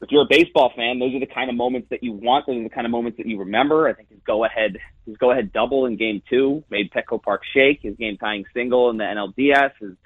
if 0.00 0.10
you're 0.10 0.22
a 0.22 0.28
baseball 0.30 0.72
fan, 0.74 0.98
those 0.98 1.14
are 1.14 1.20
the 1.20 1.26
kind 1.26 1.50
of 1.50 1.56
moments 1.56 1.88
that 1.90 2.02
you 2.02 2.12
want, 2.12 2.46
those 2.46 2.56
are 2.56 2.62
the 2.62 2.70
kind 2.70 2.86
of 2.86 2.90
moments 2.90 3.18
that 3.18 3.26
you 3.26 3.38
remember. 3.38 3.86
I 3.86 3.92
think 3.92 4.08
his 4.08 4.20
go 4.26 4.46
ahead 4.46 4.78
his 5.04 5.18
go 5.18 5.30
ahead 5.30 5.52
double 5.52 5.84
in 5.84 5.98
game 5.98 6.22
two 6.30 6.64
made 6.70 6.90
Petco 6.90 7.22
Park 7.22 7.42
shake, 7.54 7.82
his 7.82 7.96
game 7.96 8.16
tying 8.16 8.46
single 8.54 8.88
in 8.88 8.96
the 8.96 9.04
NLDS 9.04 9.72
is 9.82 9.96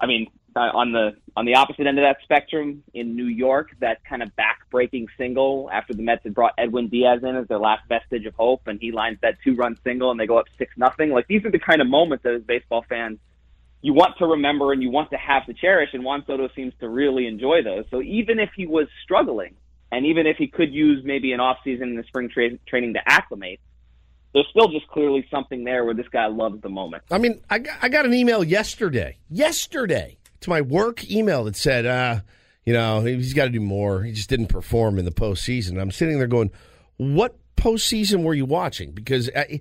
I 0.00 0.06
mean, 0.06 0.26
uh, 0.56 0.70
on 0.74 0.92
the 0.92 1.16
on 1.36 1.44
the 1.44 1.54
opposite 1.54 1.86
end 1.86 1.98
of 1.98 2.02
that 2.02 2.16
spectrum 2.22 2.82
in 2.94 3.14
New 3.14 3.26
York, 3.26 3.68
that 3.80 4.02
kind 4.04 4.22
of 4.22 4.34
back-breaking 4.36 5.06
single 5.18 5.68
after 5.70 5.92
the 5.92 6.02
Mets 6.02 6.24
had 6.24 6.34
brought 6.34 6.54
Edwin 6.56 6.88
Diaz 6.88 7.22
in 7.22 7.36
as 7.36 7.46
their 7.46 7.58
last 7.58 7.86
vestige 7.88 8.24
of 8.24 8.34
hope, 8.34 8.66
and 8.66 8.80
he 8.80 8.90
lines 8.90 9.18
that 9.20 9.36
two-run 9.44 9.78
single, 9.84 10.10
and 10.10 10.18
they 10.18 10.26
go 10.26 10.38
up 10.38 10.46
six 10.56 10.72
nothing. 10.76 11.10
Like 11.10 11.28
these 11.28 11.44
are 11.44 11.50
the 11.50 11.58
kind 11.58 11.80
of 11.80 11.86
moments 11.86 12.24
that 12.24 12.34
as 12.34 12.42
baseball 12.42 12.84
fans 12.88 13.18
you 13.82 13.92
want 13.92 14.16
to 14.18 14.26
remember 14.26 14.72
and 14.72 14.82
you 14.82 14.90
want 14.90 15.10
to 15.10 15.16
have 15.16 15.46
to 15.46 15.54
cherish, 15.54 15.90
and 15.92 16.02
Juan 16.02 16.24
Soto 16.26 16.48
seems 16.56 16.72
to 16.80 16.88
really 16.88 17.26
enjoy 17.26 17.62
those. 17.62 17.84
So 17.90 18.02
even 18.02 18.40
if 18.40 18.50
he 18.56 18.66
was 18.66 18.88
struggling, 19.04 19.54
and 19.92 20.06
even 20.06 20.26
if 20.26 20.38
he 20.38 20.48
could 20.48 20.72
use 20.72 21.04
maybe 21.04 21.32
an 21.32 21.40
off 21.40 21.58
season 21.62 21.90
in 21.90 21.96
the 21.96 22.02
spring 22.04 22.28
tra- 22.28 22.56
training 22.66 22.94
to 22.94 23.00
acclimate, 23.06 23.60
there's 24.32 24.48
still 24.48 24.68
just 24.68 24.88
clearly 24.88 25.26
something 25.30 25.64
there 25.64 25.84
where 25.84 25.94
this 25.94 26.08
guy 26.08 26.26
loves 26.26 26.60
the 26.62 26.68
moment. 26.68 27.04
I 27.10 27.18
mean, 27.18 27.40
I 27.48 27.62
I 27.80 27.88
got 27.88 28.06
an 28.06 28.14
email 28.14 28.42
yesterday, 28.42 29.18
yesterday, 29.30 30.16
to 30.40 30.50
my 30.50 30.60
work 30.60 31.08
email 31.10 31.44
that 31.44 31.56
said, 31.56 31.86
uh, 31.86 32.20
you 32.64 32.72
know, 32.72 33.02
he's 33.02 33.34
got 33.34 33.44
to 33.44 33.50
do 33.50 33.60
more. 33.60 34.02
He 34.02 34.12
just 34.12 34.28
didn't 34.28 34.46
perform 34.46 34.98
in 34.98 35.04
the 35.04 35.10
postseason. 35.12 35.80
I'm 35.80 35.90
sitting 35.90 36.18
there 36.18 36.26
going, 36.26 36.50
what 36.96 37.36
postseason 37.56 38.22
were 38.22 38.34
you 38.34 38.44
watching? 38.44 38.92
Because 38.92 39.30
I, 39.34 39.60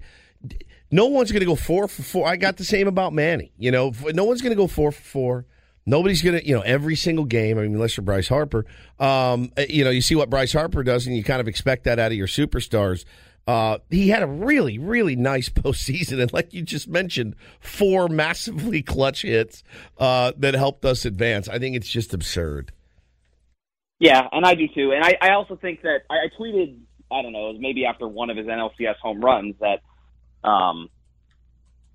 no 0.92 1.06
one's 1.08 1.32
going 1.32 1.42
to 1.42 1.46
go 1.46 1.56
four 1.56 1.88
for 1.88 2.02
four. 2.04 2.28
I 2.28 2.36
got 2.36 2.58
the 2.58 2.66
same 2.66 2.88
about 2.88 3.14
Manny. 3.14 3.52
You 3.58 3.72
know, 3.72 3.94
no 4.14 4.26
one's 4.26 4.42
going 4.42 4.52
to 4.52 4.58
go 4.58 4.68
four 4.68 4.92
for 4.92 5.02
four. 5.02 5.46
Nobody's 5.86 6.24
going 6.24 6.40
to, 6.40 6.48
you 6.48 6.56
know, 6.56 6.62
every 6.62 6.96
single 6.96 7.26
game, 7.26 7.60
I 7.60 7.62
mean, 7.62 7.76
unless 7.76 7.96
you're 7.96 8.04
Bryce 8.04 8.28
Harper, 8.28 8.66
um, 9.00 9.52
you 9.70 9.84
know, 9.84 9.92
you 9.92 10.02
see 10.02 10.16
what 10.16 10.32
Bryce 10.32 10.54
Harper 10.54 10.82
does 10.84 11.06
and 11.06 11.16
you 11.16 11.24
kind 11.24 11.40
of 11.40 11.48
expect 11.48 11.84
that 11.84 12.00
out 12.00 12.12
of 12.12 12.18
your 12.18 12.28
superstars. 12.28 13.06
Uh, 13.48 13.78
he 13.92 14.10
had 14.10 14.24
a 14.24 14.28
really, 14.28 14.80
really 14.80 15.16
nice 15.16 15.50
postseason, 15.50 16.22
and 16.22 16.34
like 16.34 16.54
you 16.54 16.62
just 16.62 16.88
mentioned, 16.88 17.36
four 17.60 18.08
massively 18.08 18.82
clutch 18.82 19.22
hits 19.22 19.64
uh, 19.98 20.32
that 20.38 20.54
helped 20.56 20.86
us 20.86 21.06
advance. 21.06 21.48
I 21.48 21.60
think 21.60 21.76
it's 21.76 21.90
just 21.90 22.14
absurd. 22.14 22.72
Yeah, 24.00 24.28
and 24.32 24.46
I 24.46 24.56
do 24.56 24.68
too. 24.68 24.92
And 24.92 25.04
I, 25.04 25.18
I 25.22 25.30
also 25.32 25.56
think 25.56 25.82
that 25.84 26.02
I, 26.10 26.16
I 26.16 26.28
tweeted, 26.40 26.80
I 27.12 27.22
don't 27.22 27.32
know, 27.32 27.50
it 27.50 27.54
was 27.54 27.62
maybe 27.62 27.86
after 27.86 28.08
one 28.08 28.30
of 28.30 28.38
his 28.38 28.48
NLCS 28.48 28.98
home 28.98 29.22
runs 29.22 29.56
that 29.62 29.82
um, 30.48 30.90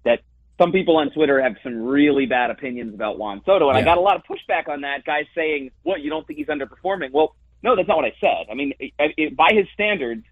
that 0.04 0.20
some 0.58 0.72
people 0.72 0.96
on 0.96 1.10
Twitter 1.10 1.42
have 1.42 1.56
some 1.62 1.82
really 1.82 2.26
bad 2.26 2.50
opinions 2.50 2.94
about 2.94 3.18
Juan 3.18 3.42
Soto, 3.44 3.68
and 3.68 3.76
I 3.76 3.82
got 3.82 3.98
a 3.98 4.00
lot 4.00 4.16
of 4.16 4.22
pushback 4.22 4.68
on 4.68 4.82
that. 4.82 5.04
Guys 5.04 5.26
saying, 5.34 5.72
"What? 5.82 6.00
You 6.00 6.10
don't 6.10 6.26
think 6.26 6.38
he's 6.38 6.48
underperforming?" 6.48 7.10
Well, 7.12 7.34
no, 7.62 7.76
that's 7.76 7.88
not 7.88 7.98
what 7.98 8.06
I 8.06 8.14
said. 8.20 8.46
I 8.50 8.54
mean, 8.54 8.72
it, 8.78 8.92
it, 8.98 9.36
by 9.36 9.50
his 9.52 9.66
standards, 9.74 10.24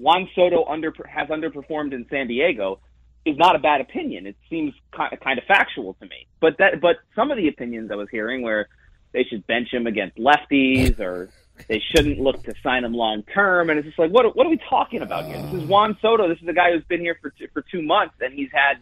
Juan 0.00 0.28
Soto 0.34 0.64
under 0.64 0.92
has 1.08 1.28
underperformed 1.28 1.92
in 1.92 2.06
San 2.10 2.26
Diego 2.26 2.80
is 3.24 3.36
not 3.36 3.54
a 3.54 3.58
bad 3.58 3.80
opinion. 3.80 4.26
It 4.26 4.36
seems 4.48 4.72
ki- 4.96 5.16
kind 5.22 5.38
of 5.38 5.44
factual 5.44 5.94
to 5.94 6.06
me. 6.06 6.26
But 6.40 6.56
that, 6.58 6.80
but 6.80 6.96
some 7.14 7.30
of 7.30 7.36
the 7.36 7.48
opinions 7.48 7.90
I 7.90 7.96
was 7.96 8.08
hearing 8.10 8.42
where 8.42 8.68
they 9.12 9.24
should 9.24 9.46
bench 9.46 9.68
him 9.72 9.86
against 9.86 10.16
lefties 10.16 10.98
or 11.00 11.30
they 11.68 11.82
shouldn't 11.90 12.18
look 12.18 12.42
to 12.44 12.54
sign 12.62 12.84
him 12.84 12.94
long 12.94 13.22
term. 13.24 13.68
And 13.68 13.78
it's 13.78 13.86
just 13.86 13.98
like, 13.98 14.10
what 14.10 14.34
what 14.34 14.46
are 14.46 14.50
we 14.50 14.60
talking 14.68 15.02
about 15.02 15.26
here? 15.26 15.36
This 15.42 15.62
is 15.62 15.68
Juan 15.68 15.98
Soto. 16.00 16.28
This 16.28 16.40
is 16.40 16.48
a 16.48 16.54
guy 16.54 16.72
who's 16.72 16.84
been 16.84 17.00
here 17.00 17.18
for 17.20 17.30
two, 17.30 17.48
for 17.52 17.62
two 17.62 17.82
months, 17.82 18.14
and 18.20 18.32
he's 18.32 18.50
had. 18.52 18.78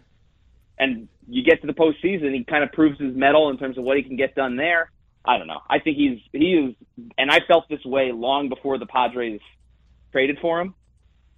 And 0.81 1.09
you 1.29 1.43
get 1.43 1.61
to 1.63 1.67
the 1.67 1.73
postseason, 1.73 2.33
he 2.33 2.45
kind 2.45 2.63
of 2.63 2.71
proves 2.71 3.01
his 3.01 3.13
mettle 3.17 3.51
in 3.51 3.59
terms 3.59 3.79
of 3.79 3.83
what 3.83 3.97
he 3.97 4.05
can 4.05 4.15
get 4.15 4.37
done 4.37 4.55
there. 4.55 4.93
I 5.25 5.37
don't 5.37 5.49
know. 5.49 5.61
I 5.69 5.81
think 5.81 5.97
he's 5.97 6.21
he 6.33 6.55
is, 6.55 6.75
and 7.19 7.33
I 7.33 7.41
felt 7.41 7.69
this 7.69 7.85
way 7.85 8.13
long 8.13 8.49
before 8.49 8.79
the 8.79 8.87
Padres 8.87 9.41
traded 10.13 10.39
for 10.41 10.61
him. 10.61 10.75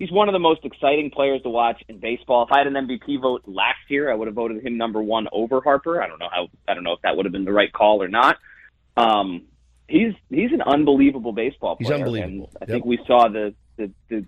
He's 0.01 0.11
one 0.11 0.29
of 0.29 0.33
the 0.33 0.39
most 0.41 0.65
exciting 0.65 1.11
players 1.11 1.43
to 1.43 1.51
watch 1.51 1.81
in 1.89 1.99
baseball. 2.01 2.43
If 2.45 2.53
I 2.53 2.59
had 2.59 2.67
an 2.67 2.73
MVP 2.75 3.21
vote 3.21 3.43
last 3.47 3.79
year, 3.89 4.11
I 4.11 4.15
would 4.17 4.27
have 4.27 4.35
voted 4.35 4.67
him 4.67 4.77
number 4.77 5.01
one 5.03 5.29
over 5.31 5.61
Harper. 5.61 6.03
I 6.03 6.09
don't 6.09 6.19
know 6.19 6.29
how. 6.33 6.49
I 6.67 6.75
don't 6.75 6.83
know 6.85 6.95
if 6.95 7.03
that 7.03 7.17
would 7.17 7.27
have 7.27 7.33
been 7.33 7.45
the 7.45 7.53
right 7.53 7.73
call 7.73 8.03
or 8.03 8.09
not. 8.09 8.39
Um, 8.97 9.43
he's 9.89 10.15
he's 10.31 10.51
an 10.53 10.63
unbelievable 10.63 11.33
baseball 11.33 11.77
player. 11.77 11.79
He's 11.79 11.89
player. 11.89 12.25
unbelievable. 12.25 12.51
And 12.61 12.63
I 12.63 12.65
Yep. 12.65 12.69
think 12.75 12.85
we 12.87 12.99
saw 13.07 13.29
the, 13.29 13.55
the 13.77 13.91
the 14.09 14.25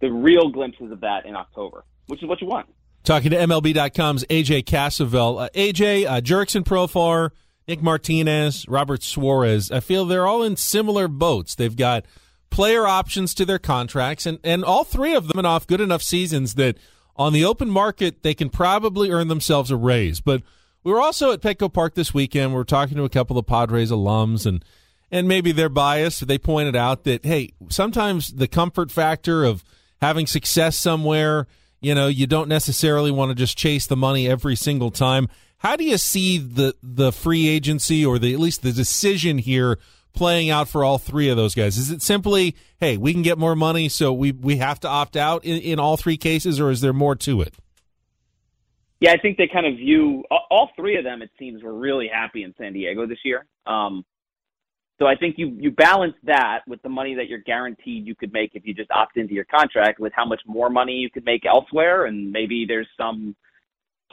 the 0.00 0.10
real 0.10 0.48
glimpses 0.50 0.90
of 0.90 1.00
that 1.02 1.26
in 1.26 1.36
October, 1.36 1.84
which 2.06 2.22
is 2.22 2.28
what 2.28 2.40
you 2.40 2.46
want. 2.46 2.66
Talking 3.04 3.30
to 3.30 3.36
MLB.com's 3.36 4.24
AJ 4.24 4.64
Cassavell. 4.64 5.42
Uh, 5.44 5.48
AJ, 5.54 6.06
uh, 6.06 6.20
Jurickson 6.22 6.64
Profar, 6.64 7.30
Nick 7.68 7.82
Martinez, 7.82 8.66
Robert 8.68 9.02
Suarez, 9.02 9.70
I 9.70 9.80
feel 9.80 10.04
they're 10.06 10.26
all 10.26 10.42
in 10.42 10.56
similar 10.56 11.06
boats. 11.06 11.54
They've 11.54 11.76
got 11.76 12.04
player 12.50 12.86
options 12.86 13.34
to 13.34 13.44
their 13.44 13.58
contracts, 13.58 14.26
and, 14.26 14.38
and 14.44 14.64
all 14.64 14.84
three 14.84 15.14
of 15.14 15.28
them 15.28 15.44
are 15.44 15.48
off 15.48 15.66
good 15.66 15.80
enough 15.80 16.02
seasons 16.02 16.54
that 16.54 16.78
on 17.16 17.32
the 17.32 17.44
open 17.44 17.70
market, 17.70 18.22
they 18.22 18.34
can 18.34 18.50
probably 18.50 19.10
earn 19.10 19.28
themselves 19.28 19.70
a 19.70 19.76
raise. 19.76 20.20
But 20.20 20.42
we 20.82 20.92
were 20.92 21.00
also 21.00 21.32
at 21.32 21.40
Petco 21.40 21.72
Park 21.72 21.94
this 21.94 22.14
weekend. 22.14 22.50
We 22.50 22.56
were 22.56 22.64
talking 22.64 22.96
to 22.96 23.04
a 23.04 23.08
couple 23.08 23.38
of 23.38 23.46
Padres 23.46 23.90
alums, 23.90 24.46
and 24.46 24.64
and 25.10 25.26
maybe 25.26 25.52
they're 25.52 25.68
biased. 25.68 26.26
They 26.26 26.38
pointed 26.38 26.76
out 26.76 27.04
that 27.04 27.24
hey, 27.24 27.54
sometimes 27.68 28.34
the 28.34 28.48
comfort 28.48 28.90
factor 28.90 29.44
of 29.44 29.64
having 30.00 30.26
success 30.26 30.76
somewhere, 30.76 31.46
you 31.80 31.94
know, 31.94 32.06
you 32.06 32.26
don't 32.26 32.48
necessarily 32.48 33.10
want 33.10 33.30
to 33.30 33.34
just 33.34 33.56
chase 33.56 33.86
the 33.86 33.96
money 33.96 34.28
every 34.28 34.56
single 34.56 34.90
time. 34.90 35.28
How 35.58 35.76
do 35.76 35.84
you 35.84 35.98
see 35.98 36.38
the 36.38 36.74
the 36.82 37.12
free 37.12 37.48
agency 37.48 38.04
or 38.04 38.18
the 38.18 38.32
at 38.32 38.40
least 38.40 38.62
the 38.62 38.72
decision 38.72 39.38
here 39.38 39.78
playing 40.16 40.50
out 40.50 40.68
for 40.68 40.82
all 40.82 40.98
three 40.98 41.28
of 41.28 41.36
those 41.36 41.54
guys? 41.54 41.76
Is 41.76 41.90
it 41.90 42.02
simply, 42.02 42.56
hey, 42.80 42.96
we 42.96 43.12
can 43.12 43.22
get 43.22 43.38
more 43.38 43.54
money, 43.54 43.88
so 43.88 44.12
we 44.12 44.32
we 44.32 44.56
have 44.56 44.80
to 44.80 44.88
opt 44.88 45.16
out 45.16 45.44
in, 45.44 45.60
in 45.60 45.78
all 45.78 45.96
three 45.96 46.16
cases, 46.16 46.58
or 46.58 46.70
is 46.70 46.80
there 46.80 46.92
more 46.92 47.14
to 47.16 47.42
it? 47.42 47.54
Yeah, 49.00 49.12
I 49.12 49.18
think 49.18 49.36
they 49.36 49.46
kind 49.46 49.66
of 49.66 49.76
view 49.76 50.24
all- 50.50 50.70
three 50.76 50.96
of 50.96 51.04
them. 51.04 51.22
It 51.22 51.30
seems 51.38 51.62
were 51.62 51.72
really 51.72 52.08
happy 52.12 52.42
in 52.42 52.54
San 52.58 52.72
Diego 52.72 53.06
this 53.06 53.18
year. 53.24 53.46
Um, 53.66 54.04
so 54.98 55.06
I 55.06 55.14
think 55.16 55.36
you 55.38 55.48
you 55.58 55.70
balance 55.70 56.14
that 56.24 56.60
with 56.66 56.82
the 56.82 56.88
money 56.88 57.14
that 57.14 57.28
you're 57.28 57.38
guaranteed 57.40 58.06
you 58.06 58.14
could 58.14 58.32
make 58.32 58.52
if 58.54 58.66
you 58.66 58.74
just 58.74 58.90
opt 58.90 59.16
into 59.16 59.34
your 59.34 59.44
contract, 59.44 60.00
with 60.00 60.12
how 60.14 60.24
much 60.24 60.40
more 60.46 60.70
money 60.70 60.94
you 60.94 61.10
could 61.10 61.24
make 61.24 61.44
elsewhere, 61.46 62.06
and 62.06 62.30
maybe 62.32 62.64
there's 62.66 62.88
some 62.96 63.36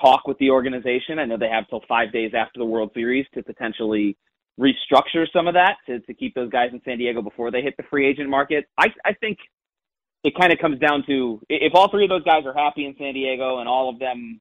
talk 0.01 0.28
with 0.28 0.38
the 0.39 0.49
organization. 0.49 1.20
I 1.20 1.26
know 1.26 1.38
they 1.38 1.49
have 1.49 1.68
till 1.70 1.84
five 1.88 2.12
days 2.12 2.32
after 2.34 2.60
the 2.60 2.66
World 2.66 2.91
Series 2.93 3.26
to 3.34 3.43
potentially 3.43 4.18
restructure 4.60 5.26
some 5.34 5.47
of 5.47 5.54
that 5.56 5.78
to, 5.88 5.99
to 6.01 6.14
keep 6.14 6.36
those 6.36 6.49
guys 6.49 6.70
in 6.74 6.82
San 6.86 6.97
Diego 6.97 7.22
before 7.22 7.51
they 7.51 7.62
hit 7.62 7.76
the 7.78 7.84
free 7.89 8.08
agent 8.08 8.30
market. 8.30 8.66
I 8.78 8.88
I 9.04 9.14
think 9.14 9.38
it 10.24 10.34
kind 10.39 10.54
of 10.54 10.60
comes 10.60 10.80
down 10.80 11.04
to 11.08 11.41
if 11.49 11.74
all 11.76 11.89
three 11.89 12.06
of 12.06 12.10
those 12.10 12.24
guys 12.24 12.45
are 12.45 12.54
happy 12.54 12.86
in 12.86 12.95
San 12.97 13.14
Diego 13.14 13.60
and 13.60 13.68
all 13.68 13.89
of 13.89 13.99
them 13.99 14.39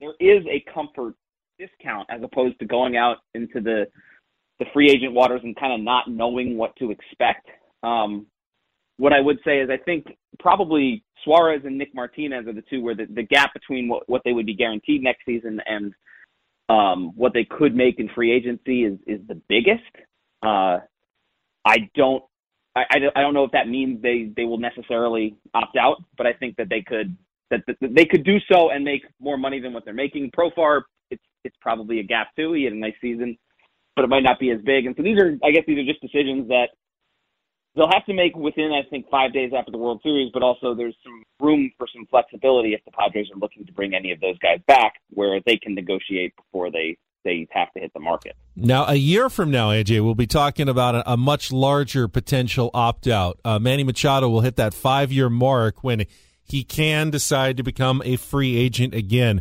there 0.00 0.12
is 0.20 0.44
a 0.46 0.64
comfort 0.72 1.14
discount 1.58 2.08
as 2.10 2.20
opposed 2.22 2.58
to 2.58 2.66
going 2.66 2.96
out 2.96 3.18
into 3.34 3.60
the 3.60 3.86
the 4.58 4.66
free 4.72 4.90
agent 4.90 5.12
waters 5.12 5.40
and 5.42 5.56
kind 5.56 5.72
of 5.72 5.80
not 5.80 6.08
knowing 6.08 6.56
what 6.56 6.74
to 6.76 6.90
expect. 6.90 7.48
Um, 7.82 8.26
what 8.98 9.12
I 9.12 9.20
would 9.20 9.38
say 9.44 9.58
is 9.58 9.68
I 9.68 9.78
think 9.78 10.06
probably 10.38 11.02
Suarez 11.24 11.62
and 11.64 11.76
Nick 11.76 11.92
Martinez 11.94 12.46
are 12.46 12.52
the 12.52 12.62
two 12.70 12.80
where 12.80 12.94
the, 12.94 13.06
the 13.12 13.24
gap 13.24 13.52
between 13.52 13.88
what, 13.88 14.08
what 14.08 14.22
they 14.24 14.32
would 14.32 14.46
be 14.46 14.54
guaranteed 14.54 15.02
next 15.02 15.24
season 15.26 15.60
and 15.66 15.92
um, 16.68 17.12
what 17.14 17.32
they 17.34 17.44
could 17.44 17.74
make 17.74 17.98
in 17.98 18.08
free 18.14 18.32
agency 18.32 18.84
is 18.84 18.98
is 19.06 19.20
the 19.28 19.40
biggest. 19.48 19.82
Uh, 20.42 20.78
I 21.64 21.90
don't 21.94 22.22
I, 22.76 22.84
I 22.90 22.98
don't- 22.98 23.12
know 23.34 23.44
if 23.44 23.52
that 23.52 23.68
means 23.68 24.02
they 24.02 24.30
they 24.36 24.44
will 24.44 24.58
necessarily 24.58 25.36
opt 25.54 25.76
out, 25.76 26.02
but 26.16 26.26
I 26.26 26.32
think 26.32 26.56
that 26.56 26.68
they 26.68 26.82
could 26.82 27.16
that, 27.50 27.60
that 27.66 27.76
that 27.80 27.94
they 27.94 28.04
could 28.04 28.24
do 28.24 28.38
so 28.50 28.70
and 28.70 28.84
make 28.84 29.02
more 29.20 29.36
money 29.36 29.60
than 29.60 29.72
what 29.72 29.84
they're 29.84 29.94
making. 29.94 30.30
Profar, 30.36 30.82
it's 31.10 31.22
it's 31.44 31.56
probably 31.60 32.00
a 32.00 32.02
gap 32.02 32.28
too. 32.36 32.52
He 32.54 32.64
had 32.64 32.72
a 32.72 32.76
nice 32.76 32.94
season, 33.00 33.36
but 33.96 34.04
it 34.04 34.08
might 34.08 34.22
not 34.22 34.40
be 34.40 34.50
as 34.50 34.60
big. 34.62 34.86
And 34.86 34.94
so 34.96 35.02
these 35.02 35.18
are 35.18 35.36
I 35.44 35.50
guess 35.50 35.64
these 35.66 35.78
are 35.78 35.84
just 35.84 36.00
decisions 36.00 36.48
that 36.48 36.70
they'll 37.76 37.90
have 37.90 38.06
to 38.06 38.14
make 38.14 38.36
within 38.36 38.72
I 38.72 38.88
think 38.88 39.08
five 39.10 39.32
days 39.32 39.52
after 39.56 39.70
the 39.70 39.78
World 39.78 40.00
Series. 40.02 40.30
But 40.32 40.42
also 40.42 40.74
there's 40.74 40.96
some 41.02 41.22
room 41.40 41.70
for 41.78 41.86
some 41.94 42.06
flexibility 42.06 42.74
if 42.74 42.84
the 42.84 42.90
Padres 42.92 43.28
are 43.34 43.38
looking 43.38 43.66
to 43.66 43.72
bring 43.72 43.94
any 43.94 44.12
of 44.12 44.20
those 44.20 44.38
guys 44.38 44.60
back, 44.66 44.94
where 45.10 45.40
they 45.44 45.56
can 45.56 45.74
negotiate 45.74 46.34
before 46.36 46.70
they 46.70 46.96
they 47.24 47.46
have 47.50 47.72
to 47.72 47.80
hit 47.80 47.92
the 47.94 48.00
market. 48.00 48.36
Now, 48.54 48.84
a 48.86 48.94
year 48.94 49.30
from 49.30 49.50
now, 49.50 49.70
AJ, 49.70 50.04
we'll 50.04 50.14
be 50.14 50.26
talking 50.26 50.68
about 50.68 50.94
a, 50.94 51.12
a 51.12 51.16
much 51.16 51.50
larger 51.50 52.06
potential 52.06 52.70
opt 52.74 53.08
out. 53.08 53.40
Uh, 53.44 53.58
Manny 53.58 53.82
Machado 53.82 54.28
will 54.28 54.42
hit 54.42 54.56
that 54.56 54.74
five 54.74 55.10
year 55.10 55.30
mark 55.30 55.82
when 55.82 56.04
he 56.44 56.62
can 56.62 57.10
decide 57.10 57.56
to 57.56 57.62
become 57.62 58.02
a 58.04 58.16
free 58.16 58.56
agent 58.56 58.94
again. 58.94 59.40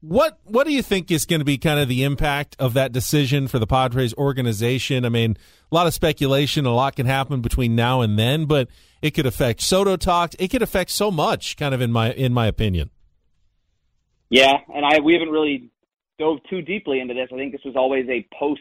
What 0.00 0.38
what 0.44 0.66
do 0.66 0.72
you 0.72 0.82
think 0.82 1.10
is 1.10 1.26
going 1.26 1.40
to 1.40 1.44
be 1.44 1.58
kind 1.58 1.78
of 1.78 1.86
the 1.88 2.04
impact 2.04 2.56
of 2.58 2.72
that 2.72 2.90
decision 2.90 3.48
for 3.48 3.58
the 3.58 3.66
Padres 3.66 4.14
organization? 4.14 5.04
I 5.04 5.10
mean, 5.10 5.36
a 5.70 5.74
lot 5.74 5.86
of 5.86 5.92
speculation, 5.92 6.64
a 6.64 6.72
lot 6.72 6.96
can 6.96 7.04
happen 7.04 7.42
between 7.42 7.76
now 7.76 8.00
and 8.00 8.18
then, 8.18 8.46
but 8.46 8.68
it 9.02 9.10
could 9.10 9.26
affect 9.26 9.60
Soto 9.60 9.96
talks. 9.96 10.34
It 10.38 10.48
could 10.48 10.62
affect 10.62 10.90
so 10.90 11.10
much, 11.10 11.56
kind 11.58 11.74
of 11.74 11.82
in 11.82 11.92
my 11.92 12.12
in 12.12 12.32
my 12.32 12.46
opinion. 12.46 12.90
Yeah, 14.30 14.54
and 14.74 14.86
I 14.86 15.00
we 15.00 15.12
haven't 15.12 15.30
really 15.30 15.70
dove 16.18 16.38
too 16.48 16.62
deeply 16.62 17.00
into 17.00 17.12
this. 17.12 17.28
I 17.30 17.36
think 17.36 17.52
this 17.52 17.64
was 17.64 17.76
always 17.76 18.08
a 18.08 18.26
post 18.38 18.60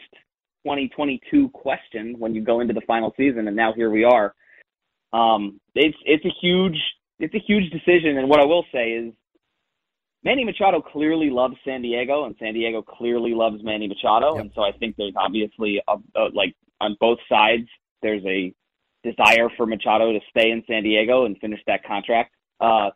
2022 0.66 1.50
question 1.50 2.16
when 2.20 2.36
you 2.36 2.42
go 2.44 2.60
into 2.60 2.74
the 2.74 2.82
final 2.82 3.14
season, 3.16 3.48
and 3.48 3.56
now 3.56 3.72
here 3.72 3.90
we 3.90 4.04
are. 4.04 4.36
Um, 5.14 5.62
it's 5.74 5.98
it's 6.04 6.26
a 6.26 6.34
huge 6.42 6.78
it's 7.18 7.34
a 7.34 7.40
huge 7.40 7.72
decision, 7.72 8.18
and 8.18 8.28
what 8.28 8.42
I 8.42 8.46
will 8.46 8.66
say 8.74 8.92
is 8.92 9.14
Manny 10.24 10.44
Machado 10.44 10.82
clearly 10.82 11.30
loves 11.30 11.56
San 11.64 11.82
Diego, 11.82 12.26
and 12.26 12.36
San 12.40 12.54
Diego 12.54 12.82
clearly 12.82 13.34
loves 13.34 13.64
Manny 13.64 13.88
Machado, 13.88 14.38
and 14.38 14.52
so 14.54 14.62
I 14.62 14.72
think 14.74 14.96
there's 14.98 15.14
obviously 15.16 15.82
a, 15.88 15.94
a, 16.20 16.30
like 16.34 16.56
on 16.82 16.98
both 17.00 17.20
sides 17.30 17.68
there's 18.02 18.24
a 18.26 18.54
desire 19.04 19.50
for 19.56 19.66
Machado 19.66 20.12
to 20.12 20.20
stay 20.30 20.52
in 20.52 20.64
San 20.68 20.84
Diego 20.84 21.26
and 21.26 21.38
finish 21.40 21.60
that 21.68 21.84
contract. 21.86 22.34
Uh, 22.60 22.90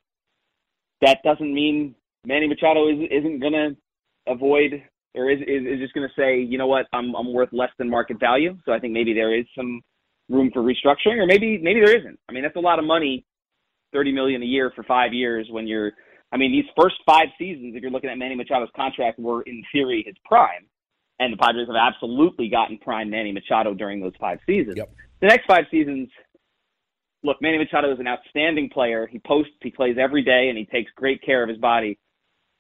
that 1.02 1.20
doesn't 1.24 1.54
mean 1.54 1.96
Manny 2.26 2.48
Machado 2.48 2.88
is, 2.90 2.98
isn't 3.12 3.40
going 3.40 3.54
to 3.54 3.76
avoid 4.28 4.84
or 5.16 5.30
is, 5.30 5.40
is, 5.42 5.66
is 5.66 5.80
just 5.80 5.94
going 5.94 6.08
to 6.08 6.14
say, 6.20 6.40
you 6.40 6.58
know 6.58 6.68
what, 6.68 6.88
I'm, 6.94 7.14
I'm 7.16 7.34
worth 7.34 7.50
less 7.52 7.70
than 7.78 7.90
market 7.90 8.20
value. 8.20 8.58
So 8.66 8.74
I 8.74 8.80
think 8.80 8.94
maybe 8.94 9.14
there 9.14 9.38
is 9.38 9.46
some 9.56 9.82
room 10.30 10.50
for 10.54 10.62
restructuring 10.62 11.18
or 11.18 11.26
maybe, 11.26 11.60
maybe 11.62 11.82
there 11.82 11.98
isn't. 11.98 12.20
I 12.28 12.32
mean, 12.32 12.44
that's 12.44 12.56
a 12.56 12.62
lot 12.62 12.80
of 12.80 12.86
money, 12.86 13.26
30 13.94 14.12
million 14.12 14.42
a 14.42 14.46
year 14.46 14.72
for 14.76 14.84
five 14.84 15.14
years 15.14 15.48
when 15.52 15.68
you're, 15.68 15.92
I 16.34 16.38
mean, 16.38 16.52
these 16.52 16.66
first 16.76 16.96
five 17.06 17.28
seasons, 17.38 17.76
if 17.76 17.82
you're 17.82 17.92
looking 17.92 18.10
at 18.10 18.18
Manny 18.18 18.36
Machado's 18.36 18.72
contract, 18.76 19.20
were 19.20 19.44
in 19.44 19.64
theory 19.72 20.04
his 20.06 20.16
prime. 20.26 20.66
And 21.20 21.32
the 21.32 21.38
Padres 21.38 21.68
have 21.68 21.76
absolutely 21.76 22.50
gotten 22.50 22.80
prime 22.80 23.10
Manny 23.12 23.32
Machado 23.32 23.76
during 23.76 24.02
those 24.02 24.14
five 24.20 24.40
seasons. 24.48 24.76
The 25.22 25.28
next 25.28 25.46
five 25.46 25.66
seasons, 25.70 26.10
look, 27.24 27.38
Manny 27.40 27.60
Machado 27.60 27.94
is 27.94 28.00
an 28.00 28.08
outstanding 28.08 28.70
player. 28.70 29.06
He 29.06 29.20
posts, 29.20 29.54
he 29.62 29.70
plays 29.70 29.98
every 30.00 30.24
day, 30.24 30.50
and 30.50 30.58
he 30.58 30.66
takes 30.66 30.92
great 30.96 31.22
care 31.22 31.44
of 31.44 31.50
his 31.50 31.60
body. 31.60 32.00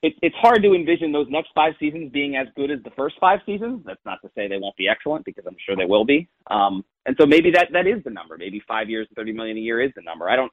It, 0.03 0.13
it's 0.21 0.35
hard 0.35 0.61
to 0.61 0.73
envision 0.73 1.11
those 1.11 1.27
next 1.29 1.49
five 1.55 1.73
seasons 1.79 2.11
being 2.11 2.35
as 2.35 2.47
good 2.55 2.69
as 2.69 2.77
the 2.83 2.91
first 2.91 3.15
five 3.19 3.39
seasons. 3.45 3.81
That's 3.85 4.05
not 4.05 4.19
to 4.23 4.29
say 4.35 4.47
they 4.47 4.59
won't 4.59 4.75
be 4.77 4.87
excellent, 4.87 5.25
because 5.25 5.45
I'm 5.47 5.57
sure 5.65 5.75
they 5.75 5.85
will 5.85 6.05
be. 6.05 6.29
Um, 6.51 6.85
and 7.07 7.15
so 7.19 7.25
maybe 7.25 7.49
that 7.51 7.69
that 7.73 7.87
is 7.87 8.03
the 8.03 8.11
number. 8.11 8.37
Maybe 8.37 8.61
five 8.67 8.87
years, 8.87 9.07
thirty 9.15 9.33
million 9.33 9.57
a 9.57 9.61
year 9.61 9.81
is 9.81 9.91
the 9.95 10.03
number. 10.03 10.29
I 10.29 10.35
don't. 10.35 10.51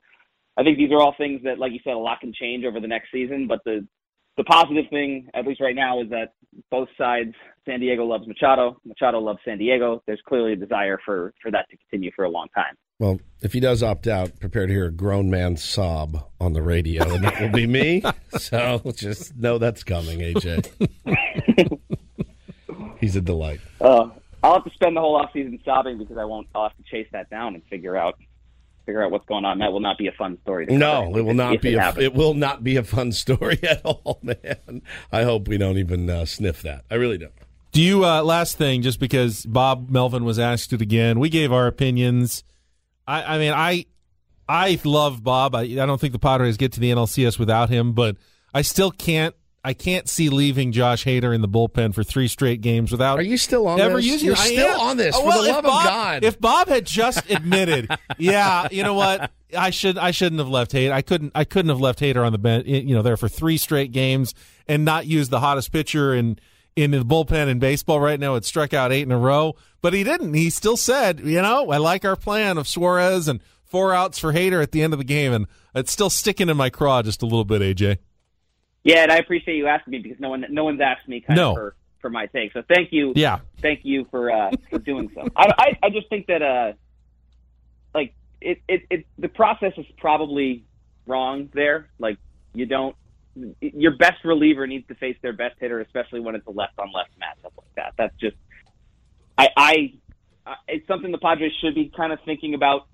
I 0.57 0.63
think 0.63 0.79
these 0.79 0.93
are 0.93 1.01
all 1.01 1.15
things 1.17 1.43
that, 1.45 1.59
like 1.59 1.73
you 1.73 1.81
said, 1.85 1.95
a 1.95 1.99
lot 1.99 2.21
can 2.21 2.33
change 2.33 2.65
over 2.65 2.81
the 2.81 2.89
next 2.89 3.11
season. 3.13 3.47
But 3.47 3.61
the 3.65 3.87
the 4.37 4.45
positive 4.45 4.85
thing, 4.91 5.29
at 5.35 5.47
least 5.47 5.61
right 5.61 5.75
now, 5.75 6.01
is 6.01 6.09
that 6.11 6.33
both 6.71 6.89
sides, 6.97 7.35
San 7.67 7.81
Diego 7.81 8.05
loves 8.05 8.27
Machado, 8.27 8.81
Machado 8.85 9.19
loves 9.21 9.41
San 9.45 9.59
Diego. 9.59 10.03
There's 10.07 10.21
clearly 10.27 10.53
a 10.55 10.57
desire 10.57 10.99
for 11.05 11.35
for 11.43 11.51
that 11.51 11.69
to 11.71 11.77
continue 11.77 12.11
for 12.15 12.25
a 12.25 12.31
long 12.31 12.49
time. 12.55 12.75
Well, 12.99 13.19
if 13.41 13.55
he 13.55 13.61
does 13.61 13.83
opt 13.83 14.07
out, 14.07 14.39
prepare 14.41 14.67
to 14.67 14.73
hear 14.73 14.87
a 14.87 14.91
grown 14.91 15.31
man 15.31 15.57
sob 15.57 16.29
on 16.39 16.53
the 16.53 16.61
radio, 16.61 17.15
and 17.15 17.25
that 17.25 17.41
will 17.41 17.49
be 17.49 17.67
me. 17.67 18.03
so 18.39 18.83
just 18.95 19.37
know 19.37 19.57
that's 19.57 19.83
coming, 19.83 20.19
AJ. 20.19 21.81
He's 23.01 23.17
a 23.17 23.23
delight. 23.23 23.61
Uh, 23.81 24.11
I'll 24.43 24.55
have 24.55 24.65
to 24.65 24.71
spend 24.71 24.97
the 24.97 25.01
whole 25.01 25.17
off 25.17 25.31
season 25.33 25.59
sobbing 25.65 25.97
because 25.97 26.19
I 26.19 26.25
won't. 26.25 26.47
I'll 26.55 26.65
have 26.65 26.77
to 26.77 26.83
chase 26.91 27.09
that 27.13 27.31
down 27.31 27.55
and 27.55 27.65
figure 27.71 27.97
out 27.97 28.19
figure 28.91 29.05
out 29.05 29.13
what's 29.13 29.27
going 29.27 29.45
on. 29.45 29.59
That 29.61 29.73
will 29.73 29.81
not 29.81 29.99
be 29.99 30.09
a 30.09 30.13
fun 30.13 30.37
story. 30.43 30.67
To 30.67 30.77
No, 30.77 31.05
cover 31.07 31.19
it 31.21 31.23
will 31.23 31.35
not 31.35 31.55
if 31.55 31.61
be. 31.63 31.75
It, 31.75 31.79
A, 31.79 32.01
it 32.01 32.15
will 32.15 32.35
not 32.35 32.65
be 32.65 32.77
a 32.77 32.83
fun 32.83 33.13
story 33.25 33.61
at 33.63 33.81
all, 33.85 34.19
man. 34.23 34.83
I 35.13 35.23
hope 35.23 35.47
we 35.49 35.59
don't 35.59 35.79
even 35.79 36.11
uh, 36.11 36.25
sniff 36.25 36.63
that. 36.63 36.85
I 36.91 36.97
really 36.97 37.19
don't. 37.19 37.33
Do 37.73 37.81
you 37.81 38.05
uh, 38.05 38.23
last 38.23 38.59
thing? 38.59 38.83
Just 38.83 38.99
because 38.99 39.47
Bob 39.47 39.91
Melvin 39.91 40.25
was 40.25 40.41
asked 40.41 40.73
it 40.73 40.83
again, 40.83 41.21
we 41.21 41.29
gave 41.29 41.53
our 41.53 41.69
opinions. 41.69 42.43
I, 43.07 43.37
I 43.37 43.39
mean, 43.39 43.53
I 43.53 43.87
I 44.49 44.81
love 44.85 45.23
Bob. 45.23 45.55
I, 45.55 45.63
I 45.63 45.87
don't 45.87 46.01
think 46.01 46.13
the 46.13 46.19
Padres 46.19 46.57
get 46.57 46.73
to 46.73 46.81
the 46.81 46.91
NLCS 46.91 47.39
without 47.39 47.71
him, 47.71 47.93
but 47.93 48.17
I 48.53 48.63
still 48.63 48.91
can't. 48.91 49.37
I 49.63 49.75
can't 49.75 50.09
see 50.09 50.31
leaving 50.31 50.73
Josh 50.73 51.05
Hader 51.05 51.35
in 51.35 51.43
the 51.43 51.49
bullpen 51.49 51.95
for 51.95 52.03
three 52.03 52.29
straight 52.29 52.63
games 52.63 52.91
without. 52.91 53.19
Are 53.19 53.23
you 53.23 53.37
still 53.37 53.67
on 53.69 53.79
ever 53.79 53.97
this? 53.97 54.07
using? 54.07 54.27
You're. 54.29 54.37
I 54.37 54.47
still 54.47 54.71
am. 54.71 54.81
on 54.81 54.97
this, 54.97 55.15
Oh, 55.15 55.21
for 55.21 55.27
well, 55.27 55.43
the 55.43 55.49
if 55.51 55.55
love 55.57 55.65
of 55.67 55.71
Bob- 55.71 55.85
God. 55.85 56.25
If 56.25 56.41
Bob 56.41 56.69
had 56.69 56.87
just 56.87 57.29
admitted, 57.31 57.89
yeah, 58.19 58.69
you 58.71 58.83
know 58.83 58.95
what, 58.95 59.31
I 59.57 59.69
should 59.71 59.99
I 59.99 60.13
shouldn't 60.13 60.39
have 60.39 60.49
left 60.49 60.73
Hader. 60.73 60.93
I 60.93 61.03
couldn't 61.03 61.33
I 61.35 61.45
couldn't 61.45 61.69
have 61.69 61.81
left 61.81 62.01
Hader 62.01 62.25
on 62.25 62.33
the 62.33 62.39
bench, 62.39 62.67
you 62.67 62.95
know, 62.95 63.03
there 63.03 63.19
for 63.19 63.29
three 63.29 63.59
straight 63.59 63.93
games 63.93 64.35
and 64.67 64.85
not 64.85 65.07
use 65.07 65.29
the 65.29 65.41
hottest 65.41 65.73
pitcher 65.73 66.15
in 66.15 66.39
in 66.77 66.93
the 66.93 66.99
bullpen 67.05 67.49
in 67.49 67.59
baseball 67.59 68.01
right 68.01 68.19
now. 68.19 68.37
It 68.37 68.47
struck 68.47 68.73
out 68.73 68.93
eight 68.93 69.03
in 69.03 69.13
a 69.13 69.19
row, 69.19 69.57
but 69.83 69.93
he 69.93 70.05
didn't. 70.05 70.33
He 70.33 70.49
still 70.49 70.79
said, 70.79 71.21
you 71.21 71.43
know, 71.43 71.71
I 71.71 71.77
like 71.77 72.07
our 72.07 72.17
plan 72.17 72.57
of 72.57 72.67
Suarez 72.67 73.29
and 73.29 73.43
four 73.67 73.93
outs 73.93 74.19
for 74.19 74.33
Hader 74.33 74.63
at 74.63 74.73
the 74.73 74.83
end 74.83 74.95
of 74.95 74.99
the 74.99 75.05
game, 75.05 75.33
and 75.35 75.47
it's 75.75 75.93
still 75.93 76.09
sticking 76.11 76.49
in 76.49 76.57
my 76.57 76.71
craw 76.71 77.03
just 77.03 77.21
a 77.23 77.27
little 77.27 77.45
bit, 77.45 77.61
AJ. 77.61 77.99
Yeah, 78.83 79.03
and 79.03 79.13
I 79.13 79.17
appreciate 79.19 79.57
you 79.57 79.67
asking 79.67 79.91
me 79.93 79.99
because 79.99 80.21
no 80.21 80.31
one 80.31 80.45
no 80.51 80.65
one's 80.65 80.81
asked 80.81 81.07
me 81.09 81.21
kind 81.21 81.37
No. 81.37 81.51
of 81.51 81.55
for, 81.57 81.77
for 82.01 82.11
my 82.11 82.27
take. 82.27 82.53
So 82.53 82.63
thank 82.67 82.93
you. 82.93 83.13
Yeah. 83.15 83.41
Thank 83.61 83.81
you 83.85 84.07
for 84.11 84.31
uh, 84.33 84.51
for 84.71 84.79
doing 84.79 85.11
so. 85.15 85.29
I, 85.37 85.53
I 85.59 85.79
I 85.87 85.91
just 85.91 86.09
think 86.09 86.27
that 86.29 86.43
uh 86.43 86.73
like 87.95 88.15
it, 88.41 88.63
it 88.69 88.83
it 88.91 89.07
the 89.19 89.29
process 89.29 89.73
is 89.77 89.87
probably 89.99 90.65
wrong 91.07 91.51
there. 91.53 91.91
Like 91.99 92.17
you 92.55 92.67
don't 92.67 92.97
your 93.61 93.97
best 93.97 94.25
reliever 94.25 94.67
needs 94.67 94.87
to 94.89 94.95
face 94.95 95.17
their 95.23 95.33
best 95.33 95.57
hitter, 95.61 95.81
especially 95.81 96.21
when 96.21 96.35
it's 96.35 96.47
a 96.47 96.51
left 96.51 96.79
on 96.79 96.91
left 96.93 97.11
matchup 97.19 97.53
like 97.57 97.75
that. 97.77 97.95
That's 97.99 98.17
just 98.19 98.37
I 99.37 99.49
I 99.57 99.93
it's 100.69 100.87
something 100.89 101.13
the 101.13 101.19
Padres 101.19 101.53
should 101.61 101.75
be 101.75 101.93
kind 101.95 102.13
of 102.13 102.19
thinking 102.25 102.55
about 102.55 102.89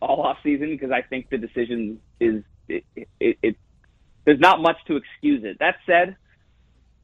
all 0.00 0.22
off 0.22 0.38
season 0.42 0.70
because 0.70 0.90
I 0.90 1.02
think 1.02 1.28
the 1.30 1.38
decision 1.38 2.00
is 2.20 2.42
it, 2.68 2.84
it, 3.20 3.38
it 3.42 3.56
there's 4.26 4.40
not 4.40 4.60
much 4.60 4.76
to 4.88 4.96
excuse 4.96 5.44
it. 5.44 5.58
That 5.60 5.76
said, 5.86 6.16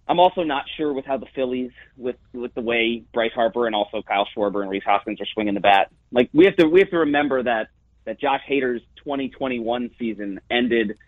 I'm 0.08 0.18
also 0.18 0.42
not 0.42 0.64
sure 0.76 0.92
with 0.92 1.06
how 1.06 1.16
the 1.16 1.26
Phillies, 1.34 1.70
with 1.96 2.16
with 2.34 2.52
the 2.54 2.60
way 2.60 3.04
Bryce 3.14 3.32
Harper 3.34 3.66
and 3.66 3.74
also 3.74 4.02
Kyle 4.02 4.28
Schwarber 4.36 4.60
and 4.60 4.70
Rhys 4.70 4.82
Hoskins 4.84 5.20
are 5.20 5.26
swinging 5.32 5.54
the 5.54 5.60
bat. 5.60 5.90
Like 6.10 6.28
we 6.34 6.44
have 6.44 6.56
to 6.56 6.66
we 6.66 6.80
have 6.80 6.90
to 6.90 6.98
remember 6.98 7.42
that 7.44 7.68
that 8.04 8.20
Josh 8.20 8.40
Hader's 8.50 8.82
2021 8.96 9.92
season 9.98 10.40
ended 10.50 10.98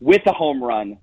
with 0.00 0.22
a 0.26 0.32
home 0.32 0.62
run 0.62 0.98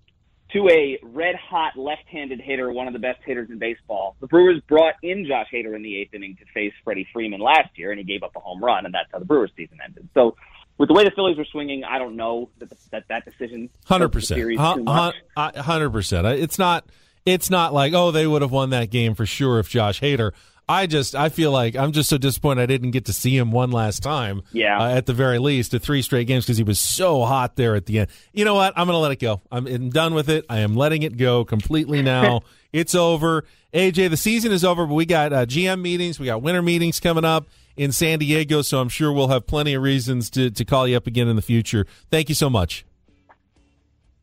to 0.52 0.68
a 0.68 1.00
red 1.02 1.36
hot 1.36 1.78
left-handed 1.78 2.42
hitter, 2.42 2.72
one 2.72 2.88
of 2.88 2.94
the 2.94 3.00
best 3.00 3.20
hitters 3.24 3.50
in 3.50 3.60
baseball. 3.60 4.18
The 4.20 4.28
Brewers 4.28 4.62
brought 4.68 4.96
in 5.02 5.26
Josh 5.26 5.48
Hader 5.54 5.76
in 5.76 5.84
the 5.84 5.96
eighth 5.96 6.14
inning 6.14 6.36
to 6.38 6.46
face 6.54 6.74
Freddie 6.84 7.08
Freeman 7.14 7.40
last 7.40 7.70
year, 7.76 7.92
and 7.92 8.00
he 8.00 8.04
gave 8.04 8.24
up 8.24 8.32
a 8.36 8.40
home 8.40 8.62
run, 8.62 8.86
and 8.86 8.94
that's 8.94 9.08
how 9.14 9.20
the 9.20 9.26
Brewers 9.26 9.52
season 9.56 9.78
ended. 9.84 10.10
So. 10.14 10.36
With 10.80 10.88
the 10.88 10.94
way 10.94 11.04
the 11.04 11.12
Phillies 11.12 11.38
were 11.38 11.46
swinging, 11.46 11.84
I 11.84 12.00
don't 12.00 12.16
know 12.16 12.50
that 12.58 12.70
that, 12.92 13.08
that 13.10 13.26
decision 13.26 13.70
Hundred 13.86 14.08
the 14.08 14.10
percent, 14.10 14.38
series 14.40 14.58
too 14.58 14.84
much. 14.84 15.16
hundred 15.36 15.92
percent. 15.92 16.26
It's 16.26 16.58
not. 16.58 16.86
It's 17.26 17.50
not 17.50 17.74
like 17.74 17.94
oh 17.94 18.12
they 18.12 18.26
would 18.26 18.42
have 18.42 18.52
won 18.52 18.70
that 18.72 18.90
game 18.90 19.14
for 19.14 19.26
sure 19.26 19.60
if 19.60 19.70
Josh 19.70 20.00
Hader. 20.00 20.32
I 20.70 20.86
just 20.86 21.16
I 21.16 21.30
feel 21.30 21.52
like 21.52 21.76
I'm 21.76 21.92
just 21.92 22.10
so 22.10 22.18
disappointed 22.18 22.62
I 22.62 22.66
didn't 22.68 22.92
get 22.92 23.06
to 23.06 23.14
see 23.14 23.36
him 23.36 23.52
one 23.52 23.72
last 23.72 24.04
time. 24.04 24.44
Yeah. 24.54 24.80
uh, 24.80 24.90
at 24.92 25.06
the 25.06 25.14
very 25.14 25.38
least, 25.40 25.74
at 25.74 25.82
three 25.82 26.02
straight 26.02 26.28
games 26.28 26.46
because 26.46 26.58
he 26.58 26.64
was 26.64 26.80
so 26.80 27.26
hot 27.26 27.56
there 27.56 27.76
at 27.76 27.88
the 27.88 28.00
end. 28.00 28.10
You 28.34 28.46
know 28.46 28.54
what? 28.54 28.74
I'm 28.78 28.86
going 28.86 28.96
to 28.96 29.00
let 29.00 29.12
it 29.12 29.20
go. 29.20 29.42
I'm, 29.52 29.66
I'm 29.66 29.90
done 29.90 30.14
with 30.14 30.30
it. 30.30 30.46
I 30.48 30.60
am 30.60 30.76
letting 30.76 31.02
it 31.02 31.18
go 31.18 31.44
completely 31.44 32.04
now. 32.04 32.42
it's 32.72 32.94
over. 32.94 33.46
AJ, 33.74 34.12
the 34.12 34.18
season 34.18 34.52
is 34.52 34.64
over, 34.64 34.86
but 34.86 34.94
we 34.94 35.08
got 35.08 35.34
uh, 35.34 35.46
GM 35.48 35.82
meetings, 35.82 36.20
we 36.20 36.28
got 36.28 36.44
winter 36.44 36.62
meetings 36.62 37.00
coming 37.00 37.26
up 37.26 37.48
in 37.80 37.94
San 37.94 38.20
Diego, 38.20 38.62
so 38.62 38.82
I'm 38.82 38.90
sure 38.90 39.14
we'll 39.14 39.30
have 39.30 39.48
plenty 39.48 39.74
of 39.74 39.82
reasons 39.82 40.30
to 40.32 40.52
to 40.52 40.66
call 40.66 40.86
you 40.86 40.98
up 40.98 41.08
again 41.08 41.30
in 41.30 41.38
the 41.38 41.42
future. 41.42 41.86
Thank 42.12 42.28
you 42.28 42.36
so 42.36 42.50
much. 42.50 42.86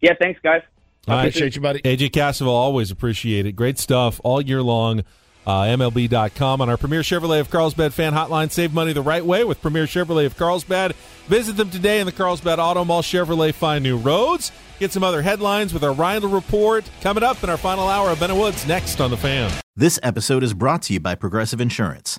Yeah, 0.02 0.12
thanks, 0.20 0.38
guys. 0.42 0.60
All 1.08 1.16
right. 1.16 1.28
Appreciate 1.28 1.56
you, 1.56 1.62
buddy. 1.62 1.80
AJ 1.80 2.10
Cassavell, 2.10 2.48
always 2.48 2.90
appreciate 2.90 3.46
it. 3.46 3.52
Great 3.52 3.78
stuff 3.78 4.20
all 4.22 4.42
year 4.42 4.62
long. 4.62 5.04
Uh, 5.46 5.62
MLB.com 5.62 6.60
on 6.60 6.68
our 6.68 6.76
Premier 6.76 7.00
Chevrolet 7.00 7.40
of 7.40 7.48
Carlsbad 7.50 7.94
fan 7.94 8.12
hotline. 8.12 8.50
Save 8.50 8.74
money 8.74 8.92
the 8.92 9.00
right 9.00 9.24
way 9.24 9.44
with 9.44 9.62
Premier 9.62 9.84
Chevrolet 9.84 10.26
of 10.26 10.36
Carlsbad. 10.36 10.94
Visit 11.28 11.56
them 11.56 11.70
today 11.70 12.00
in 12.00 12.06
the 12.06 12.12
Carlsbad 12.12 12.58
Auto 12.58 12.84
Mall. 12.84 13.00
Chevrolet 13.00 13.54
find 13.54 13.82
new 13.82 13.96
roads. 13.96 14.50
Get 14.80 14.92
some 14.92 15.04
other 15.04 15.22
headlines 15.22 15.72
with 15.72 15.84
our 15.84 15.92
Rindle 15.94 16.30
Report 16.30 16.84
coming 17.00 17.22
up 17.22 17.42
in 17.42 17.48
our 17.48 17.56
final 17.56 17.88
hour 17.88 18.10
of 18.10 18.20
Bennett 18.20 18.36
Woods 18.36 18.66
next 18.66 19.00
on 19.00 19.10
the 19.10 19.16
fan. 19.16 19.50
This 19.76 20.00
episode 20.02 20.42
is 20.42 20.52
brought 20.52 20.82
to 20.82 20.92
you 20.92 21.00
by 21.00 21.14
Progressive 21.14 21.60
Insurance. 21.60 22.18